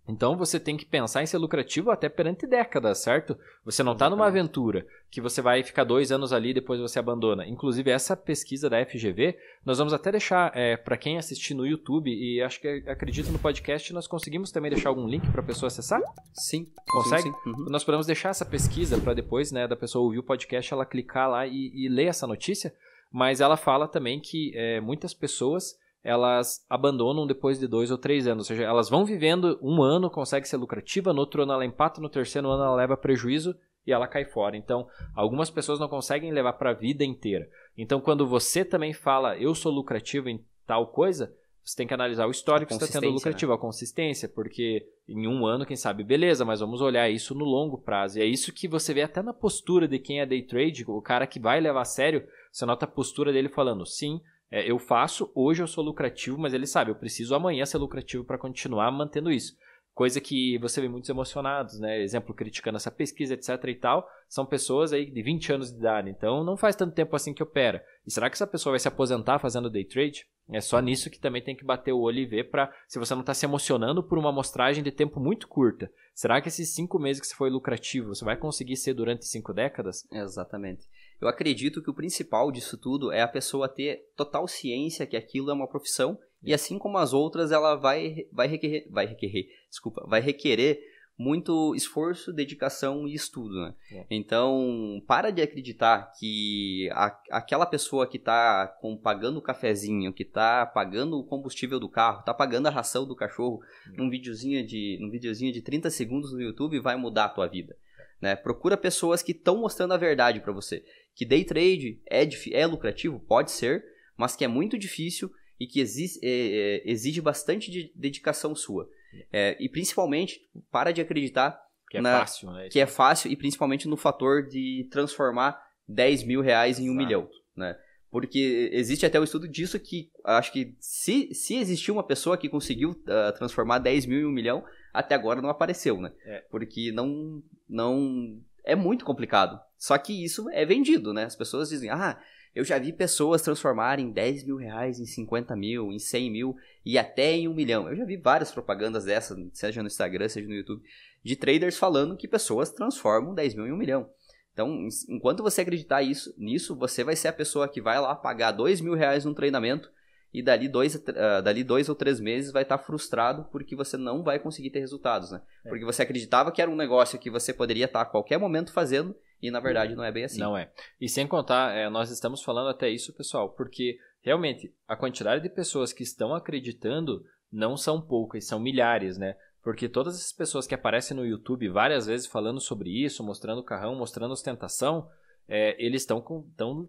Então 0.10 0.36
você 0.36 0.60
tem 0.60 0.76
que 0.76 0.86
pensar 0.86 1.22
em 1.22 1.28
ser 1.28 1.38
lucrativo 1.38 1.92
até 1.92 2.10
perante 2.10 2.48
décadas, 2.48 2.98
certo? 2.98 3.38
Você 3.64 3.84
não 3.84 3.94
está 3.94 4.10
numa 4.10 4.26
aventura 4.26 4.86
que 5.12 5.22
você 5.22 5.40
vai 5.40 5.62
ficar 5.64 5.84
dois 5.84 6.12
anos 6.12 6.34
ali 6.34 6.50
e 6.50 6.54
depois 6.56 6.80
você 6.80 6.98
abandona. 6.98 7.48
Inclusive, 7.48 7.92
essa 7.92 8.18
pesquisa 8.18 8.68
da 8.68 8.84
FGV, 8.84 9.38
nós 9.64 9.78
vamos 9.78 9.94
até 9.94 10.12
deixar 10.12 10.52
é, 10.56 10.76
para 10.76 10.98
quem 10.98 11.20
assistir 11.20 11.54
no 11.54 11.66
YouTube 11.66 12.12
e 12.12 12.42
acho 12.42 12.60
que 12.60 12.84
acredito 12.88 13.32
no 13.32 13.38
podcast, 13.38 13.94
nós 13.94 14.08
conseguimos 14.08 14.52
também 14.52 14.72
deixar 14.72 14.90
algum 14.90 15.08
link 15.08 15.30
para 15.32 15.42
a 15.42 15.46
pessoa 15.46 15.68
acessar? 15.68 16.02
Sim. 16.34 16.68
Consegue? 16.88 17.24
Sim, 17.24 17.34
sim. 17.44 17.50
Uhum. 17.50 17.70
Nós 17.70 17.84
podemos 17.84 18.08
deixar 18.08 18.30
essa 18.30 18.46
pesquisa 18.46 18.98
para 18.98 19.14
depois 19.14 19.52
né, 19.52 19.68
da 19.68 19.76
pessoa 19.76 20.04
ouvir 20.04 20.18
o 20.18 20.24
podcast, 20.24 20.74
ela 20.74 20.86
clicar 20.88 21.30
lá 21.30 21.46
e, 21.46 21.72
e 21.74 21.88
ler 21.88 22.06
essa 22.06 22.26
notícia. 22.26 22.74
Mas 23.12 23.42
ela 23.42 23.58
fala 23.58 23.88
também 23.88 24.20
que 24.20 24.52
é, 24.56 24.80
muitas 24.82 25.14
pessoas 25.14 25.78
elas 26.04 26.66
abandonam 26.70 27.28
depois 27.28 27.60
de 27.60 27.68
dois 27.68 27.92
ou 27.92 27.98
três 27.98 28.28
anos. 28.28 28.50
Ou 28.50 28.56
seja, 28.56 28.68
elas 28.68 28.90
vão 28.90 29.06
vivendo 29.06 29.60
um 29.62 29.82
ano, 29.82 30.10
consegue 30.10 30.48
ser 30.48 30.58
lucrativa, 30.58 31.14
no 31.14 31.20
outro 31.20 31.44
ano 31.44 31.54
ela 31.54 31.66
empata, 31.66 32.02
no 32.02 32.10
terceiro 32.10 32.50
ano 32.50 32.64
ela 32.64 32.76
leva 32.76 32.98
prejuízo 32.98 33.56
e 33.86 33.92
ela 33.92 34.08
cai 34.08 34.26
fora. 34.26 34.56
Então, 34.56 34.88
algumas 35.16 35.50
pessoas 35.50 35.80
não 35.80 35.88
conseguem 35.88 36.32
levar 36.32 36.54
para 36.54 36.72
a 36.72 36.76
vida 36.76 37.04
inteira. 37.04 37.50
Então, 37.78 38.00
quando 38.00 38.28
você 38.28 38.64
também 38.64 38.94
fala, 38.94 39.38
eu 39.38 39.54
sou 39.56 39.72
lucrativo 39.72 40.30
em 40.30 40.44
tal 40.66 40.88
coisa, 40.88 41.34
você 41.64 41.76
tem 41.76 41.88
que 41.88 41.94
analisar 41.94 42.26
o 42.26 42.32
histórico 42.32 42.70
que 42.76 42.84
está 42.84 43.00
tendo 43.00 43.12
lucrativo, 43.12 43.52
né? 43.52 43.56
a 43.56 43.62
consistência, 43.62 44.28
porque 44.28 44.88
em 45.08 45.28
um 45.28 45.46
ano, 45.46 45.66
quem 45.66 45.76
sabe, 45.76 46.04
beleza, 46.04 46.44
mas 46.44 46.62
vamos 46.62 46.82
olhar 46.82 47.10
isso 47.10 47.36
no 47.36 47.46
longo 47.46 47.78
prazo. 47.78 48.18
E 48.18 48.22
é 48.22 48.26
isso 48.26 48.54
que 48.54 48.68
você 48.68 48.94
vê 48.94 49.02
até 49.02 49.22
na 49.22 49.34
postura 49.34 49.88
de 49.88 50.00
quem 50.00 50.20
é 50.20 50.26
day 50.26 50.42
trade, 50.42 50.84
o 50.88 51.02
cara 51.02 51.28
que 51.28 51.40
vai 51.40 51.60
levar 51.60 51.82
a 51.82 51.86
sério, 51.86 52.26
você 52.52 52.66
nota 52.66 52.86
a 52.86 52.88
postura 52.88 53.32
dele 53.32 53.50
falando, 53.50 53.86
sim, 53.86 54.20
é, 54.52 54.70
eu 54.70 54.80
faço, 54.80 55.32
hoje 55.36 55.62
eu 55.62 55.68
sou 55.68 55.84
lucrativo, 55.84 56.38
mas 56.38 56.54
ele 56.54 56.66
sabe, 56.66 56.92
eu 56.92 56.96
preciso 56.96 57.36
amanhã 57.36 57.66
ser 57.66 57.78
lucrativo 57.78 58.24
para 58.24 58.38
continuar 58.38 58.92
mantendo 58.92 59.32
isso. 59.32 59.56
Coisa 59.94 60.22
que 60.22 60.58
você 60.60 60.80
vê 60.80 60.88
muitos 60.88 61.10
emocionados, 61.10 61.78
né? 61.78 62.02
Exemplo, 62.02 62.34
criticando 62.34 62.78
essa 62.78 62.90
pesquisa, 62.90 63.34
etc 63.34 63.62
e 63.66 63.76
tal. 63.76 64.08
São 64.30 64.46
pessoas 64.46 64.94
aí 64.94 65.12
de 65.12 65.22
20 65.22 65.52
anos 65.52 65.72
de 65.74 65.78
idade, 65.78 66.10
então 66.10 66.42
não 66.42 66.56
faz 66.56 66.74
tanto 66.74 66.96
tempo 66.96 67.16
assim 67.18 67.34
que 67.34 67.44
opera. 67.44 67.84
E 68.08 68.12
será 68.12 68.30
que 68.30 68.36
essa 68.36 68.48
pessoa 68.48 68.72
vai 68.72 68.80
se 68.80 68.88
aposentar 68.88 69.40
fazendo 69.40 69.70
day 69.70 69.84
trade? 69.84 70.26
É 70.52 70.62
só 70.62 70.80
nisso 70.80 71.10
que 71.10 71.20
também 71.20 71.44
tem 71.44 71.56
que 71.56 71.66
bater 71.66 71.92
o 71.92 72.00
olho 72.00 72.20
e 72.20 72.26
ver 72.26 72.50
para 72.50 72.74
se 72.88 72.98
você 72.98 73.14
não 73.14 73.22
está 73.22 73.34
se 73.34 73.46
emocionando 73.46 74.02
por 74.02 74.18
uma 74.18 74.30
amostragem 74.30 74.84
de 74.84 74.92
tempo 74.92 75.20
muito 75.20 75.50
curta. 75.50 75.92
Será 76.16 76.42
que 76.42 76.48
esses 76.48 76.74
cinco 76.74 76.98
meses 76.98 77.22
que 77.22 77.28
você 77.28 77.36
foi 77.36 77.50
lucrativo, 77.50 78.16
você 78.16 78.24
vai 78.24 78.38
conseguir 78.38 78.78
ser 78.78 78.94
durante 78.94 79.26
cinco 79.26 79.54
décadas? 79.54 80.08
Exatamente. 80.12 80.88
Eu 81.22 81.28
acredito 81.28 81.82
que 81.82 81.90
o 81.90 81.94
principal 81.94 82.52
disso 82.52 82.78
tudo 82.78 83.12
é 83.12 83.22
a 83.22 83.28
pessoa 83.28 83.68
ter 83.68 84.10
total 84.16 84.48
ciência 84.48 85.06
que 85.06 85.18
aquilo 85.18 85.50
é 85.52 85.54
uma 85.54 85.68
profissão 85.68 86.18
e 86.44 86.54
assim 86.54 86.78
como 86.80 86.98
as 86.98 87.14
outras, 87.14 87.52
ela 87.52 87.76
vai, 87.76 88.26
vai 88.32 88.48
requerer, 88.48 88.88
vai 88.90 89.06
requerer, 89.06 89.48
desculpa, 89.70 90.06
vai 90.08 90.22
requerer 90.22 90.80
muito 91.18 91.76
esforço, 91.76 92.32
dedicação 92.32 93.06
e 93.06 93.14
estudo, 93.14 93.54
né? 93.62 93.76
É. 93.92 94.06
Então, 94.10 95.04
para 95.06 95.32
de 95.32 95.42
acreditar 95.42 96.14
que 96.18 96.90
a, 96.94 97.20
aquela 97.32 97.66
pessoa 97.66 98.08
que 98.08 98.16
está 98.16 98.74
pagando 99.04 99.38
o 99.38 99.42
cafezinho, 99.42 100.14
que 100.14 100.24
está 100.24 100.66
pagando 100.66 101.20
o 101.20 101.26
combustível 101.26 101.78
do 101.78 101.90
carro, 101.90 102.22
está 102.22 102.34
pagando 102.34 102.68
a 102.68 102.72
ração 102.72 103.06
do 103.06 103.18
cachorro, 103.18 103.60
é. 103.92 103.98
num 103.98 104.10
videozinho 104.10 104.66
de, 104.66 104.98
num 105.02 105.10
videozinho 105.10 105.52
de 105.52 105.62
30 105.62 105.90
segundos 105.90 106.32
no 106.32 106.42
YouTube 106.42 106.80
vai 106.80 106.96
mudar 106.96 107.26
a 107.26 107.30
tua 107.30 107.48
vida. 107.48 107.76
Né? 108.22 108.36
Procura 108.36 108.76
pessoas 108.76 109.22
que 109.22 109.32
estão 109.32 109.58
mostrando 109.58 109.94
a 109.94 109.98
verdade 109.98 110.40
para 110.40 110.52
você. 110.52 110.84
Que 111.16 111.26
day 111.26 111.44
trade 111.44 112.02
é, 112.10 112.28
é 112.52 112.66
lucrativo? 112.66 113.20
Pode 113.20 113.52
ser, 113.52 113.84
mas 114.18 114.36
que 114.36 114.44
é 114.44 114.48
muito 114.48 114.78
difícil 114.78 115.32
e 115.60 115.68
que 115.68 115.80
exige, 115.80 116.20
é, 116.24 116.30
é, 116.30 116.92
exige 116.92 117.22
bastante 117.22 117.70
de 117.70 117.92
dedicação 117.96 118.56
sua. 118.56 118.90
É, 119.32 119.58
e 119.60 119.68
principalmente, 119.68 120.40
para 120.72 120.92
de 120.92 121.02
acreditar 121.02 121.60
que 121.90 121.98
é 121.98 122.02
na, 122.02 122.20
fácil, 122.20 122.52
né? 122.52 122.70
Que 122.70 122.80
é 122.80 122.86
fácil 122.86 123.32
e 123.32 123.36
principalmente 123.36 123.88
no 123.88 123.98
fator 123.98 124.48
de 124.48 124.88
transformar 124.92 125.60
10 125.88 126.24
mil 126.24 126.42
reais 126.42 126.80
em 126.80 126.90
um 126.90 126.94
milhão, 126.94 127.28
né? 127.56 127.76
Porque 128.12 128.70
existe 128.72 129.06
até 129.06 129.18
o 129.18 129.22
um 129.22 129.24
estudo 129.24 129.48
disso 129.48 129.80
que 129.80 130.10
acho 130.24 130.52
que 130.52 130.76
se, 130.80 131.34
se 131.34 131.56
existir 131.56 131.92
uma 131.92 132.04
pessoa 132.04 132.38
que 132.38 132.50
conseguiu 132.50 132.92
uh, 132.92 133.34
transformar 133.38 133.80
10 133.80 134.06
mil 134.06 134.20
em 134.20 134.26
um 134.26 134.32
milhão, 134.32 134.64
até 134.94 135.16
agora 135.16 135.42
não 135.42 135.50
apareceu, 135.50 136.00
né? 136.00 136.12
É. 136.26 136.44
Porque 136.50 136.92
não, 136.92 137.42
não. 137.68 138.40
É 138.64 138.76
muito 138.76 139.06
complicado. 139.06 139.60
Só 139.78 139.98
que 139.98 140.24
isso 140.24 140.50
é 140.50 140.66
vendido, 140.66 141.14
né? 141.14 141.24
As 141.24 141.36
pessoas 141.36 141.70
dizem, 141.70 141.90
ah, 141.90 142.20
eu 142.54 142.64
já 142.64 142.78
vi 142.78 142.92
pessoas 142.92 143.42
transformarem 143.42 144.12
10 144.12 144.44
mil 144.44 144.58
reais 144.58 145.00
em 145.00 145.06
50 145.06 145.56
mil, 145.56 145.92
em 145.92 146.00
100 146.00 146.32
mil 146.32 146.56
e 146.86 146.98
até 146.98 147.32
em 147.32 147.48
um 147.48 147.54
milhão. 147.54 147.88
Eu 147.88 147.96
já 147.96 148.06
vi 148.06 148.18
várias 148.18 148.52
propagandas 148.52 149.06
dessas, 149.06 149.38
seja 149.54 149.82
no 149.82 149.88
Instagram, 149.88 150.28
seja 150.28 150.48
no 150.48 150.56
YouTube, 150.56 150.84
de 151.24 151.36
traders 151.36 151.78
falando 151.78 152.18
que 152.18 152.28
pessoas 152.28 152.72
transformam 152.72 153.34
10 153.34 153.56
mil 153.56 153.68
em 153.68 153.72
um 153.72 153.78
milhão. 153.78 154.10
Então, 154.52 154.88
enquanto 155.08 155.44
você 155.44 155.62
acreditar 155.62 156.02
isso, 156.02 156.34
nisso, 156.38 156.76
você 156.76 157.04
vai 157.04 157.16
ser 157.16 157.30
a 157.30 157.34
pessoa 157.34 157.70
que 157.70 157.82
vai 157.82 158.00
lá 158.00 158.14
pagar 158.14 158.52
2 158.52 158.82
mil 158.82 158.94
reais 158.94 159.24
num 159.24 159.34
treinamento 159.34 159.90
e 160.34 160.44
dali 160.44 160.68
dois, 160.68 160.96
uh, 160.96 161.42
dali 161.44 161.64
dois 161.64 161.90
ou 161.90 161.96
três 161.96 162.20
meses 162.20 162.52
vai 162.52 162.64
estar 162.64 162.78
tá 162.78 162.84
frustrado 162.84 163.46
porque 163.52 163.76
você 163.76 163.98
não 163.98 164.24
vai 164.24 164.40
conseguir 164.40 164.70
ter 164.70 164.80
resultados, 164.80 165.32
né? 165.32 165.42
É. 165.66 165.70
Porque 165.70 165.86
você 165.86 166.04
acreditava 166.04 166.52
que 166.52 166.62
era 166.62 166.70
um 166.70 166.76
negócio 166.76 167.20
que 167.20 167.30
você 167.30 167.54
poderia 167.54 167.86
estar 167.86 168.00
tá 168.00 168.06
a 168.06 168.12
qualquer 168.12 168.38
momento 168.38 168.72
fazendo 168.72 169.16
e 169.42 169.50
na 169.50 169.60
verdade 169.60 169.96
não 169.96 170.04
é 170.04 170.12
bem 170.12 170.26
assim. 170.26 170.40
Não 170.40 170.58
é. 170.58 170.72
E 171.00 171.10
sem 171.10 171.26
contar, 171.26 171.76
é, 171.76 171.90
nós 171.90 172.12
estamos 172.12 172.44
falando 172.44 172.70
até 172.70 172.90
isso, 172.90 173.14
pessoal, 173.14 173.50
porque 173.50 173.98
realmente 174.22 174.74
a 174.88 174.96
quantidade 174.96 175.42
de 175.42 175.50
pessoas 175.50 175.92
que 175.92 176.04
estão 176.04 176.34
acreditando 176.34 177.24
não 177.52 177.76
são 177.76 178.00
poucas, 178.00 178.46
são 178.46 178.60
milhares, 178.60 179.18
né? 179.18 179.36
Porque 179.64 179.90
todas 179.90 180.16
as 180.16 180.32
pessoas 180.32 180.66
que 180.68 180.76
aparecem 180.76 181.18
no 181.18 181.26
YouTube 181.26 181.68
várias 181.70 182.06
vezes 182.06 182.28
falando 182.28 182.62
sobre 182.62 182.90
isso, 182.90 183.24
mostrando 183.24 183.60
o 183.60 183.64
carrão, 183.64 183.96
mostrando 183.96 184.32
ostentação, 184.32 185.10
é, 185.52 185.76
eles 185.84 186.04
estão 186.04 186.24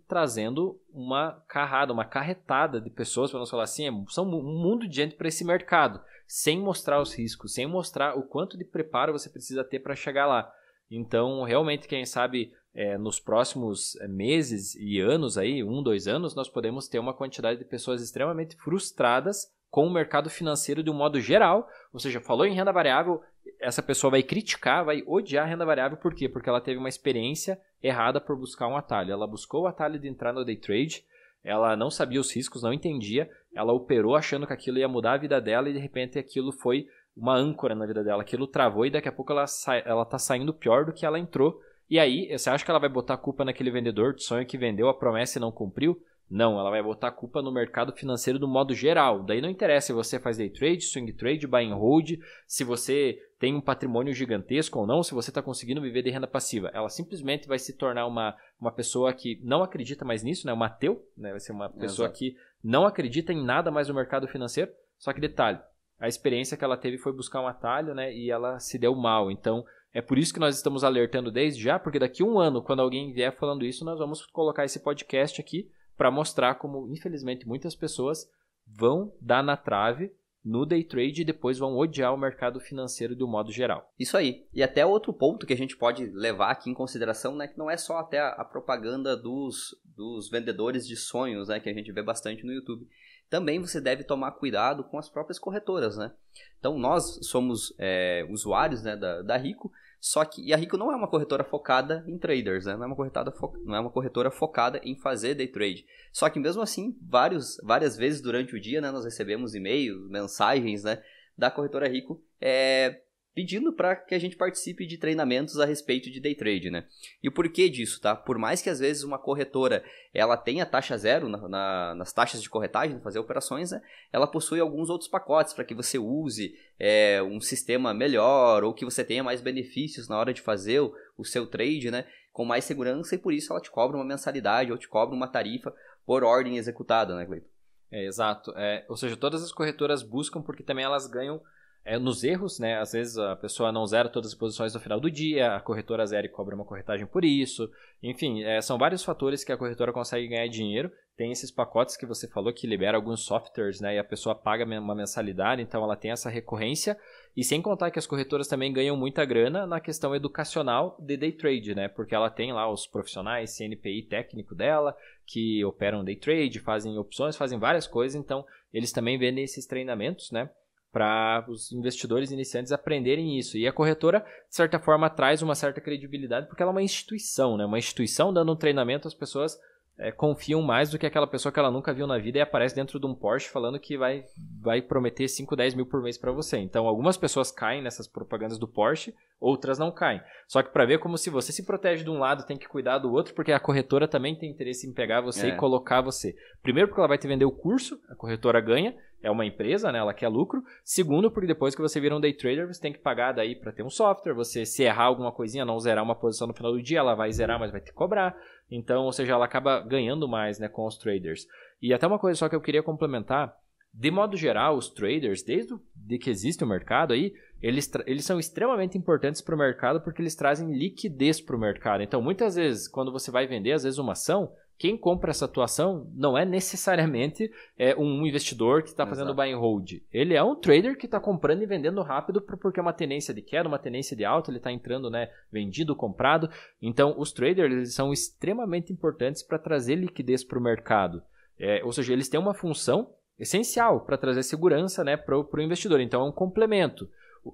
trazendo 0.06 0.78
uma 0.92 1.42
carrada, 1.48 1.94
uma 1.94 2.04
carretada 2.04 2.78
de 2.78 2.90
pessoas, 2.90 3.30
para 3.30 3.40
nós 3.40 3.48
falar 3.48 3.62
assim, 3.62 3.88
é, 3.88 3.92
são 4.08 4.28
um 4.28 4.42
mundo 4.42 4.86
de 4.86 4.94
gente 4.94 5.16
para 5.16 5.28
esse 5.28 5.42
mercado, 5.44 5.98
sem 6.26 6.60
mostrar 6.60 7.00
os 7.00 7.14
riscos, 7.14 7.54
sem 7.54 7.66
mostrar 7.66 8.18
o 8.18 8.22
quanto 8.22 8.58
de 8.58 8.64
preparo 8.64 9.14
você 9.14 9.30
precisa 9.30 9.64
ter 9.64 9.80
para 9.80 9.96
chegar 9.96 10.26
lá. 10.26 10.52
Então, 10.90 11.42
realmente, 11.42 11.88
quem 11.88 12.04
sabe 12.04 12.52
é, 12.74 12.98
nos 12.98 13.18
próximos 13.18 13.96
é, 13.96 14.06
meses 14.06 14.74
e 14.74 15.00
anos 15.00 15.38
aí, 15.38 15.64
um, 15.64 15.82
dois 15.82 16.06
anos, 16.06 16.34
nós 16.34 16.48
podemos 16.48 16.86
ter 16.86 16.98
uma 16.98 17.14
quantidade 17.14 17.58
de 17.58 17.64
pessoas 17.64 18.02
extremamente 18.02 18.56
frustradas 18.56 19.50
com 19.70 19.86
o 19.86 19.92
mercado 19.92 20.28
financeiro 20.28 20.82
de 20.82 20.90
um 20.90 20.94
modo 20.94 21.18
geral. 21.18 21.66
Ou 21.94 21.98
seja, 21.98 22.20
falou 22.20 22.44
em 22.44 22.54
renda 22.54 22.72
variável, 22.72 23.22
essa 23.58 23.82
pessoa 23.82 24.10
vai 24.10 24.22
criticar, 24.22 24.84
vai 24.84 25.02
odiar 25.06 25.46
a 25.46 25.48
renda 25.48 25.64
variável, 25.64 25.96
por 25.96 26.14
quê? 26.14 26.28
Porque 26.28 26.48
ela 26.48 26.60
teve 26.60 26.78
uma 26.78 26.88
experiência 26.88 27.58
errada 27.82 28.20
por 28.20 28.36
buscar 28.36 28.68
um 28.68 28.76
atalho. 28.76 29.12
Ela 29.12 29.26
buscou 29.26 29.62
o 29.62 29.66
atalho 29.66 29.98
de 29.98 30.08
entrar 30.08 30.32
no 30.32 30.44
day 30.44 30.56
trade, 30.56 31.04
ela 31.42 31.76
não 31.76 31.90
sabia 31.90 32.20
os 32.20 32.34
riscos, 32.34 32.62
não 32.62 32.72
entendia, 32.72 33.30
ela 33.54 33.72
operou 33.72 34.14
achando 34.14 34.46
que 34.46 34.52
aquilo 34.52 34.78
ia 34.78 34.88
mudar 34.88 35.14
a 35.14 35.18
vida 35.18 35.40
dela 35.40 35.68
e 35.68 35.72
de 35.72 35.78
repente 35.78 36.18
aquilo 36.18 36.52
foi 36.52 36.86
uma 37.16 37.34
âncora 37.34 37.74
na 37.74 37.86
vida 37.86 38.04
dela. 38.04 38.22
Aquilo 38.22 38.46
travou 38.46 38.86
e 38.86 38.90
daqui 38.90 39.08
a 39.08 39.12
pouco 39.12 39.32
ela, 39.32 39.46
sai, 39.46 39.82
ela 39.84 40.04
tá 40.04 40.18
saindo 40.18 40.54
pior 40.54 40.84
do 40.84 40.92
que 40.92 41.04
ela 41.04 41.18
entrou. 41.18 41.60
E 41.88 41.98
aí, 41.98 42.30
você 42.30 42.48
acha 42.48 42.64
que 42.64 42.70
ela 42.70 42.78
vai 42.78 42.88
botar 42.88 43.14
a 43.14 43.18
culpa 43.18 43.44
naquele 43.44 43.70
vendedor 43.70 44.14
de 44.14 44.22
sonho 44.22 44.46
que 44.46 44.56
vendeu 44.56 44.88
a 44.88 44.94
promessa 44.94 45.38
e 45.38 45.40
não 45.40 45.50
cumpriu? 45.50 46.00
Não, 46.30 46.60
ela 46.60 46.70
vai 46.70 46.80
botar 46.80 47.08
a 47.08 47.12
culpa 47.12 47.42
no 47.42 47.50
mercado 47.50 47.92
financeiro 47.92 48.38
do 48.38 48.46
modo 48.46 48.72
geral. 48.72 49.24
Daí 49.24 49.40
não 49.40 49.50
interessa 49.50 49.88
se 49.88 49.92
você 49.92 50.20
faz 50.20 50.36
day 50.36 50.48
trade, 50.48 50.82
swing 50.82 51.12
trade, 51.12 51.44
buy 51.44 51.64
and 51.64 51.74
hold, 51.74 52.20
se 52.46 52.62
você 52.62 53.20
tem 53.36 53.52
um 53.52 53.60
patrimônio 53.60 54.14
gigantesco 54.14 54.78
ou 54.78 54.86
não, 54.86 55.02
se 55.02 55.12
você 55.12 55.32
está 55.32 55.42
conseguindo 55.42 55.80
viver 55.80 56.02
de 56.02 56.10
renda 56.10 56.28
passiva. 56.28 56.70
Ela 56.72 56.88
simplesmente 56.88 57.48
vai 57.48 57.58
se 57.58 57.76
tornar 57.76 58.06
uma, 58.06 58.36
uma 58.60 58.70
pessoa 58.70 59.12
que 59.12 59.40
não 59.42 59.64
acredita 59.64 60.04
mais 60.04 60.22
nisso, 60.22 60.46
né? 60.46 60.54
um 60.54 60.62
ateu, 60.62 61.04
né? 61.16 61.30
vai 61.30 61.40
ser 61.40 61.50
uma 61.50 61.68
pessoa 61.68 62.06
Exato. 62.06 62.18
que 62.20 62.36
não 62.62 62.84
acredita 62.84 63.32
em 63.32 63.44
nada 63.44 63.72
mais 63.72 63.88
no 63.88 63.94
mercado 63.94 64.28
financeiro. 64.28 64.70
Só 64.98 65.12
que 65.12 65.20
detalhe, 65.20 65.58
a 65.98 66.06
experiência 66.06 66.56
que 66.56 66.62
ela 66.62 66.76
teve 66.76 66.96
foi 66.96 67.12
buscar 67.12 67.40
um 67.40 67.48
atalho 67.48 67.92
né? 67.92 68.14
e 68.14 68.30
ela 68.30 68.60
se 68.60 68.78
deu 68.78 68.94
mal. 68.94 69.32
Então 69.32 69.64
é 69.92 70.00
por 70.00 70.16
isso 70.16 70.32
que 70.32 70.38
nós 70.38 70.54
estamos 70.54 70.84
alertando 70.84 71.32
desde 71.32 71.60
já, 71.60 71.76
porque 71.76 71.98
daqui 71.98 72.22
a 72.22 72.26
um 72.26 72.38
ano, 72.38 72.62
quando 72.62 72.82
alguém 72.82 73.12
vier 73.12 73.36
falando 73.36 73.64
isso, 73.64 73.84
nós 73.84 73.98
vamos 73.98 74.24
colocar 74.26 74.64
esse 74.64 74.78
podcast 74.78 75.40
aqui 75.40 75.68
para 76.00 76.10
mostrar 76.10 76.54
como, 76.54 76.90
infelizmente, 76.90 77.46
muitas 77.46 77.76
pessoas 77.76 78.26
vão 78.66 79.12
dar 79.20 79.42
na 79.42 79.54
trave 79.54 80.10
no 80.42 80.64
day 80.64 80.82
trade 80.82 81.20
e 81.20 81.24
depois 81.26 81.58
vão 81.58 81.76
odiar 81.76 82.14
o 82.14 82.16
mercado 82.16 82.58
financeiro 82.58 83.14
de 83.14 83.22
um 83.22 83.26
modo 83.26 83.52
geral. 83.52 83.92
Isso 83.98 84.16
aí. 84.16 84.46
E 84.54 84.62
até 84.62 84.86
outro 84.86 85.12
ponto 85.12 85.44
que 85.44 85.52
a 85.52 85.56
gente 85.56 85.76
pode 85.76 86.06
levar 86.06 86.52
aqui 86.52 86.70
em 86.70 86.74
consideração, 86.74 87.36
né, 87.36 87.46
que 87.46 87.58
não 87.58 87.70
é 87.70 87.76
só 87.76 87.98
até 87.98 88.18
a, 88.18 88.28
a 88.28 88.46
propaganda 88.46 89.14
dos, 89.14 89.78
dos 89.94 90.30
vendedores 90.30 90.88
de 90.88 90.96
sonhos, 90.96 91.48
né, 91.48 91.60
que 91.60 91.68
a 91.68 91.74
gente 91.74 91.92
vê 91.92 92.02
bastante 92.02 92.46
no 92.46 92.52
YouTube. 92.54 92.88
Também 93.28 93.60
você 93.60 93.78
deve 93.78 94.02
tomar 94.02 94.30
cuidado 94.30 94.82
com 94.84 94.98
as 94.98 95.10
próprias 95.10 95.38
corretoras, 95.38 95.98
né? 95.98 96.10
Então 96.58 96.78
nós 96.78 97.18
somos 97.26 97.74
é, 97.78 98.26
usuários 98.30 98.82
né, 98.82 98.96
da, 98.96 99.20
da 99.20 99.36
Rico, 99.36 99.70
só 100.00 100.24
que 100.24 100.42
e 100.42 100.54
a 100.54 100.56
Rico 100.56 100.78
não 100.78 100.90
é 100.90 100.96
uma 100.96 101.06
corretora 101.06 101.44
focada 101.44 102.02
em 102.06 102.16
traders, 102.16 102.64
né? 102.64 102.74
não, 102.74 102.84
é 102.84 102.86
uma 102.86 102.96
corretora 102.96 103.30
fo, 103.30 103.52
não 103.64 103.76
é 103.76 103.80
uma 103.80 103.90
corretora 103.90 104.30
focada 104.30 104.80
em 104.82 104.96
fazer 104.96 105.34
day 105.34 105.46
trade. 105.46 105.84
Só 106.10 106.28
que 106.30 106.40
mesmo 106.40 106.62
assim, 106.62 106.96
vários, 107.02 107.58
várias 107.62 107.96
vezes 107.96 108.22
durante 108.22 108.56
o 108.56 108.60
dia, 108.60 108.80
né, 108.80 108.90
nós 108.90 109.04
recebemos 109.04 109.54
e-mails, 109.54 110.08
mensagens, 110.08 110.84
né, 110.84 111.02
da 111.36 111.50
corretora 111.50 111.86
Rico, 111.86 112.22
é, 112.40 113.02
pedindo 113.40 113.72
para 113.72 113.96
que 113.96 114.14
a 114.14 114.18
gente 114.18 114.36
participe 114.36 114.86
de 114.86 114.98
treinamentos 114.98 115.58
a 115.58 115.64
respeito 115.64 116.10
de 116.10 116.20
day 116.20 116.34
trade, 116.34 116.70
né? 116.70 116.84
E 117.22 117.28
o 117.28 117.32
porquê 117.32 117.70
disso, 117.70 117.98
tá? 117.98 118.14
Por 118.14 118.36
mais 118.36 118.60
que 118.60 118.68
às 118.68 118.80
vezes 118.80 119.02
uma 119.02 119.18
corretora 119.18 119.82
ela 120.12 120.36
tenha 120.36 120.66
taxa 120.66 120.98
zero 120.98 121.26
na, 121.26 121.48
na, 121.48 121.94
nas 121.94 122.12
taxas 122.12 122.42
de 122.42 122.50
corretagem, 122.50 123.00
fazer 123.00 123.18
operações, 123.18 123.70
né? 123.70 123.80
Ela 124.12 124.26
possui 124.26 124.60
alguns 124.60 124.90
outros 124.90 125.08
pacotes 125.08 125.54
para 125.54 125.64
que 125.64 125.74
você 125.74 125.98
use 125.98 126.54
é, 126.78 127.22
um 127.22 127.40
sistema 127.40 127.94
melhor 127.94 128.62
ou 128.62 128.74
que 128.74 128.84
você 128.84 129.02
tenha 129.02 129.24
mais 129.24 129.40
benefícios 129.40 130.06
na 130.06 130.18
hora 130.18 130.34
de 130.34 130.42
fazer 130.42 130.80
o, 130.80 130.92
o 131.16 131.24
seu 131.24 131.46
trade, 131.46 131.90
né? 131.90 132.04
Com 132.30 132.44
mais 132.44 132.64
segurança 132.64 133.14
e 133.14 133.18
por 133.18 133.32
isso 133.32 133.54
ela 133.54 133.62
te 133.62 133.70
cobra 133.70 133.96
uma 133.96 134.04
mensalidade 134.04 134.70
ou 134.70 134.76
te 134.76 134.86
cobra 134.86 135.16
uma 135.16 135.28
tarifa 135.28 135.74
por 136.04 136.22
ordem 136.24 136.58
executada, 136.58 137.16
né, 137.16 137.24
Cleiton? 137.24 137.48
É, 137.90 138.04
exato. 138.04 138.52
É, 138.54 138.84
ou 138.86 138.98
seja, 138.98 139.16
todas 139.16 139.42
as 139.42 139.50
corretoras 139.50 140.02
buscam 140.02 140.42
porque 140.42 140.62
também 140.62 140.84
elas 140.84 141.06
ganham 141.06 141.40
é, 141.84 141.98
nos 141.98 142.22
erros, 142.22 142.58
né? 142.58 142.78
Às 142.78 142.92
vezes 142.92 143.16
a 143.16 143.36
pessoa 143.36 143.72
não 143.72 143.86
zera 143.86 144.08
todas 144.08 144.32
as 144.32 144.38
posições 144.38 144.74
no 144.74 144.80
final 144.80 145.00
do 145.00 145.10
dia, 145.10 145.56
a 145.56 145.60
corretora 145.60 146.06
zera 146.06 146.26
e 146.26 146.30
cobra 146.30 146.54
uma 146.54 146.64
corretagem 146.64 147.06
por 147.06 147.24
isso. 147.24 147.70
Enfim, 148.02 148.42
é, 148.42 148.60
são 148.60 148.78
vários 148.78 149.02
fatores 149.02 149.44
que 149.44 149.52
a 149.52 149.56
corretora 149.56 149.92
consegue 149.92 150.28
ganhar 150.28 150.46
dinheiro. 150.48 150.90
Tem 151.16 151.32
esses 151.32 151.50
pacotes 151.50 151.96
que 151.96 152.06
você 152.06 152.26
falou 152.26 152.52
que 152.52 152.66
libera 152.66 152.96
alguns 152.96 153.24
softwares, 153.24 153.80
né? 153.80 153.96
E 153.96 153.98
a 153.98 154.04
pessoa 154.04 154.34
paga 154.34 154.64
uma 154.64 154.94
mensalidade, 154.94 155.60
então 155.60 155.82
ela 155.82 155.96
tem 155.96 156.10
essa 156.10 156.30
recorrência. 156.30 156.96
E 157.36 157.44
sem 157.44 157.60
contar 157.60 157.90
que 157.90 157.98
as 157.98 158.06
corretoras 158.06 158.48
também 158.48 158.72
ganham 158.72 158.96
muita 158.96 159.24
grana 159.24 159.66
na 159.66 159.80
questão 159.80 160.14
educacional 160.14 160.96
de 160.98 161.16
day 161.16 161.32
trade, 161.32 161.74
né? 161.74 161.88
Porque 161.88 162.14
ela 162.14 162.30
tem 162.30 162.52
lá 162.52 162.70
os 162.70 162.86
profissionais, 162.86 163.56
CNPI 163.56 164.02
técnico 164.02 164.54
dela, 164.54 164.96
que 165.26 165.62
operam 165.64 166.04
day 166.04 166.16
trade, 166.16 166.58
fazem 166.58 166.96
opções, 166.96 167.36
fazem 167.36 167.58
várias 167.58 167.86
coisas, 167.86 168.14
então 168.14 168.44
eles 168.72 168.92
também 168.92 169.18
vendem 169.18 169.44
esses 169.44 169.66
treinamentos, 169.66 170.30
né? 170.30 170.48
Para 170.92 171.44
os 171.48 171.70
investidores 171.70 172.32
iniciantes 172.32 172.72
aprenderem 172.72 173.38
isso. 173.38 173.56
E 173.56 173.66
a 173.66 173.72
corretora, 173.72 174.20
de 174.48 174.56
certa 174.56 174.78
forma, 174.78 175.08
traz 175.08 175.40
uma 175.40 175.54
certa 175.54 175.80
credibilidade, 175.80 176.48
porque 176.48 176.62
ela 176.62 176.72
é 176.72 176.74
uma 176.74 176.82
instituição, 176.82 177.56
né? 177.56 177.64
Uma 177.64 177.78
instituição 177.78 178.32
dando 178.32 178.52
um 178.52 178.56
treinamento, 178.56 179.06
as 179.06 179.14
pessoas 179.14 179.56
é, 180.00 180.10
confiam 180.10 180.62
mais 180.62 180.90
do 180.90 180.98
que 180.98 181.06
aquela 181.06 181.26
pessoa 181.26 181.52
que 181.52 181.58
ela 181.58 181.70
nunca 181.70 181.92
viu 181.92 182.06
na 182.06 182.18
vida 182.18 182.38
e 182.38 182.40
aparece 182.40 182.74
dentro 182.74 182.98
de 182.98 183.06
um 183.06 183.14
Porsche 183.14 183.50
falando 183.50 183.78
que 183.78 183.98
vai, 183.98 184.24
vai 184.58 184.80
prometer 184.80 185.28
5, 185.28 185.54
10 185.54 185.74
mil 185.74 185.84
por 185.84 186.02
mês 186.02 186.16
para 186.16 186.32
você. 186.32 186.56
Então, 186.56 186.86
algumas 186.86 187.18
pessoas 187.18 187.52
caem 187.52 187.82
nessas 187.82 188.08
propagandas 188.08 188.58
do 188.58 188.66
Porsche, 188.66 189.14
outras 189.38 189.78
não 189.78 189.92
caem. 189.92 190.22
Só 190.48 190.62
que 190.62 190.72
para 190.72 190.86
ver 190.86 190.98
como 190.98 191.18
se 191.18 191.28
você 191.28 191.52
se 191.52 191.66
protege 191.66 192.02
de 192.02 192.10
um 192.10 192.18
lado, 192.18 192.46
tem 192.46 192.56
que 192.56 192.66
cuidar 192.66 192.98
do 192.98 193.12
outro, 193.12 193.34
porque 193.34 193.52
a 193.52 193.60
corretora 193.60 194.08
também 194.08 194.34
tem 194.34 194.50
interesse 194.50 194.88
em 194.88 194.92
pegar 194.92 195.20
você 195.20 195.48
é. 195.48 195.50
e 195.50 195.56
colocar 195.56 196.00
você. 196.00 196.34
Primeiro, 196.62 196.88
porque 196.88 197.00
ela 197.00 197.08
vai 197.08 197.18
te 197.18 197.28
vender 197.28 197.44
o 197.44 197.52
curso, 197.52 198.00
a 198.08 198.14
corretora 198.14 198.60
ganha 198.60 198.96
é 199.22 199.30
uma 199.30 199.44
empresa, 199.44 199.92
né? 199.92 199.98
Ela 199.98 200.14
quer 200.14 200.28
lucro. 200.28 200.62
Segundo, 200.82 201.30
porque 201.30 201.46
depois 201.46 201.74
que 201.74 201.82
você 201.82 202.00
vira 202.00 202.16
um 202.16 202.20
day 202.20 202.32
trader, 202.32 202.66
você 202.66 202.80
tem 202.80 202.92
que 202.92 202.98
pagar 202.98 203.32
daí 203.32 203.54
para 203.54 203.72
ter 203.72 203.82
um 203.82 203.90
software. 203.90 204.34
Você 204.34 204.64
se 204.64 204.82
errar 204.82 205.04
alguma 205.04 205.32
coisinha, 205.32 205.64
não 205.64 205.78
zerar 205.78 206.02
uma 206.02 206.14
posição 206.14 206.46
no 206.46 206.54
final 206.54 206.72
do 206.72 206.82
dia, 206.82 206.98
ela 206.98 207.14
vai 207.14 207.30
zerar, 207.32 207.58
mas 207.58 207.70
vai 207.70 207.80
te 207.80 207.92
cobrar. 207.92 208.36
Então, 208.70 209.04
ou 209.04 209.12
seja, 209.12 209.32
ela 209.32 209.44
acaba 209.44 209.80
ganhando 209.80 210.28
mais, 210.28 210.58
né, 210.58 210.68
com 210.68 210.86
os 210.86 210.96
traders. 210.96 211.46
E 211.82 211.92
até 211.92 212.06
uma 212.06 212.18
coisa 212.18 212.38
só 212.38 212.48
que 212.48 212.54
eu 212.54 212.60
queria 212.60 212.82
complementar, 212.82 213.54
de 213.92 214.10
modo 214.10 214.36
geral, 214.36 214.76
os 214.76 214.88
traders, 214.88 215.42
desde 215.42 215.74
de 215.94 216.18
que 216.18 216.30
existe 216.30 216.62
o 216.62 216.66
mercado 216.66 217.12
aí, 217.12 217.32
eles, 217.60 217.90
eles 218.06 218.24
são 218.24 218.38
extremamente 218.38 218.96
importantes 218.96 219.42
para 219.42 219.54
o 219.54 219.58
mercado 219.58 220.00
porque 220.00 220.22
eles 220.22 220.34
trazem 220.34 220.72
liquidez 220.72 221.40
para 221.40 221.56
o 221.56 221.60
mercado. 221.60 222.02
Então, 222.02 222.22
muitas 222.22 222.54
vezes, 222.54 222.88
quando 222.88 223.12
você 223.12 223.30
vai 223.30 223.46
vender, 223.46 223.72
às 223.72 223.82
vezes, 223.82 223.98
uma 223.98 224.12
ação, 224.12 224.52
quem 224.80 224.96
compra 224.96 225.30
essa 225.30 225.44
atuação 225.44 226.10
não 226.14 226.38
é 226.38 226.46
necessariamente 226.46 227.52
é, 227.78 227.94
um 227.96 228.26
investidor 228.26 228.82
que 228.82 228.88
está 228.88 229.06
fazendo 229.06 229.34
buy 229.34 229.52
and 229.52 229.58
hold. 229.58 230.00
Ele 230.10 230.32
é 230.32 230.42
um 230.42 230.54
trader 230.54 230.96
que 230.96 231.04
está 231.04 231.20
comprando 231.20 231.60
e 231.60 231.66
vendendo 231.66 232.00
rápido 232.00 232.40
porque 232.40 232.80
é 232.80 232.82
uma 232.82 232.94
tendência 232.94 233.34
de 233.34 233.42
queda, 233.42 233.68
uma 233.68 233.78
tendência 233.78 234.16
de 234.16 234.24
alta, 234.24 234.50
ele 234.50 234.56
está 234.56 234.72
entrando, 234.72 235.10
né, 235.10 235.28
vendido, 235.52 235.94
comprado. 235.94 236.48
Então, 236.80 237.14
os 237.18 237.30
traders 237.30 237.70
eles 237.70 237.94
são 237.94 238.10
extremamente 238.10 238.90
importantes 238.90 239.42
para 239.42 239.58
trazer 239.58 239.96
liquidez 239.96 240.42
para 240.42 240.58
o 240.58 240.62
mercado. 240.62 241.22
É, 241.58 241.84
ou 241.84 241.92
seja, 241.92 242.14
eles 242.14 242.30
têm 242.30 242.40
uma 242.40 242.54
função 242.54 243.12
essencial 243.38 244.00
para 244.00 244.16
trazer 244.16 244.42
segurança 244.42 245.04
né, 245.04 245.14
para 245.14 245.38
o 245.38 245.60
investidor. 245.60 246.00
Então, 246.00 246.22
é 246.22 246.24
um 246.24 246.32
complemento. 246.32 247.06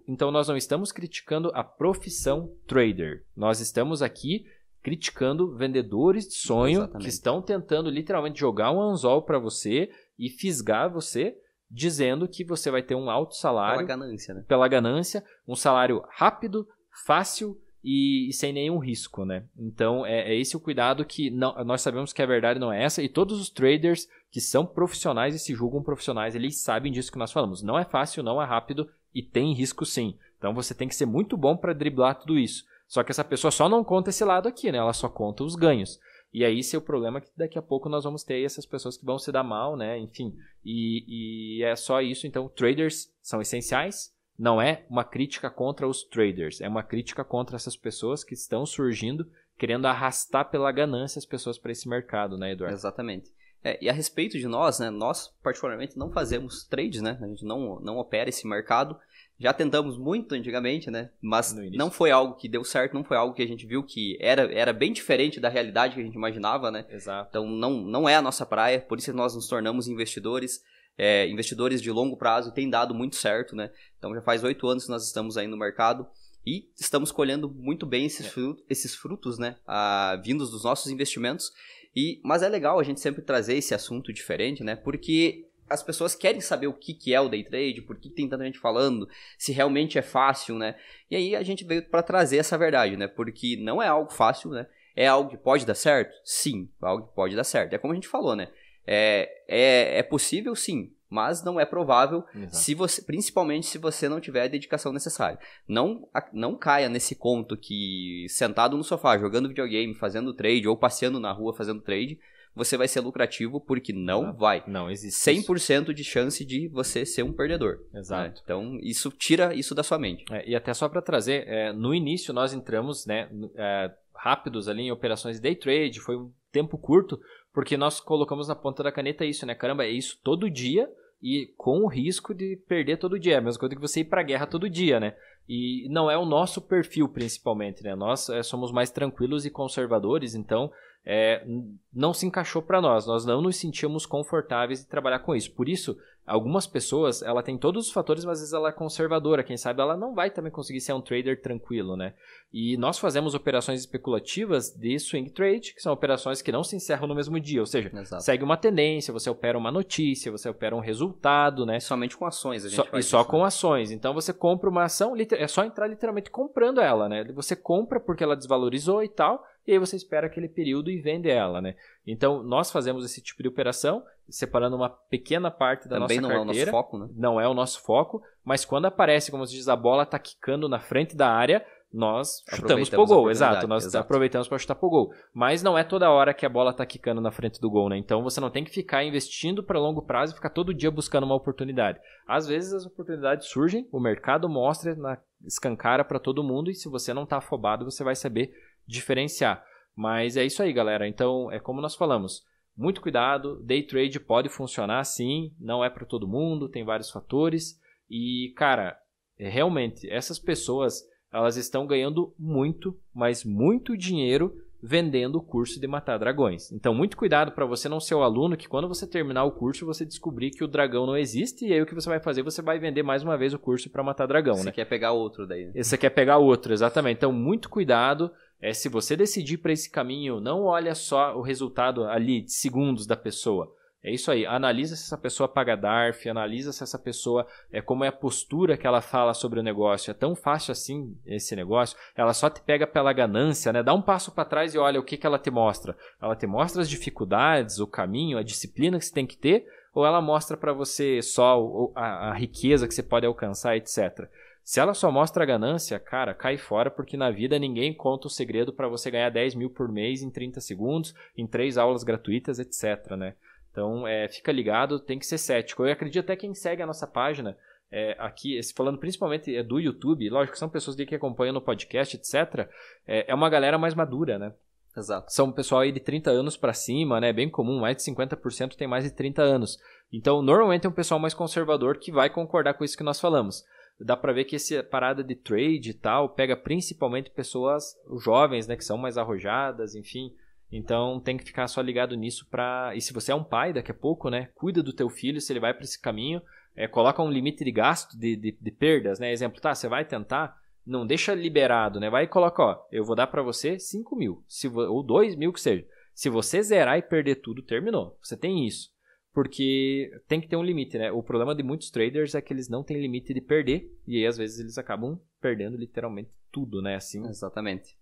Então, 0.07 0.31
nós 0.31 0.47
não 0.47 0.57
estamos 0.57 0.93
criticando 0.93 1.51
a 1.55 1.65
profissão 1.65 2.53
trader. 2.69 3.25
Nós 3.37 3.59
estamos 3.59 4.01
aqui 4.01 4.47
criticando 4.87 5.53
vendedores 5.53 6.29
de 6.29 6.35
sonho 6.35 6.83
Exatamente. 6.83 7.03
que 7.03 7.09
estão 7.09 7.43
tentando 7.43 7.91
literalmente 7.91 8.39
jogar 8.39 8.71
um 8.71 8.81
anzol 8.81 9.21
para 9.21 9.37
você 9.37 9.91
e 10.17 10.31
fisgar 10.31 10.89
você, 10.89 11.37
dizendo 11.69 12.29
que 12.29 12.45
você 12.45 12.71
vai 12.71 12.85
ter 12.85 12.95
um 12.95 13.11
alto 13.11 13.35
salário. 13.35 13.85
Pela 13.85 13.99
ganância, 13.99 14.33
né? 14.33 14.45
Pela 14.47 14.69
ganância, 14.69 15.25
um 15.45 15.57
salário 15.57 16.05
rápido, 16.09 16.69
fácil 17.05 17.61
e, 17.83 18.29
e 18.29 18.33
sem 18.33 18.53
nenhum 18.53 18.79
risco, 18.79 19.25
né? 19.25 19.43
Então, 19.59 20.07
é, 20.07 20.33
é, 20.33 20.39
esse 20.39 20.57
o 20.57 20.61
cuidado 20.61 21.05
que 21.05 21.31
não, 21.31 21.65
nós 21.65 21.81
sabemos 21.83 22.13
que 22.13 22.23
a 22.23 22.27
verdade 22.27 22.61
não 22.61 22.73
é 22.73 22.85
essa 22.85 23.03
e 23.03 23.09
todos 23.09 23.41
os 23.41 23.51
traders 23.51 24.07
que 24.31 24.41
são 24.41 24.65
profissionais 24.65 25.35
e 25.35 25.41
se 25.41 25.53
julgam 25.53 25.83
profissionais, 25.83 26.37
eles 26.37 26.63
sabem 26.63 26.93
disso 26.93 27.11
que 27.11 27.19
nós 27.19 27.33
falamos. 27.33 27.61
Não 27.61 27.77
é 27.77 27.85
fácil, 27.85 28.23
não 28.23 28.41
é 28.41 28.47
rápido 28.47 28.89
e 29.13 29.21
tem 29.21 29.53
risco 29.53 29.85
sim. 29.85 30.17
Então, 30.39 30.55
você 30.55 30.73
tem 30.73 30.87
que 30.87 30.95
ser 30.95 31.07
muito 31.07 31.37
bom 31.37 31.57
para 31.57 31.73
driblar 31.73 32.21
tudo 32.21 32.39
isso. 32.39 32.65
Só 32.87 33.03
que 33.03 33.11
essa 33.11 33.25
pessoa 33.25 33.51
só 33.51 33.69
não 33.69 33.83
conta 33.83 34.11
esse 34.11 34.25
lado 34.25 34.49
aqui, 34.49 34.71
né? 34.71 34.79
Ela 34.79 34.93
só 34.93 35.09
conta 35.09 35.43
os 35.43 35.57
ganhos. 35.57 35.99
E 36.33 36.45
aí, 36.45 36.59
esse 36.59 36.77
é 36.77 36.79
o 36.79 36.83
problema 36.83 37.21
que 37.21 37.31
daqui 37.37 37.59
a 37.59 37.63
pouco 37.63 37.89
nós 37.89 38.05
vamos 38.05 38.23
ter 38.23 38.45
essas 38.45 38.67
pessoas 38.67 38.97
que 38.97 39.07
vão 39.07 39.19
se 39.19 39.33
dar 39.33 39.43
mal, 39.43 39.77
né? 39.77 39.99
Enfim, 39.99 40.37
e, 40.65 41.59
e 41.59 41.63
é 41.63 41.75
só 41.75 42.01
isso. 42.01 42.27
Então, 42.27 42.49
traders 42.49 43.13
são 43.23 43.41
essenciais. 43.41 44.15
Não 44.39 44.61
é 44.61 44.85
uma 44.91 45.03
crítica 45.03 45.49
contra 45.49 45.89
os 45.89 46.05
traders, 46.05 46.61
é 46.61 46.69
uma 46.69 46.83
crítica 46.83 47.25
contra 47.25 47.57
essas 47.57 47.75
pessoas 47.75 48.23
que 48.23 48.35
estão 48.35 48.67
surgindo, 48.67 49.27
querendo 49.57 49.87
arrastar 49.87 50.51
pela 50.51 50.71
ganância 50.71 51.19
as 51.19 51.25
pessoas 51.25 51.59
para 51.59 51.73
esse 51.73 51.89
mercado, 51.89 52.37
né, 52.37 52.53
Eduardo? 52.53 52.77
Exatamente. 52.77 53.33
É, 53.65 53.83
e 53.83 53.89
a 53.89 53.93
respeito 53.93 54.39
de 54.39 54.47
nós, 54.47 54.79
né, 54.79 54.91
nós 54.91 55.35
particularmente 55.43 55.99
não 55.99 56.13
fazemos 56.13 56.65
trades, 56.65 57.01
né? 57.01 57.19
A 57.21 57.27
gente 57.27 57.45
não, 57.45 57.81
não 57.81 57.97
opera 57.97 58.29
esse 58.29 58.47
mercado. 58.47 58.99
Já 59.39 59.53
tentamos 59.53 59.99
muito 59.99 60.35
antigamente, 60.35 60.91
né? 60.91 61.11
Mas 61.21 61.55
não 61.73 61.91
foi 61.91 62.11
algo 62.11 62.37
que 62.37 62.49
deu 62.49 62.65
certo, 62.65 62.95
não 62.95 63.05
foi 63.05 63.17
algo 63.17 63.35
que 63.35 63.43
a 63.43 63.47
gente 63.47 63.67
viu 63.67 63.83
que 63.83 64.17
era, 64.21 64.51
era 64.53 64.73
bem 64.73 64.93
diferente 64.93 65.39
da 65.39 65.49
realidade 65.49 65.95
que 65.95 66.01
a 66.01 66.05
gente 66.05 66.15
imaginava, 66.15 66.71
né? 66.71 66.87
Exato. 66.89 67.29
Então 67.29 67.47
não, 67.47 67.83
não 67.83 68.09
é 68.09 68.17
a 68.17 68.23
nossa 68.23 68.47
praia, 68.47 68.81
por 68.81 68.99
isso 68.99 69.13
nós 69.13 69.35
nos 69.35 69.47
tornamos 69.47 69.89
investidores, 69.89 70.63
é, 70.97 71.29
investidores 71.29 71.83
de 71.83 71.91
longo 71.91 72.17
prazo 72.17 72.49
e 72.49 72.55
tem 72.55 72.71
dado 72.71 72.95
muito 72.95 73.17
certo, 73.17 73.55
né? 73.55 73.71
Então 73.99 74.15
já 74.15 74.23
faz 74.23 74.43
oito 74.43 74.67
anos 74.67 74.85
que 74.85 74.91
nós 74.91 75.07
estamos 75.07 75.37
aí 75.37 75.47
no 75.47 75.57
mercado 75.57 76.07
e 76.47 76.71
estamos 76.79 77.13
colhendo 77.13 77.51
muito 77.51 77.85
bem 77.85 78.07
esses, 78.07 78.25
é. 78.25 78.29
frutos, 78.31 78.65
esses 78.71 78.95
frutos, 78.95 79.39
né? 79.39 79.57
Ah, 79.67 80.19
vindos 80.25 80.51
dos 80.51 80.65
nossos 80.65 80.91
investimentos. 80.91 81.53
E, 81.95 82.21
mas 82.23 82.43
é 82.43 82.49
legal 82.49 82.79
a 82.79 82.85
gente 82.85 83.01
sempre 83.01 83.23
trazer 83.23 83.55
esse 83.55 83.75
assunto 83.75 84.13
diferente, 84.13 84.63
né? 84.63 84.77
Porque 84.77 85.47
as 85.69 85.83
pessoas 85.83 86.15
querem 86.15 86.41
saber 86.41 86.67
o 86.67 86.73
que, 86.73 86.95
que 86.95 87.15
é 87.15 87.21
o 87.21 87.29
day 87.29 87.45
trade, 87.45 87.83
por 87.83 87.97
que 87.97 88.09
tem 88.09 88.29
tanta 88.29 88.45
gente 88.45 88.59
falando, 88.59 89.09
se 89.39 89.53
realmente 89.53 89.99
é 89.99 90.03
fácil, 90.03 90.57
né? 90.57 90.77
E 91.11 91.17
aí 91.17 91.37
a 91.37 91.43
gente 91.43 91.65
veio 91.65 91.83
para 91.89 92.03
trazer 92.03 92.39
essa 92.39 92.57
verdade, 92.57 92.97
né? 92.97 93.07
Porque 93.09 93.57
não 93.57 93.83
é 93.83 93.89
algo 93.89 94.11
fácil, 94.11 94.51
né? 94.51 94.67
É 94.95 95.07
algo 95.07 95.31
que 95.31 95.37
pode 95.37 95.67
dar 95.67 95.75
certo? 95.75 96.15
Sim, 96.25 96.69
é 96.83 96.87
algo 96.87 97.09
que 97.09 97.15
pode 97.15 97.37
dar 97.37 97.45
certo. 97.45 97.75
É 97.75 97.79
como 97.79 97.93
a 97.93 97.97
gente 97.97 98.09
falou, 98.09 98.35
né? 98.35 98.49
É, 98.87 99.29
é, 99.49 99.99
é 99.99 100.03
possível, 100.03 100.55
sim, 100.55 100.93
mas 101.09 101.43
não 101.43 101.59
é 101.59 101.65
provável 101.65 102.25
se 102.51 102.75
você, 102.75 103.03
principalmente 103.03 103.67
se 103.67 103.79
você 103.79 104.09
não 104.09 104.21
tiver 104.21 104.43
a 104.43 104.49
dedicação 104.49 104.93
necessária. 104.93 105.39
Não, 105.67 106.09
não 106.33 106.57
caia 106.57 106.89
nesse 106.89 107.15
conto 107.15 107.57
que 107.57 108.27
sentado 108.29 108.77
no 108.77 108.85
sofá 108.85 109.19
jogando 109.19 109.49
videogame, 109.49 109.95
fazendo 109.95 110.35
trade 110.35 110.67
ou 110.67 110.77
passeando 110.77 111.21
na 111.21 111.33
rua 111.33 111.55
fazendo 111.55 111.81
trade, 111.81 112.19
você 112.57 112.75
vai 112.79 112.89
ser 112.89 113.01
lucrativo, 113.01 113.61
porque 113.61 113.93
não, 113.93 114.23
não 114.23 114.33
vai. 114.33 114.65
Não 114.67 114.91
existe. 114.91 115.31
100% 115.31 115.83
isso. 115.83 115.95
de 115.95 116.03
chance 116.03 116.45
de 116.45 116.69
você 116.69 117.05
ser 117.05 117.23
um 117.23 117.33
perdedor. 117.33 117.81
Exato. 117.95 118.37
Né? 118.37 118.41
Então, 118.43 118.79
isso 118.83 119.11
tira 119.11 119.55
isso 119.55 119.75
da 119.75 119.83
sua 119.83 119.99
mente. 119.99 120.25
É, 120.33 120.49
e 120.49 120.57
até 120.57 120.73
só 120.73 120.89
para 120.89 121.03
trazer, 121.03 121.47
é, 121.47 121.71
no 121.75 121.95
início 121.95 122.33
nós 122.33 122.55
entramos 122.55 123.05
né, 123.05 123.29
é, 123.55 123.93
rápidos 124.15 124.69
ali 124.69 124.85
em 124.85 124.91
operações 124.91 125.39
day 125.39 125.55
trade, 125.55 126.01
foi 126.01 126.17
um 126.17 126.33
tempo 126.51 126.79
curto, 126.79 127.21
porque 127.53 127.77
nós 127.77 128.01
colocamos 128.01 128.49
na 128.49 128.55
ponta 128.55 128.83
da 128.83 128.91
caneta 128.91 129.27
isso, 129.27 129.45
né? 129.45 129.55
Caramba, 129.55 129.85
é 129.85 129.91
isso 129.91 130.19
todo 130.25 130.51
dia 130.51 130.89
e 131.23 131.53
com 131.59 131.81
o 131.81 131.89
risco 131.89 132.35
de 132.35 132.57
perder 132.67 132.97
todo 132.97 133.19
dia. 133.19 133.35
É 133.35 133.37
a 133.37 133.41
mesma 133.43 133.61
coisa 133.61 133.75
que 133.75 133.81
você 133.81 134.01
ir 134.01 134.05
para 134.05 134.23
guerra 134.23 134.47
todo 134.47 134.71
dia, 134.71 134.99
né? 134.99 135.15
E 135.47 135.87
não 135.91 136.11
é 136.11 136.17
o 136.17 136.25
nosso 136.25 136.63
perfil 136.63 137.07
principalmente, 137.07 137.83
né? 137.83 137.95
Nós 137.95 138.31
é, 138.31 138.43
somos 138.43 138.73
mais 138.73 138.91
tranquilos 138.91 139.45
e 139.45 139.51
conservadores, 139.51 140.35
então 140.35 140.71
é, 141.07 141.47
não 141.95 142.13
se 142.13 142.27
encaixou 142.27 142.61
para 142.61 142.81
nós. 142.81 143.07
Nós 143.07 143.25
não 143.25 143.41
nos 143.41 143.57
sentíamos 143.57 144.05
confortáveis 144.05 144.83
em 144.83 144.89
trabalhar 144.89 145.21
com 145.21 145.37
isso. 145.37 145.53
Por 145.53 145.69
isso, 145.69 145.97
algumas 146.27 146.67
pessoas, 146.67 147.23
ela 147.23 147.45
tem 147.45 147.57
todos 147.57 147.87
os 147.87 147.93
fatores, 147.93 148.25
mas 148.25 148.39
às 148.39 148.41
vezes 148.41 148.53
ela 148.53 148.71
é 148.71 148.73
conservadora. 148.73 149.45
Quem 149.45 149.57
sabe 149.57 149.81
ela 149.81 149.97
não 149.97 150.15
vai 150.15 150.31
também 150.31 150.51
conseguir 150.51 150.81
ser 150.81 150.93
um 150.95 151.01
trader 151.01 151.41
tranquilo, 151.41 151.97
né? 151.97 152.13
E 152.53 152.77
nós 152.77 152.99
fazemos 152.99 153.35
operações 153.35 153.79
especulativas 153.79 154.71
de 154.71 154.99
swing 154.99 155.31
trade, 155.31 155.75
que 155.75 155.81
são 155.81 155.93
operações 155.93 156.43
que 156.43 156.51
não 156.51 156.65
se 156.65 156.75
encerram 156.75 157.07
no 157.07 157.15
mesmo 157.15 157.39
dia. 157.39 157.61
Ou 157.61 157.67
seja, 157.67 157.89
Exato. 157.95 158.25
segue 158.25 158.43
uma 158.43 158.57
tendência, 158.57 159.13
você 159.13 159.31
opera 159.31 159.57
uma 159.57 159.71
notícia, 159.71 160.33
você 160.33 160.49
opera 160.49 160.75
um 160.75 160.81
resultado, 160.81 161.65
né? 161.65 161.79
Somente 161.79 162.17
com 162.17 162.27
ações 162.27 162.65
a 162.65 162.69
gente 162.69 162.77
só, 162.77 162.99
E 162.99 163.03
só 163.03 163.21
isso, 163.21 163.31
com 163.31 163.39
né? 163.39 163.45
ações. 163.45 163.93
Então 163.93 164.13
você 164.13 164.33
compra 164.33 164.69
uma 164.69 164.85
ação, 164.85 165.15
é 165.17 165.47
só 165.47 165.63
entrar 165.63 165.87
literalmente 165.87 166.31
comprando 166.31 166.81
ela, 166.81 167.09
né? 167.09 167.23
Você 167.33 167.55
compra 167.55 168.01
porque 168.01 168.25
ela 168.25 168.35
desvalorizou 168.35 169.05
e 169.05 169.09
tal 169.09 169.45
e 169.67 169.73
aí 169.73 169.79
você 169.79 169.97
espera 169.97 170.27
aquele 170.27 170.49
período 170.49 170.91
e 170.91 171.01
vende 171.01 171.29
ela, 171.29 171.61
né? 171.61 171.75
Então, 172.07 172.43
nós 172.43 172.71
fazemos 172.71 173.05
esse 173.05 173.21
tipo 173.21 173.43
de 173.43 173.49
operação, 173.49 174.03
separando 174.29 174.77
uma 174.77 174.89
pequena 174.89 175.51
parte 175.51 175.89
da 175.89 175.99
Também 175.99 176.21
nossa 176.21 176.35
carteira. 176.35 176.37
Também 176.37 176.41
não 176.41 176.41
é 176.41 176.41
o 176.41 176.45
nosso 176.45 176.71
foco, 176.71 176.99
né? 176.99 177.09
Não 177.17 177.41
é 177.41 177.49
o 177.49 177.55
nosso 177.55 177.83
foco, 177.83 178.23
mas 178.45 178.65
quando 178.65 178.87
aparece, 178.87 179.31
como 179.31 179.47
se 179.47 179.55
diz, 179.55 179.69
a 179.69 179.77
bola 179.77 180.05
está 180.05 180.19
quicando 180.19 180.69
na 180.69 180.79
frente 180.79 181.17
da 181.17 181.29
área, 181.29 181.65
nós 181.93 182.45
chutamos 182.51 182.91
pro 182.91 183.07
gol, 183.07 183.31
exato, 183.31 183.67
nós 183.67 183.85
exato. 183.85 184.05
aproveitamos 184.05 184.47
para 184.49 184.59
chutar 184.59 184.75
pro 184.75 184.91
gol. 184.91 185.13
Mas 185.33 185.63
não 185.63 185.79
é 185.79 185.83
toda 185.83 186.11
hora 186.11 186.35
que 186.35 186.45
a 186.45 186.49
bola 186.49 186.71
está 186.71 186.85
quicando 186.85 187.21
na 187.21 187.31
frente 187.31 187.61
do 187.61 187.71
gol, 187.71 187.89
né? 187.89 187.97
Então 187.97 188.23
você 188.23 188.41
não 188.41 188.51
tem 188.51 188.65
que 188.65 188.71
ficar 188.71 189.03
investindo 189.05 189.63
para 189.63 189.79
longo 189.79 190.03
prazo 190.03 190.33
e 190.33 190.37
ficar 190.37 190.51
todo 190.51 190.75
dia 190.75 190.91
buscando 190.91 191.25
uma 191.25 191.35
oportunidade. 191.35 191.99
Às 192.27 192.47
vezes 192.47 192.73
as 192.73 192.85
oportunidades 192.85 193.47
surgem, 193.47 193.89
o 193.91 194.01
mercado 194.01 194.49
mostra, 194.49 194.95
na, 194.95 195.19
escancara 195.45 196.05
para 196.05 196.19
todo 196.19 196.45
mundo 196.45 196.71
e 196.71 196.75
se 196.75 196.89
você 196.89 197.15
não 197.15 197.23
está 197.23 197.39
afobado, 197.39 197.85
você 197.85 198.03
vai 198.03 198.15
saber 198.15 198.53
diferenciar. 198.87 199.65
Mas 199.95 200.37
é 200.37 200.45
isso 200.45 200.63
aí, 200.63 200.73
galera. 200.73 201.09
Então, 201.09 201.51
é 201.51 201.59
como 201.59 201.81
nós 201.81 201.95
falamos. 201.95 202.45
Muito 202.77 203.01
cuidado, 203.01 203.63
day 203.65 203.83
trade 203.83 204.21
pode 204.21 204.51
funcionar 204.51 205.03
sim, 205.05 205.51
não 205.59 205.83
é 205.83 205.89
para 205.89 206.05
todo 206.05 206.29
mundo, 206.29 206.69
tem 206.69 206.85
vários 206.85 207.11
fatores. 207.11 207.81
E, 208.11 208.53
cara, 208.55 208.99
é, 209.39 209.49
realmente, 209.49 210.09
essas 210.11 210.39
pessoas, 210.39 211.03
elas 211.33 211.57
estão 211.57 211.87
ganhando 211.87 212.35
muito, 212.39 212.99
mas 213.15 213.45
muito 213.45 213.97
dinheiro 213.97 214.55
vendendo 214.83 215.37
o 215.37 215.43
curso 215.43 215.81
de 215.81 215.87
matar 215.87 216.19
dragões. 216.19 216.71
Então, 216.71 216.95
muito 216.95 217.17
cuidado 217.17 217.53
para 217.53 217.65
você 217.65 217.89
não 217.89 217.99
ser 217.99 218.15
o 218.15 218.23
aluno 218.23 218.57
que 218.57 218.69
quando 218.69 218.87
você 218.87 219.07
terminar 219.07 219.45
o 219.45 219.53
curso, 219.53 219.87
você 219.87 220.05
descobrir 220.05 220.51
que 220.51 220.63
o 220.63 220.69
dragão 220.69 221.07
não 221.07 221.17
existe 221.17 221.67
e 221.67 221.73
aí 221.73 221.81
o 221.81 221.87
que 221.87 221.95
você 221.95 222.09
vai 222.09 222.21
fazer, 222.21 222.43
você 222.43 222.63
vai 222.63 222.79
vender 222.79 223.03
mais 223.03 223.23
uma 223.23 223.37
vez 223.37 223.53
o 223.53 223.59
curso 223.59 223.91
para 223.91 224.03
matar 224.03 224.27
dragão, 224.27 224.55
você 224.55 224.67
né? 224.67 224.73
quer 224.73 224.85
pegar 224.85 225.13
outro 225.13 225.47
daí. 225.47 225.73
Você 225.75 225.99
quer 225.99 226.11
pegar 226.11 226.39
outro, 226.39 226.73
exatamente. 226.73 227.17
Então, 227.17 227.33
muito 227.33 227.69
cuidado. 227.69 228.31
É, 228.61 228.73
se 228.73 228.89
você 228.89 229.17
decidir 229.17 229.59
para 229.59 229.73
esse 229.73 229.91
caminho, 229.91 230.41
não 230.41 230.65
olha 230.65 230.95
só 230.95 231.37
o 231.37 231.43
resultado 231.43 232.05
ali 232.05 232.43
de 232.43 232.53
segundos 232.53 233.07
da 233.07 233.17
pessoa. 233.17 233.71
É 234.07 234.13
isso 234.13 234.31
aí. 234.31 234.47
Analisa 234.47 234.95
se 234.95 235.03
essa 235.03 235.19
pessoa 235.19 235.49
paga 235.49 235.77
DARF, 235.77 236.29
analisa 236.29 236.71
se 236.73 236.81
essa 236.81 236.97
pessoa 236.97 237.45
é 237.73 237.83
como 237.83 238.05
é 238.05 238.09
a 238.09 238.13
postura 238.13 238.77
que 238.77 238.87
ela 238.87 239.01
fala 239.01 239.35
sobre 239.35 239.59
o 239.59 239.65
negócio. 239.65 240.13
É 240.13 240.15
tão 240.15 240.37
fácil 240.37 240.71
assim 240.71 241.19
esse 241.27 241.57
negócio. 241.57 241.99
Ela 242.15 242.33
só 242.33 242.49
te 242.49 242.61
pega 242.61 242.87
pela 242.87 243.13
ganância, 243.13 243.73
né? 243.73 243.83
Dá 243.83 243.93
um 243.93 244.01
passo 244.01 244.31
para 244.31 244.45
trás 244.45 244.75
e 244.75 244.79
olha 244.79 245.01
o 245.01 245.03
que, 245.03 245.17
que 245.17 245.27
ela 245.27 245.41
te 245.41 245.51
mostra. 245.51 245.97
Ela 246.23 246.37
te 246.37 246.47
mostra 246.47 246.83
as 246.83 246.89
dificuldades, 246.89 247.81
o 247.81 247.87
caminho, 247.87 248.39
a 248.39 248.45
disciplina 248.45 248.97
que 248.97 249.07
você 249.07 249.13
tem 249.13 249.27
que 249.27 249.37
ter, 249.37 249.67
ou 249.93 250.07
ela 250.07 250.21
mostra 250.21 250.57
para 250.57 250.73
você 250.73 251.21
só 251.21 251.93
a, 251.97 252.31
a 252.31 252.35
riqueza 252.35 252.87
que 252.87 252.95
você 252.95 253.03
pode 253.03 253.27
alcançar, 253.27 253.77
etc. 253.77 254.29
Se 254.67 254.81
ela 254.81 254.95
só 254.95 255.13
mostra 255.13 255.45
a 255.45 255.47
ganância, 255.47 255.97
cara, 255.97 256.35
cai 256.35 256.59
fora, 256.59 256.91
porque 256.91 257.17
na 257.17 257.31
vida 257.31 257.57
ninguém 257.57 257.95
conta 257.95 258.27
o 258.27 258.31
segredo 258.31 258.73
para 258.73 258.89
você 258.89 259.13
ganhar 259.13 259.31
10 259.31 259.55
mil 259.55 259.71
por 259.71 259.89
mês 259.89 260.23
em 260.23 260.29
30 260.29 260.61
segundos, 260.61 261.15
em 261.37 261.47
três 261.47 261.79
aulas 261.79 262.03
gratuitas, 262.03 262.59
etc. 262.59 263.13
Né? 263.13 263.37
Então, 263.71 264.09
é, 264.09 264.29
fica 264.29 264.51
ligado, 264.51 264.99
tem 264.99 265.21
que 265.21 265.27
ser 265.27 265.39
cético. 265.39 265.85
Eu 265.85 265.93
acredito 265.93 266.25
até 266.25 266.35
quem 266.35 266.53
segue 266.53 266.83
a 266.83 266.87
nossa 266.87 267.07
página, 267.07 267.57
é, 267.93 268.17
aqui, 268.19 268.59
falando 268.75 268.99
principalmente 268.99 269.55
é, 269.55 269.63
do 269.63 269.79
YouTube, 269.79 270.29
lógico 270.29 270.55
que 270.55 270.59
são 270.59 270.69
pessoas 270.69 270.97
que 270.97 271.15
acompanham 271.15 271.55
no 271.55 271.63
podcast, 271.63 272.17
etc. 272.17 272.69
É, 273.07 273.31
é 273.31 273.35
uma 273.37 273.49
galera 273.49 273.79
mais 273.79 273.95
madura, 273.95 274.37
né? 274.37 274.53
Exato. 274.97 275.33
São 275.33 275.47
um 275.47 275.53
pessoal 275.53 275.83
aí 275.83 275.93
de 275.93 276.01
30 276.01 276.29
anos 276.31 276.57
para 276.57 276.73
cima, 276.73 277.21
né? 277.21 277.33
Bem 277.33 277.49
comum, 277.49 277.79
mais 277.79 277.99
de 277.99 278.03
50% 278.03 278.75
tem 278.75 278.89
mais 278.89 279.05
de 279.05 279.13
30 279.13 279.43
anos. 279.43 279.79
Então, 280.13 280.43
normalmente 280.43 280.87
é 280.87 280.89
um 280.89 280.93
pessoal 280.93 281.21
mais 281.21 281.35
conservador 281.35 281.99
que 281.99 282.11
vai 282.11 282.29
concordar 282.29 282.75
com 282.75 282.83
isso 282.83 282.97
que 282.97 283.05
nós 283.05 283.21
falamos 283.21 283.65
dá 283.99 284.17
para 284.17 284.33
ver 284.33 284.45
que 284.45 284.57
essa 284.57 284.83
parada 284.83 285.25
de 285.25 285.35
trade 285.35 285.91
e 285.91 285.95
tal 285.95 286.29
pega 286.29 286.57
principalmente 286.57 287.31
pessoas 287.31 287.97
jovens, 288.23 288.67
né, 288.67 288.77
que 288.77 288.85
são 288.85 288.99
mais 288.99 289.17
arrojadas, 289.17 289.95
enfim. 289.95 290.35
Então 290.71 291.21
tem 291.21 291.37
que 291.37 291.45
ficar 291.45 291.69
só 291.69 291.81
ligado 291.81 292.17
nisso 292.17 292.47
para 292.51 292.93
e 292.95 293.01
se 293.01 293.13
você 293.13 293.33
é 293.33 293.35
um 293.35 293.45
pai 293.45 293.73
daqui 293.73 293.91
a 293.91 293.95
pouco, 293.95 294.29
né, 294.29 294.51
cuida 294.55 294.83
do 294.83 294.93
teu 294.93 295.09
filho 295.09 295.41
se 295.41 295.53
ele 295.53 295.61
vai 295.61 295.73
para 295.73 295.85
esse 295.85 296.01
caminho, 296.01 296.43
é, 296.75 296.87
coloca 296.87 297.23
um 297.23 297.31
limite 297.31 297.65
de 297.65 297.73
gasto 297.73 298.19
de, 298.19 298.37
de, 298.37 298.53
de, 298.61 298.71
perdas, 298.71 299.19
né? 299.19 299.33
Exemplo, 299.33 299.61
tá, 299.61 299.75
você 299.75 299.89
vai 299.89 300.05
tentar, 300.05 300.55
não 300.85 301.07
deixa 301.07 301.35
liberado, 301.35 301.99
né? 301.99 302.11
Vai 302.11 302.25
e 302.25 302.29
coloca, 302.29 302.63
ó, 302.63 302.87
eu 302.93 303.03
vou 303.03 303.17
dar 303.17 303.27
para 303.29 303.43
você 303.43 303.79
5 303.79 304.15
mil, 304.15 304.45
se, 304.47 304.69
ou 304.69 305.03
2 305.03 305.37
mil 305.37 305.55
que 305.55 305.61
seja. 305.61 305.87
Se 306.15 306.29
você 306.29 306.63
zerar 306.63 306.99
e 306.99 307.03
perder 307.03 307.37
tudo, 307.37 307.63
terminou. 307.63 308.19
Você 308.23 308.37
tem 308.37 308.67
isso 308.67 308.96
porque 309.37 310.11
tem 310.27 310.41
que 310.41 310.49
ter 310.49 310.57
um 310.57 310.63
limite, 310.63 310.97
né? 310.97 311.13
O 311.13 311.23
problema 311.23 311.55
de 311.55 311.63
muitos 311.63 311.91
traders 311.91 312.35
é 312.35 312.41
que 312.41 312.55
eles 312.55 312.71
não 312.71 312.83
têm 312.83 312.99
limite 312.99 313.35
de 313.35 313.41
perder 313.43 313.95
e 314.09 314.17
aí 314.17 314.27
às 314.27 314.39
vezes 314.39 314.59
eles 314.59 314.79
acabam 314.79 315.21
perdendo 315.43 315.77
literalmente 315.77 316.31
tudo, 316.51 316.81
né? 316.81 316.95
Assim. 316.95 317.23
Exatamente. 317.29 317.99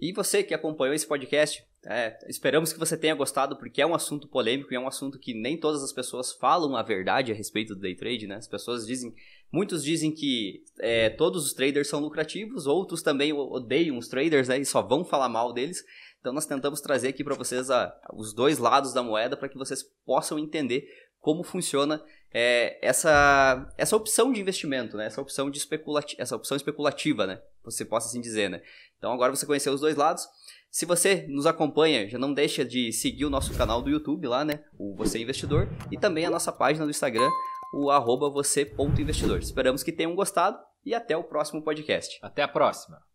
E 0.00 0.12
você 0.12 0.42
que 0.42 0.52
acompanhou 0.52 0.92
esse 0.92 1.06
podcast, 1.06 1.64
é, 1.86 2.18
esperamos 2.28 2.72
que 2.72 2.78
você 2.80 2.96
tenha 2.96 3.14
gostado, 3.14 3.56
porque 3.56 3.80
é 3.80 3.86
um 3.86 3.94
assunto 3.94 4.26
polêmico 4.26 4.72
e 4.72 4.76
é 4.76 4.80
um 4.80 4.88
assunto 4.88 5.16
que 5.16 5.32
nem 5.32 5.56
todas 5.56 5.80
as 5.80 5.92
pessoas 5.92 6.32
falam 6.32 6.74
a 6.74 6.82
verdade 6.82 7.30
a 7.30 7.36
respeito 7.36 7.76
do 7.76 7.80
day 7.80 7.94
trade, 7.94 8.26
né? 8.26 8.34
As 8.34 8.48
pessoas 8.48 8.84
dizem, 8.84 9.14
muitos 9.52 9.84
dizem 9.84 10.10
que 10.10 10.64
é, 10.80 11.08
todos 11.08 11.46
os 11.46 11.52
traders 11.52 11.86
são 11.86 12.00
lucrativos, 12.00 12.66
outros 12.66 13.00
também 13.00 13.32
odeiam 13.32 13.96
os 13.96 14.08
traders 14.08 14.48
né, 14.48 14.58
e 14.58 14.64
só 14.64 14.82
vão 14.82 15.04
falar 15.04 15.28
mal 15.28 15.52
deles. 15.52 15.84
Então 16.24 16.32
nós 16.32 16.46
tentamos 16.46 16.80
trazer 16.80 17.08
aqui 17.08 17.22
para 17.22 17.34
vocês 17.34 17.70
a, 17.70 17.94
os 18.14 18.32
dois 18.32 18.56
lados 18.56 18.94
da 18.94 19.02
moeda 19.02 19.36
para 19.36 19.46
que 19.46 19.58
vocês 19.58 19.82
possam 20.06 20.38
entender 20.38 20.88
como 21.20 21.44
funciona 21.44 22.02
é, 22.32 22.78
essa, 22.80 23.70
essa 23.76 23.94
opção 23.94 24.32
de 24.32 24.40
investimento, 24.40 24.96
né? 24.96 25.04
essa, 25.04 25.20
opção 25.20 25.50
de 25.50 25.58
especulati 25.58 26.16
essa 26.18 26.34
opção 26.34 26.56
especulativa, 26.56 27.26
né? 27.26 27.42
você 27.62 27.84
possa 27.84 28.08
assim 28.08 28.22
dizer. 28.22 28.48
Né? 28.48 28.62
Então 28.96 29.12
agora 29.12 29.36
você 29.36 29.44
conheceu 29.44 29.74
os 29.74 29.82
dois 29.82 29.96
lados. 29.96 30.26
Se 30.70 30.86
você 30.86 31.26
nos 31.28 31.44
acompanha, 31.44 32.08
já 32.08 32.18
não 32.18 32.32
deixa 32.32 32.64
de 32.64 32.90
seguir 32.90 33.26
o 33.26 33.30
nosso 33.30 33.52
canal 33.52 33.82
do 33.82 33.90
YouTube 33.90 34.26
lá, 34.26 34.46
né? 34.46 34.64
O 34.78 34.96
Você 34.96 35.20
Investidor, 35.20 35.68
e 35.92 35.98
também 35.98 36.24
a 36.24 36.30
nossa 36.30 36.50
página 36.50 36.86
do 36.86 36.90
Instagram, 36.90 37.30
o 37.74 37.90
arroba 37.90 38.30
você.investidor. 38.30 39.38
Esperamos 39.38 39.82
que 39.82 39.92
tenham 39.92 40.16
gostado 40.16 40.58
e 40.84 40.94
até 40.94 41.16
o 41.16 41.22
próximo 41.22 41.62
podcast. 41.62 42.18
Até 42.22 42.42
a 42.42 42.48
próxima! 42.48 43.13